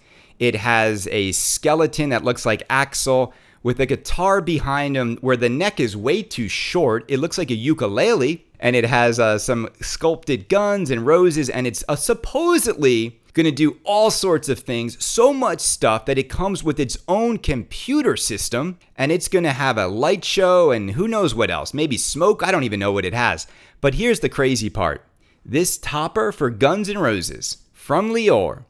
It 0.40 0.56
has 0.56 1.06
a 1.12 1.32
skeleton 1.32 2.08
that 2.08 2.24
looks 2.24 2.44
like 2.46 2.66
Axl 2.68 3.32
with 3.62 3.78
a 3.78 3.84
guitar 3.84 4.40
behind 4.40 4.96
him 4.96 5.18
where 5.20 5.36
the 5.36 5.50
neck 5.50 5.78
is 5.78 5.94
way 5.94 6.22
too 6.22 6.48
short. 6.48 7.04
It 7.08 7.18
looks 7.18 7.36
like 7.36 7.50
a 7.50 7.54
ukulele, 7.54 8.46
and 8.58 8.74
it 8.74 8.86
has 8.86 9.20
uh, 9.20 9.38
some 9.38 9.68
sculpted 9.82 10.48
guns 10.48 10.90
and 10.90 11.04
roses, 11.04 11.50
and 11.50 11.66
it's 11.66 11.84
uh, 11.88 11.94
supposedly 11.94 13.20
going 13.34 13.44
to 13.44 13.52
do 13.52 13.76
all 13.84 14.10
sorts 14.10 14.48
of 14.48 14.60
things, 14.60 15.04
so 15.04 15.30
much 15.32 15.60
stuff 15.60 16.06
that 16.06 16.18
it 16.18 16.30
comes 16.30 16.64
with 16.64 16.80
its 16.80 16.96
own 17.06 17.36
computer 17.36 18.16
system, 18.16 18.78
and 18.96 19.12
it's 19.12 19.28
going 19.28 19.44
to 19.44 19.52
have 19.52 19.76
a 19.76 19.86
light 19.86 20.24
show 20.24 20.70
and 20.70 20.92
who 20.92 21.06
knows 21.06 21.34
what 21.34 21.50
else. 21.50 21.74
Maybe 21.74 21.98
smoke, 21.98 22.42
I 22.42 22.50
don't 22.50 22.64
even 22.64 22.80
know 22.80 22.92
what 22.92 23.04
it 23.04 23.14
has. 23.14 23.46
But 23.82 23.94
here's 23.94 24.20
the 24.20 24.30
crazy 24.30 24.70
part 24.70 25.04
this 25.44 25.76
topper 25.76 26.32
for 26.32 26.50
Guns 26.50 26.88
N' 26.88 26.98
Roses 26.98 27.58
from 27.72 28.10
Lior 28.10 28.64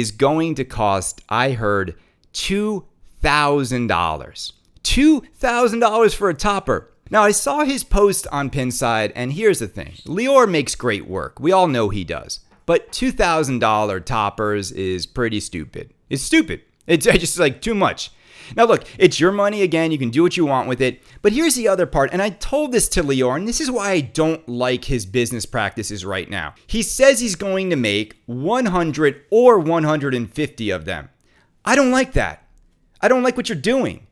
is 0.00 0.10
going 0.10 0.56
to 0.56 0.64
cost, 0.64 1.22
I 1.28 1.52
heard, 1.52 1.94
$2,000. 2.34 4.52
$2,000 4.82 6.14
for 6.14 6.28
a 6.28 6.34
topper. 6.34 6.90
Now, 7.10 7.22
I 7.22 7.30
saw 7.30 7.64
his 7.64 7.84
post 7.84 8.26
on 8.32 8.50
Pinside, 8.50 9.12
and 9.14 9.32
here's 9.32 9.60
the 9.60 9.68
thing 9.68 9.92
Lior 10.04 10.50
makes 10.50 10.74
great 10.74 11.06
work. 11.06 11.40
We 11.40 11.52
all 11.52 11.68
know 11.68 11.88
he 11.88 12.04
does. 12.04 12.40
But 12.66 12.90
$2,000 12.90 14.04
toppers 14.04 14.72
is 14.72 15.06
pretty 15.06 15.40
stupid. 15.40 15.94
It's 16.10 16.22
stupid. 16.22 16.60
It's 16.86 17.06
just 17.06 17.38
like 17.38 17.62
too 17.62 17.74
much. 17.74 18.10
Now, 18.54 18.66
look, 18.66 18.84
it's 18.98 19.18
your 19.18 19.32
money 19.32 19.62
again. 19.62 19.90
You 19.90 19.98
can 19.98 20.10
do 20.10 20.22
what 20.22 20.36
you 20.36 20.46
want 20.46 20.68
with 20.68 20.80
it. 20.80 21.02
But 21.22 21.32
here's 21.32 21.54
the 21.54 21.68
other 21.68 21.86
part, 21.86 22.10
and 22.12 22.22
I 22.22 22.30
told 22.30 22.72
this 22.72 22.88
to 22.90 23.02
Lior, 23.02 23.36
and 23.36 23.48
this 23.48 23.60
is 23.60 23.70
why 23.70 23.90
I 23.90 24.00
don't 24.00 24.46
like 24.48 24.84
his 24.84 25.06
business 25.06 25.46
practices 25.46 26.04
right 26.04 26.28
now. 26.28 26.54
He 26.66 26.82
says 26.82 27.20
he's 27.20 27.34
going 27.34 27.70
to 27.70 27.76
make 27.76 28.22
100 28.26 29.24
or 29.30 29.58
150 29.58 30.70
of 30.70 30.84
them. 30.84 31.08
I 31.64 31.74
don't 31.74 31.90
like 31.90 32.12
that. 32.12 32.46
I 33.00 33.08
don't 33.08 33.22
like 33.22 33.36
what 33.36 33.48
you're 33.48 33.56
doing. 33.56 34.06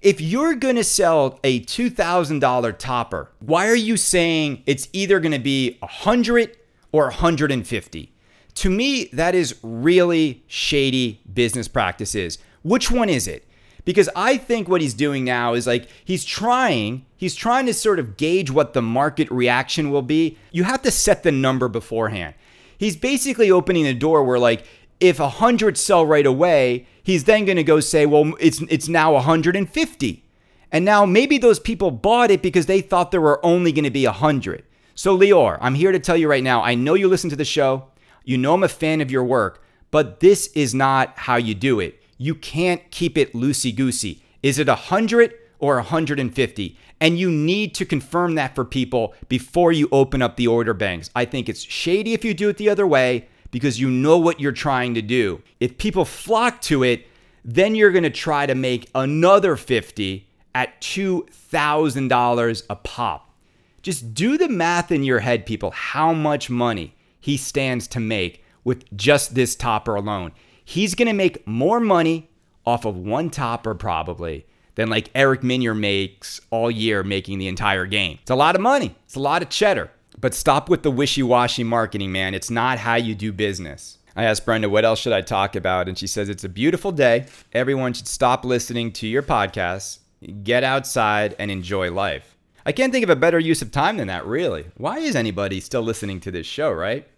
If 0.00 0.20
you're 0.20 0.54
going 0.54 0.76
to 0.76 0.84
sell 0.84 1.40
a 1.44 1.60
$2,000 1.60 2.78
topper, 2.78 3.32
why 3.40 3.68
are 3.68 3.76
you 3.76 3.96
saying 3.96 4.62
it's 4.64 4.88
either 4.92 5.20
going 5.20 5.32
to 5.32 5.38
be 5.38 5.76
100 5.80 6.56
or 6.92 7.04
150? 7.04 8.12
To 8.54 8.70
me, 8.70 9.10
that 9.12 9.34
is 9.34 9.58
really 9.62 10.42
shady 10.46 11.20
business 11.32 11.68
practices. 11.68 12.38
Which 12.62 12.90
one 12.90 13.08
is 13.08 13.28
it? 13.28 13.46
Because 13.84 14.08
I 14.14 14.36
think 14.36 14.68
what 14.68 14.80
he's 14.80 14.94
doing 14.94 15.24
now 15.24 15.54
is 15.54 15.66
like 15.66 15.88
he's 16.04 16.24
trying, 16.24 17.06
he's 17.16 17.34
trying 17.34 17.66
to 17.66 17.74
sort 17.74 17.98
of 17.98 18.16
gauge 18.16 18.50
what 18.50 18.72
the 18.72 18.82
market 18.82 19.30
reaction 19.30 19.90
will 19.90 20.02
be. 20.02 20.36
You 20.52 20.64
have 20.64 20.82
to 20.82 20.90
set 20.90 21.22
the 21.22 21.32
number 21.32 21.68
beforehand. 21.68 22.34
He's 22.76 22.96
basically 22.96 23.50
opening 23.50 23.86
a 23.86 23.94
door 23.94 24.24
where 24.24 24.38
like 24.38 24.64
if 25.00 25.18
100 25.18 25.78
sell 25.78 26.04
right 26.04 26.26
away, 26.26 26.86
he's 27.02 27.24
then 27.24 27.46
going 27.46 27.56
to 27.56 27.64
go 27.64 27.80
say, 27.80 28.06
well, 28.06 28.34
it's, 28.38 28.60
it's 28.68 28.88
now 28.88 29.14
150. 29.14 30.24
And 30.72 30.84
now 30.84 31.04
maybe 31.04 31.38
those 31.38 31.58
people 31.58 31.90
bought 31.90 32.30
it 32.30 32.42
because 32.42 32.66
they 32.66 32.80
thought 32.80 33.10
there 33.10 33.20
were 33.20 33.44
only 33.44 33.72
going 33.72 33.84
to 33.84 33.90
be 33.90 34.04
100. 34.04 34.62
So, 34.94 35.16
Lior, 35.16 35.58
I'm 35.60 35.74
here 35.74 35.92
to 35.92 35.98
tell 35.98 36.16
you 36.16 36.28
right 36.28 36.44
now 36.44 36.62
I 36.62 36.74
know 36.74 36.94
you 36.94 37.08
listen 37.08 37.30
to 37.30 37.36
the 37.36 37.44
show, 37.44 37.88
you 38.24 38.36
know 38.36 38.54
I'm 38.54 38.62
a 38.62 38.68
fan 38.68 39.00
of 39.00 39.10
your 39.10 39.24
work, 39.24 39.64
but 39.90 40.20
this 40.20 40.48
is 40.48 40.74
not 40.74 41.14
how 41.16 41.36
you 41.36 41.54
do 41.54 41.80
it. 41.80 41.99
You 42.22 42.34
can't 42.34 42.90
keep 42.90 43.16
it 43.16 43.32
loosey 43.32 43.74
goosey. 43.74 44.22
Is 44.42 44.58
it 44.58 44.68
100 44.68 45.32
or 45.58 45.76
150? 45.76 46.76
And 47.00 47.18
you 47.18 47.30
need 47.30 47.74
to 47.76 47.86
confirm 47.86 48.34
that 48.34 48.54
for 48.54 48.62
people 48.66 49.14
before 49.30 49.72
you 49.72 49.88
open 49.90 50.20
up 50.20 50.36
the 50.36 50.46
order 50.46 50.74
banks. 50.74 51.08
I 51.16 51.24
think 51.24 51.48
it's 51.48 51.62
shady 51.62 52.12
if 52.12 52.22
you 52.22 52.34
do 52.34 52.50
it 52.50 52.58
the 52.58 52.68
other 52.68 52.86
way 52.86 53.26
because 53.50 53.80
you 53.80 53.88
know 53.88 54.18
what 54.18 54.38
you're 54.38 54.52
trying 54.52 54.92
to 54.96 55.00
do. 55.00 55.40
If 55.60 55.78
people 55.78 56.04
flock 56.04 56.60
to 56.62 56.82
it, 56.82 57.06
then 57.42 57.74
you're 57.74 57.90
going 57.90 58.02
to 58.02 58.10
try 58.10 58.44
to 58.44 58.54
make 58.54 58.90
another 58.94 59.56
50 59.56 60.28
at 60.54 60.78
$2,000 60.82 62.62
a 62.68 62.76
pop. 62.76 63.34
Just 63.80 64.12
do 64.12 64.36
the 64.36 64.50
math 64.50 64.92
in 64.92 65.04
your 65.04 65.20
head, 65.20 65.46
people, 65.46 65.70
how 65.70 66.12
much 66.12 66.50
money 66.50 66.94
he 67.18 67.38
stands 67.38 67.88
to 67.88 67.98
make 67.98 68.44
with 68.62 68.94
just 68.94 69.34
this 69.34 69.56
topper 69.56 69.94
alone. 69.94 70.32
He's 70.70 70.94
going 70.94 71.08
to 71.08 71.12
make 71.12 71.44
more 71.48 71.80
money 71.80 72.30
off 72.64 72.84
of 72.84 72.96
one 72.96 73.28
topper 73.28 73.74
probably 73.74 74.46
than 74.76 74.88
like 74.88 75.10
Eric 75.16 75.42
Meunier 75.42 75.74
makes 75.74 76.40
all 76.50 76.70
year 76.70 77.02
making 77.02 77.40
the 77.40 77.48
entire 77.48 77.86
game. 77.86 78.20
It's 78.22 78.30
a 78.30 78.36
lot 78.36 78.54
of 78.54 78.60
money. 78.60 78.94
It's 79.04 79.16
a 79.16 79.20
lot 79.20 79.42
of 79.42 79.48
cheddar. 79.48 79.90
But 80.20 80.32
stop 80.32 80.68
with 80.68 80.84
the 80.84 80.90
wishy 80.92 81.24
washy 81.24 81.64
marketing, 81.64 82.12
man. 82.12 82.34
It's 82.34 82.50
not 82.50 82.78
how 82.78 82.94
you 82.94 83.16
do 83.16 83.32
business. 83.32 83.98
I 84.14 84.22
asked 84.22 84.44
Brenda, 84.44 84.68
what 84.68 84.84
else 84.84 85.00
should 85.00 85.12
I 85.12 85.22
talk 85.22 85.56
about? 85.56 85.88
And 85.88 85.98
she 85.98 86.06
says, 86.06 86.28
it's 86.28 86.44
a 86.44 86.48
beautiful 86.48 86.92
day. 86.92 87.26
Everyone 87.52 87.92
should 87.92 88.06
stop 88.06 88.44
listening 88.44 88.92
to 88.92 89.08
your 89.08 89.24
podcasts, 89.24 89.98
get 90.44 90.62
outside, 90.62 91.34
and 91.40 91.50
enjoy 91.50 91.90
life. 91.90 92.36
I 92.64 92.70
can't 92.70 92.92
think 92.92 93.02
of 93.02 93.10
a 93.10 93.16
better 93.16 93.40
use 93.40 93.60
of 93.60 93.72
time 93.72 93.96
than 93.96 94.06
that, 94.06 94.24
really. 94.24 94.66
Why 94.76 94.98
is 94.98 95.16
anybody 95.16 95.58
still 95.58 95.82
listening 95.82 96.20
to 96.20 96.30
this 96.30 96.46
show, 96.46 96.70
right? 96.70 97.08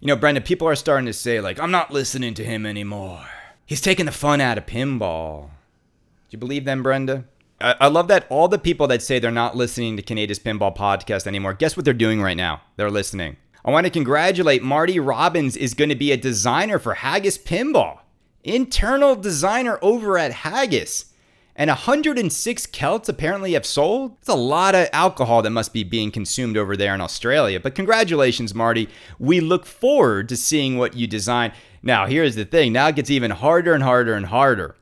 You 0.00 0.06
know, 0.06 0.16
Brenda, 0.16 0.40
people 0.40 0.68
are 0.68 0.76
starting 0.76 1.06
to 1.06 1.12
say, 1.12 1.40
like, 1.40 1.58
I'm 1.58 1.72
not 1.72 1.90
listening 1.90 2.34
to 2.34 2.44
him 2.44 2.64
anymore. 2.64 3.26
He's 3.66 3.80
taking 3.80 4.06
the 4.06 4.12
fun 4.12 4.40
out 4.40 4.56
of 4.56 4.66
pinball. 4.66 5.42
Do 5.42 5.50
you 6.30 6.38
believe 6.38 6.64
them, 6.64 6.84
Brenda? 6.84 7.24
I 7.60 7.88
love 7.88 8.06
that 8.06 8.24
all 8.30 8.46
the 8.46 8.60
people 8.60 8.86
that 8.86 9.02
say 9.02 9.18
they're 9.18 9.32
not 9.32 9.56
listening 9.56 9.96
to 9.96 10.02
Canada's 10.02 10.38
Pinball 10.38 10.76
Podcast 10.76 11.26
anymore, 11.26 11.54
guess 11.54 11.76
what 11.76 11.84
they're 11.84 11.92
doing 11.92 12.22
right 12.22 12.36
now? 12.36 12.62
They're 12.76 12.92
listening. 12.92 13.36
I 13.64 13.72
want 13.72 13.86
to 13.86 13.90
congratulate 13.90 14.62
Marty 14.62 15.00
Robbins 15.00 15.56
is 15.56 15.74
going 15.74 15.88
to 15.88 15.96
be 15.96 16.12
a 16.12 16.16
designer 16.16 16.78
for 16.78 16.94
Haggis 16.94 17.36
Pinball. 17.36 17.98
Internal 18.44 19.16
designer 19.16 19.80
over 19.82 20.16
at 20.16 20.30
Haggis. 20.30 21.06
And 21.58 21.70
106 21.70 22.66
Celts 22.66 23.08
apparently 23.08 23.54
have 23.54 23.66
sold. 23.66 24.16
It's 24.20 24.28
a 24.28 24.34
lot 24.36 24.76
of 24.76 24.88
alcohol 24.92 25.42
that 25.42 25.50
must 25.50 25.72
be 25.72 25.82
being 25.82 26.12
consumed 26.12 26.56
over 26.56 26.76
there 26.76 26.94
in 26.94 27.00
Australia. 27.00 27.58
But 27.58 27.74
congratulations, 27.74 28.54
Marty. 28.54 28.88
We 29.18 29.40
look 29.40 29.66
forward 29.66 30.28
to 30.28 30.36
seeing 30.36 30.78
what 30.78 30.94
you 30.94 31.08
design. 31.08 31.52
Now, 31.82 32.06
here's 32.06 32.36
the 32.36 32.44
thing 32.44 32.72
now 32.72 32.86
it 32.86 32.94
gets 32.94 33.10
even 33.10 33.32
harder 33.32 33.74
and 33.74 33.82
harder 33.82 34.14
and 34.14 34.26
harder 34.26 34.76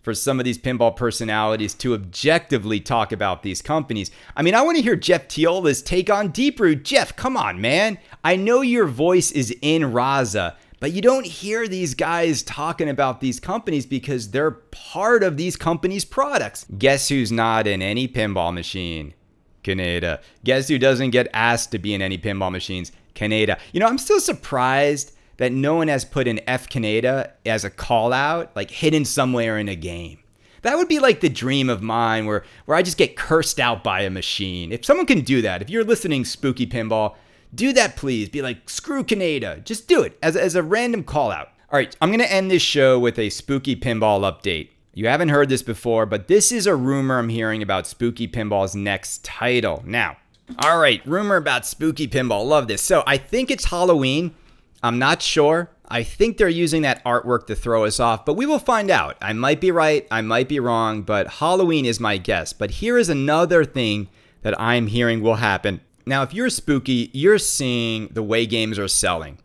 for 0.00 0.14
some 0.14 0.40
of 0.40 0.44
these 0.44 0.56
pinball 0.56 0.96
personalities 0.96 1.74
to 1.74 1.92
objectively 1.92 2.80
talk 2.80 3.12
about 3.12 3.42
these 3.42 3.60
companies. 3.60 4.10
I 4.34 4.40
mean, 4.40 4.54
I 4.54 4.62
want 4.62 4.76
to 4.78 4.82
hear 4.82 4.96
Jeff 4.96 5.28
Teolis' 5.28 5.84
take 5.84 6.08
on 6.08 6.28
Deep 6.30 6.58
Root. 6.58 6.82
Jeff, 6.82 7.14
come 7.14 7.36
on, 7.36 7.60
man. 7.60 7.98
I 8.24 8.36
know 8.36 8.62
your 8.62 8.86
voice 8.86 9.30
is 9.32 9.54
in 9.60 9.82
Raza, 9.82 10.56
but 10.82 10.90
you 10.90 11.00
don't 11.00 11.24
hear 11.24 11.68
these 11.68 11.94
guys 11.94 12.42
talking 12.42 12.88
about 12.88 13.20
these 13.20 13.38
companies 13.38 13.86
because 13.86 14.32
they're 14.32 14.50
part 14.50 15.22
of 15.22 15.36
these 15.36 15.54
companies' 15.54 16.04
products. 16.04 16.66
Guess 16.76 17.08
who's 17.08 17.30
not 17.30 17.68
in 17.68 17.80
any 17.80 18.08
pinball 18.08 18.52
machine? 18.52 19.14
Kaneda. 19.62 20.20
Guess 20.42 20.66
who 20.66 20.80
doesn't 20.80 21.10
get 21.10 21.28
asked 21.32 21.70
to 21.70 21.78
be 21.78 21.94
in 21.94 22.02
any 22.02 22.18
pinball 22.18 22.50
machines? 22.50 22.90
Kaneda. 23.14 23.60
You 23.72 23.78
know, 23.78 23.86
I'm 23.86 23.96
still 23.96 24.18
surprised 24.18 25.12
that 25.36 25.52
no 25.52 25.76
one 25.76 25.86
has 25.86 26.04
put 26.04 26.26
an 26.26 26.40
F 26.48 26.68
Kaneda 26.68 27.30
as 27.46 27.64
a 27.64 27.70
call 27.70 28.12
out, 28.12 28.50
like 28.56 28.72
hidden 28.72 29.04
somewhere 29.04 29.58
in 29.58 29.68
a 29.68 29.76
game. 29.76 30.18
That 30.62 30.76
would 30.78 30.88
be 30.88 30.98
like 30.98 31.20
the 31.20 31.28
dream 31.28 31.70
of 31.70 31.80
mine 31.80 32.26
where, 32.26 32.42
where 32.64 32.76
I 32.76 32.82
just 32.82 32.98
get 32.98 33.16
cursed 33.16 33.60
out 33.60 33.84
by 33.84 34.00
a 34.00 34.10
machine. 34.10 34.72
If 34.72 34.84
someone 34.84 35.06
can 35.06 35.20
do 35.20 35.42
that, 35.42 35.62
if 35.62 35.70
you're 35.70 35.84
listening, 35.84 36.24
Spooky 36.24 36.66
Pinball, 36.66 37.14
do 37.54 37.72
that 37.72 37.96
please. 37.96 38.28
Be 38.28 38.42
like, 38.42 38.68
screw 38.68 39.04
Kaneda. 39.04 39.64
Just 39.64 39.88
do 39.88 40.02
it 40.02 40.18
as, 40.22 40.36
as 40.36 40.54
a 40.54 40.62
random 40.62 41.04
call 41.04 41.30
out. 41.30 41.48
All 41.70 41.78
right, 41.78 41.96
I'm 42.00 42.10
going 42.10 42.20
to 42.20 42.30
end 42.30 42.50
this 42.50 42.62
show 42.62 42.98
with 42.98 43.18
a 43.18 43.30
spooky 43.30 43.74
pinball 43.74 44.20
update. 44.20 44.68
You 44.94 45.08
haven't 45.08 45.30
heard 45.30 45.48
this 45.48 45.62
before, 45.62 46.04
but 46.04 46.28
this 46.28 46.52
is 46.52 46.66
a 46.66 46.76
rumor 46.76 47.18
I'm 47.18 47.30
hearing 47.30 47.62
about 47.62 47.86
Spooky 47.86 48.28
Pinball's 48.28 48.74
next 48.74 49.24
title. 49.24 49.82
Now, 49.86 50.18
all 50.58 50.78
right, 50.78 51.00
rumor 51.06 51.36
about 51.36 51.64
Spooky 51.64 52.06
Pinball. 52.06 52.46
Love 52.46 52.68
this. 52.68 52.82
So 52.82 53.02
I 53.06 53.16
think 53.16 53.50
it's 53.50 53.64
Halloween. 53.64 54.34
I'm 54.82 54.98
not 54.98 55.22
sure. 55.22 55.70
I 55.88 56.02
think 56.02 56.36
they're 56.36 56.48
using 56.48 56.82
that 56.82 57.02
artwork 57.04 57.46
to 57.46 57.54
throw 57.54 57.84
us 57.84 58.00
off, 58.00 58.26
but 58.26 58.34
we 58.34 58.44
will 58.44 58.58
find 58.58 58.90
out. 58.90 59.16
I 59.22 59.32
might 59.32 59.60
be 59.60 59.70
right, 59.70 60.06
I 60.10 60.20
might 60.20 60.48
be 60.48 60.60
wrong, 60.60 61.02
but 61.02 61.28
Halloween 61.28 61.86
is 61.86 62.00
my 62.00 62.18
guess. 62.18 62.52
But 62.52 62.72
here 62.72 62.98
is 62.98 63.08
another 63.08 63.64
thing 63.64 64.08
that 64.42 64.58
I'm 64.60 64.88
hearing 64.88 65.22
will 65.22 65.36
happen. 65.36 65.80
Now, 66.04 66.22
if 66.22 66.34
you're 66.34 66.50
spooky, 66.50 67.10
you're 67.12 67.38
seeing 67.38 68.08
the 68.08 68.22
way 68.22 68.44
games 68.46 68.78
are 68.78 68.88
selling, 68.88 69.38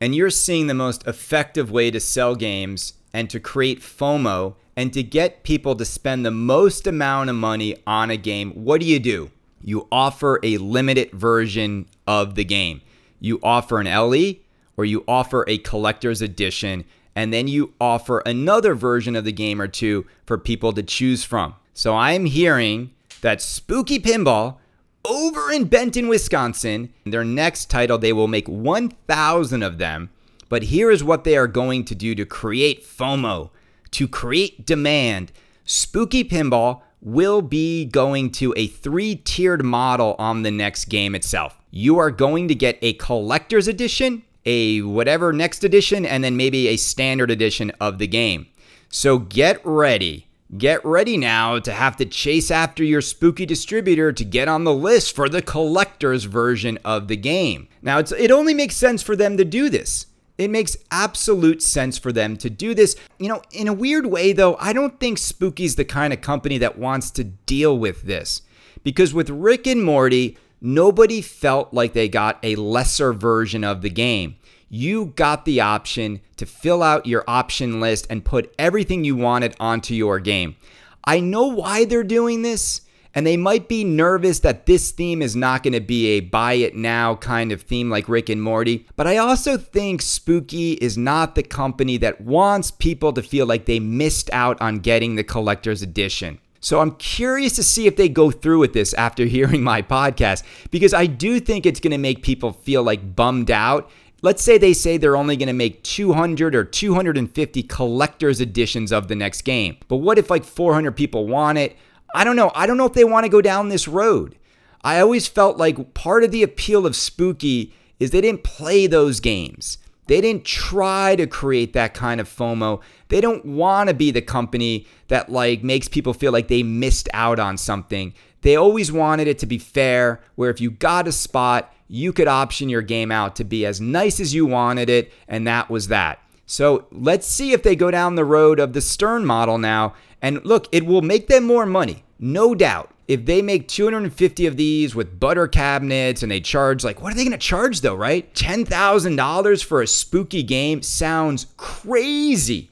and 0.00 0.14
you're 0.14 0.30
seeing 0.30 0.66
the 0.66 0.74
most 0.74 1.06
effective 1.06 1.70
way 1.70 1.90
to 1.90 2.00
sell 2.00 2.34
games 2.34 2.94
and 3.12 3.30
to 3.30 3.40
create 3.40 3.80
FOMO 3.80 4.54
and 4.76 4.92
to 4.92 5.02
get 5.02 5.44
people 5.44 5.74
to 5.76 5.84
spend 5.84 6.26
the 6.26 6.30
most 6.30 6.86
amount 6.86 7.30
of 7.30 7.36
money 7.36 7.76
on 7.86 8.10
a 8.10 8.16
game. 8.16 8.50
What 8.52 8.80
do 8.80 8.86
you 8.86 8.98
do? 8.98 9.30
You 9.62 9.88
offer 9.90 10.40
a 10.42 10.58
limited 10.58 11.12
version 11.12 11.86
of 12.06 12.34
the 12.34 12.44
game. 12.44 12.82
You 13.20 13.40
offer 13.42 13.80
an 13.80 13.86
LE 13.86 14.34
or 14.76 14.84
you 14.84 15.04
offer 15.08 15.44
a 15.48 15.58
collector's 15.58 16.20
edition, 16.20 16.84
and 17.14 17.32
then 17.32 17.46
you 17.46 17.72
offer 17.80 18.18
another 18.26 18.74
version 18.74 19.14
of 19.16 19.24
the 19.24 19.32
game 19.32 19.60
or 19.60 19.68
two 19.68 20.04
for 20.26 20.36
people 20.36 20.72
to 20.72 20.82
choose 20.82 21.24
from. 21.24 21.54
So 21.72 21.96
I'm 21.96 22.26
hearing 22.26 22.90
that 23.20 23.40
Spooky 23.40 23.98
Pinball 24.00 24.56
over 25.04 25.50
in 25.50 25.64
Benton, 25.64 26.08
Wisconsin, 26.08 26.92
their 27.04 27.24
next 27.24 27.70
title, 27.70 27.98
they 27.98 28.12
will 28.12 28.28
make 28.28 28.48
1,000 28.48 29.62
of 29.62 29.78
them. 29.78 30.10
But 30.48 30.64
here 30.64 30.90
is 30.90 31.02
what 31.02 31.24
they 31.24 31.36
are 31.36 31.46
going 31.46 31.84
to 31.86 31.94
do 31.94 32.14
to 32.14 32.24
create 32.24 32.84
FOMO, 32.84 33.50
to 33.92 34.08
create 34.08 34.66
demand. 34.66 35.32
Spooky 35.64 36.24
Pinball 36.24 36.82
will 37.00 37.42
be 37.42 37.84
going 37.84 38.30
to 38.30 38.54
a 38.56 38.66
three 38.66 39.16
tiered 39.16 39.64
model 39.64 40.16
on 40.18 40.42
the 40.42 40.50
next 40.50 40.86
game 40.86 41.14
itself. 41.14 41.58
You 41.70 41.98
are 41.98 42.10
going 42.10 42.48
to 42.48 42.54
get 42.54 42.78
a 42.80 42.94
collector's 42.94 43.68
edition, 43.68 44.22
a 44.46 44.80
whatever 44.82 45.32
next 45.32 45.64
edition, 45.64 46.06
and 46.06 46.24
then 46.24 46.36
maybe 46.36 46.68
a 46.68 46.76
standard 46.76 47.30
edition 47.30 47.70
of 47.80 47.98
the 47.98 48.06
game. 48.06 48.46
So 48.88 49.18
get 49.18 49.60
ready. 49.64 50.28
Get 50.56 50.84
ready 50.84 51.16
now 51.16 51.58
to 51.58 51.72
have 51.72 51.96
to 51.96 52.04
chase 52.04 52.50
after 52.50 52.84
your 52.84 53.00
spooky 53.00 53.46
distributor 53.46 54.12
to 54.12 54.24
get 54.24 54.46
on 54.46 54.64
the 54.64 54.74
list 54.74 55.16
for 55.16 55.28
the 55.28 55.42
collector's 55.42 56.24
version 56.24 56.78
of 56.84 57.08
the 57.08 57.16
game. 57.16 57.66
Now, 57.82 57.98
it 57.98 58.30
only 58.30 58.54
makes 58.54 58.76
sense 58.76 59.02
for 59.02 59.16
them 59.16 59.36
to 59.38 59.44
do 59.44 59.68
this. 59.68 60.06
It 60.36 60.50
makes 60.50 60.76
absolute 60.90 61.62
sense 61.62 61.96
for 61.96 62.12
them 62.12 62.36
to 62.38 62.50
do 62.50 62.74
this. 62.74 62.94
You 63.18 63.28
know, 63.28 63.42
in 63.52 63.68
a 63.68 63.72
weird 63.72 64.06
way, 64.06 64.32
though, 64.32 64.56
I 64.60 64.72
don't 64.72 65.00
think 65.00 65.18
Spooky's 65.18 65.76
the 65.76 65.84
kind 65.84 66.12
of 66.12 66.20
company 66.20 66.58
that 66.58 66.78
wants 66.78 67.10
to 67.12 67.24
deal 67.24 67.76
with 67.78 68.02
this. 68.02 68.42
Because 68.82 69.14
with 69.14 69.30
Rick 69.30 69.66
and 69.66 69.82
Morty, 69.82 70.36
nobody 70.60 71.22
felt 71.22 71.72
like 71.72 71.94
they 71.94 72.08
got 72.08 72.38
a 72.42 72.56
lesser 72.56 73.12
version 73.12 73.64
of 73.64 73.80
the 73.80 73.90
game. 73.90 74.36
You 74.68 75.12
got 75.16 75.44
the 75.44 75.60
option 75.60 76.20
to 76.36 76.46
fill 76.46 76.82
out 76.82 77.06
your 77.06 77.24
option 77.28 77.80
list 77.80 78.06
and 78.10 78.24
put 78.24 78.54
everything 78.58 79.04
you 79.04 79.16
wanted 79.16 79.54
onto 79.60 79.94
your 79.94 80.20
game. 80.20 80.56
I 81.04 81.20
know 81.20 81.46
why 81.46 81.84
they're 81.84 82.02
doing 82.02 82.42
this, 82.42 82.80
and 83.14 83.26
they 83.26 83.36
might 83.36 83.68
be 83.68 83.84
nervous 83.84 84.40
that 84.40 84.66
this 84.66 84.90
theme 84.90 85.22
is 85.22 85.36
not 85.36 85.62
going 85.62 85.74
to 85.74 85.80
be 85.80 86.06
a 86.08 86.20
buy 86.20 86.54
it 86.54 86.74
now 86.74 87.14
kind 87.16 87.52
of 87.52 87.62
theme 87.62 87.90
like 87.90 88.08
Rick 88.08 88.28
and 88.28 88.42
Morty. 88.42 88.86
But 88.96 89.06
I 89.06 89.18
also 89.18 89.56
think 89.56 90.02
Spooky 90.02 90.72
is 90.72 90.98
not 90.98 91.34
the 91.34 91.42
company 91.42 91.96
that 91.98 92.20
wants 92.20 92.70
people 92.70 93.12
to 93.12 93.22
feel 93.22 93.46
like 93.46 93.66
they 93.66 93.80
missed 93.80 94.30
out 94.32 94.60
on 94.60 94.78
getting 94.78 95.14
the 95.14 95.24
collector's 95.24 95.82
edition. 95.82 96.40
So 96.64 96.80
I'm 96.80 96.92
curious 96.92 97.56
to 97.56 97.62
see 97.62 97.86
if 97.86 97.96
they 97.96 98.08
go 98.08 98.30
through 98.30 98.60
with 98.60 98.72
this 98.72 98.94
after 98.94 99.24
hearing 99.26 99.62
my 99.62 99.82
podcast 99.82 100.42
because 100.70 100.94
I 100.94 101.06
do 101.06 101.38
think 101.38 101.66
it's 101.66 101.78
going 101.80 101.90
to 101.92 101.98
make 101.98 102.22
people 102.22 102.52
feel 102.52 102.82
like 102.82 103.14
bummed 103.14 103.50
out. 103.50 103.90
Let's 104.24 104.42
say 104.42 104.56
they 104.56 104.72
say 104.72 104.96
they're 104.96 105.18
only 105.18 105.36
going 105.36 105.48
to 105.48 105.52
make 105.52 105.82
200 105.82 106.54
or 106.54 106.64
250 106.64 107.62
collector's 107.64 108.40
editions 108.40 108.90
of 108.90 109.08
the 109.08 109.14
next 109.14 109.42
game. 109.42 109.76
But 109.86 109.96
what 109.96 110.16
if 110.16 110.30
like 110.30 110.44
400 110.44 110.92
people 110.92 111.26
want 111.26 111.58
it? 111.58 111.76
I 112.14 112.24
don't 112.24 112.34
know. 112.34 112.50
I 112.54 112.64
don't 112.64 112.78
know 112.78 112.86
if 112.86 112.94
they 112.94 113.04
want 113.04 113.24
to 113.24 113.28
go 113.28 113.42
down 113.42 113.68
this 113.68 113.86
road. 113.86 114.38
I 114.82 114.98
always 114.98 115.28
felt 115.28 115.58
like 115.58 115.92
part 115.92 116.24
of 116.24 116.30
the 116.30 116.42
appeal 116.42 116.86
of 116.86 116.96
Spooky 116.96 117.74
is 118.00 118.12
they 118.12 118.22
didn't 118.22 118.44
play 118.44 118.86
those 118.86 119.20
games. 119.20 119.76
They 120.06 120.22
didn't 120.22 120.46
try 120.46 121.16
to 121.16 121.26
create 121.26 121.74
that 121.74 121.92
kind 121.92 122.18
of 122.18 122.26
FOMO. 122.26 122.80
They 123.08 123.20
don't 123.20 123.44
want 123.44 123.90
to 123.90 123.94
be 123.94 124.10
the 124.10 124.22
company 124.22 124.86
that 125.08 125.30
like 125.30 125.62
makes 125.62 125.86
people 125.86 126.14
feel 126.14 126.32
like 126.32 126.48
they 126.48 126.62
missed 126.62 127.10
out 127.12 127.38
on 127.38 127.58
something. 127.58 128.14
They 128.44 128.56
always 128.56 128.92
wanted 128.92 129.26
it 129.26 129.38
to 129.38 129.46
be 129.46 129.56
fair, 129.56 130.20
where 130.34 130.50
if 130.50 130.60
you 130.60 130.70
got 130.70 131.08
a 131.08 131.12
spot, 131.12 131.72
you 131.88 132.12
could 132.12 132.28
option 132.28 132.68
your 132.68 132.82
game 132.82 133.10
out 133.10 133.36
to 133.36 133.44
be 133.44 133.64
as 133.64 133.80
nice 133.80 134.20
as 134.20 134.34
you 134.34 134.44
wanted 134.44 134.90
it, 134.90 135.10
and 135.26 135.46
that 135.46 135.70
was 135.70 135.88
that. 135.88 136.18
So 136.44 136.86
let's 136.92 137.26
see 137.26 137.52
if 137.52 137.62
they 137.62 137.74
go 137.74 137.90
down 137.90 138.16
the 138.16 138.24
road 138.24 138.60
of 138.60 138.74
the 138.74 138.82
Stern 138.82 139.24
model 139.24 139.56
now. 139.56 139.94
And 140.20 140.44
look, 140.44 140.68
it 140.72 140.84
will 140.84 141.00
make 141.00 141.26
them 141.26 141.44
more 141.44 141.64
money, 141.64 142.04
no 142.18 142.54
doubt. 142.54 142.90
If 143.08 143.24
they 143.24 143.40
make 143.40 143.66
250 143.66 144.46
of 144.46 144.58
these 144.58 144.94
with 144.94 145.18
butter 145.18 145.48
cabinets 145.48 146.22
and 146.22 146.30
they 146.30 146.40
charge 146.40 146.84
like 146.84 147.00
what 147.00 147.14
are 147.14 147.16
they 147.16 147.24
going 147.24 147.32
to 147.32 147.38
charge 147.38 147.80
though 147.80 147.94
right? 147.94 148.32
$10000 148.34 149.64
for 149.64 149.80
a 149.80 149.86
spooky 149.86 150.42
game? 150.42 150.82
Sounds 150.82 151.46
crazy. 151.56 152.70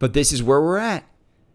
But 0.00 0.12
this 0.12 0.32
is 0.32 0.42
where 0.42 0.60
we're 0.60 0.78
at. 0.78 1.04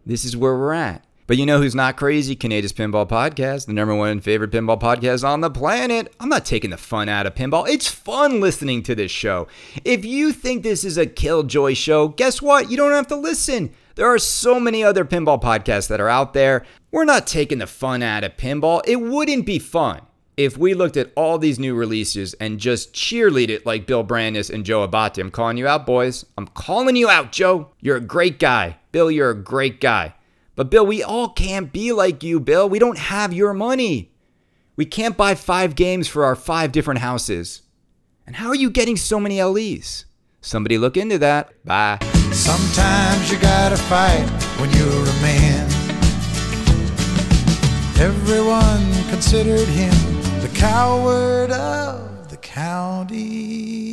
This 0.06 0.24
is 0.24 0.34
where 0.34 0.56
we're 0.56 0.72
at 0.72 1.04
but 1.30 1.36
you 1.36 1.46
know 1.46 1.58
who's 1.58 1.76
not 1.76 1.96
crazy? 1.96 2.34
Canada's 2.34 2.72
Pinball 2.72 3.08
Podcast, 3.08 3.66
the 3.66 3.72
number 3.72 3.94
one 3.94 4.18
favorite 4.18 4.50
pinball 4.50 4.80
podcast 4.80 5.22
on 5.22 5.42
the 5.42 5.48
planet. 5.48 6.12
I'm 6.18 6.28
not 6.28 6.44
taking 6.44 6.70
the 6.70 6.76
fun 6.76 7.08
out 7.08 7.24
of 7.24 7.36
pinball. 7.36 7.68
It's 7.68 7.86
fun 7.86 8.40
listening 8.40 8.82
to 8.82 8.96
this 8.96 9.12
show. 9.12 9.46
If 9.84 10.04
you 10.04 10.32
think 10.32 10.64
this 10.64 10.82
is 10.82 10.98
a 10.98 11.06
killjoy 11.06 11.74
show, 11.74 12.08
guess 12.08 12.42
what? 12.42 12.68
You 12.68 12.76
don't 12.76 12.90
have 12.90 13.06
to 13.06 13.14
listen. 13.14 13.72
There 13.94 14.12
are 14.12 14.18
so 14.18 14.58
many 14.58 14.82
other 14.82 15.04
pinball 15.04 15.40
podcasts 15.40 15.86
that 15.86 16.00
are 16.00 16.08
out 16.08 16.34
there. 16.34 16.66
We're 16.90 17.04
not 17.04 17.28
taking 17.28 17.58
the 17.58 17.68
fun 17.68 18.02
out 18.02 18.24
of 18.24 18.36
pinball. 18.36 18.82
It 18.84 18.96
wouldn't 18.96 19.46
be 19.46 19.60
fun 19.60 20.00
if 20.36 20.58
we 20.58 20.74
looked 20.74 20.96
at 20.96 21.12
all 21.14 21.38
these 21.38 21.60
new 21.60 21.76
releases 21.76 22.34
and 22.34 22.58
just 22.58 22.92
cheerlead 22.92 23.50
it 23.50 23.64
like 23.64 23.86
Bill 23.86 24.02
Brandis 24.02 24.50
and 24.50 24.66
Joe 24.66 24.82
Abate. 24.82 25.18
I'm 25.18 25.30
calling 25.30 25.58
you 25.58 25.68
out, 25.68 25.86
boys. 25.86 26.26
I'm 26.36 26.48
calling 26.48 26.96
you 26.96 27.08
out, 27.08 27.30
Joe. 27.30 27.70
You're 27.80 27.98
a 27.98 28.00
great 28.00 28.40
guy. 28.40 28.78
Bill, 28.90 29.12
you're 29.12 29.30
a 29.30 29.40
great 29.40 29.80
guy. 29.80 30.14
But 30.60 30.68
Bill, 30.68 30.84
we 30.84 31.02
all 31.02 31.30
can't 31.30 31.72
be 31.72 31.90
like 31.90 32.22
you, 32.22 32.38
Bill. 32.38 32.68
We 32.68 32.78
don't 32.78 32.98
have 32.98 33.32
your 33.32 33.54
money. 33.54 34.12
We 34.76 34.84
can't 34.84 35.16
buy 35.16 35.34
five 35.34 35.74
games 35.74 36.06
for 36.06 36.22
our 36.22 36.36
five 36.36 36.70
different 36.70 37.00
houses. 37.00 37.62
And 38.26 38.36
how 38.36 38.48
are 38.48 38.54
you 38.54 38.68
getting 38.68 38.98
so 38.98 39.18
many 39.18 39.42
LEs? 39.42 40.04
Somebody 40.42 40.76
look 40.76 40.98
into 40.98 41.16
that. 41.16 41.64
Bye. 41.64 41.98
Sometimes 42.32 43.32
you 43.32 43.38
gotta 43.38 43.78
fight 43.78 44.28
when 44.60 44.70
you're 44.72 45.08
a 45.08 45.22
man. 45.22 45.66
Everyone 47.98 48.92
considered 49.08 49.66
him 49.66 49.94
the 50.42 50.50
coward 50.54 51.52
of 51.52 52.28
the 52.28 52.36
county. 52.36 53.89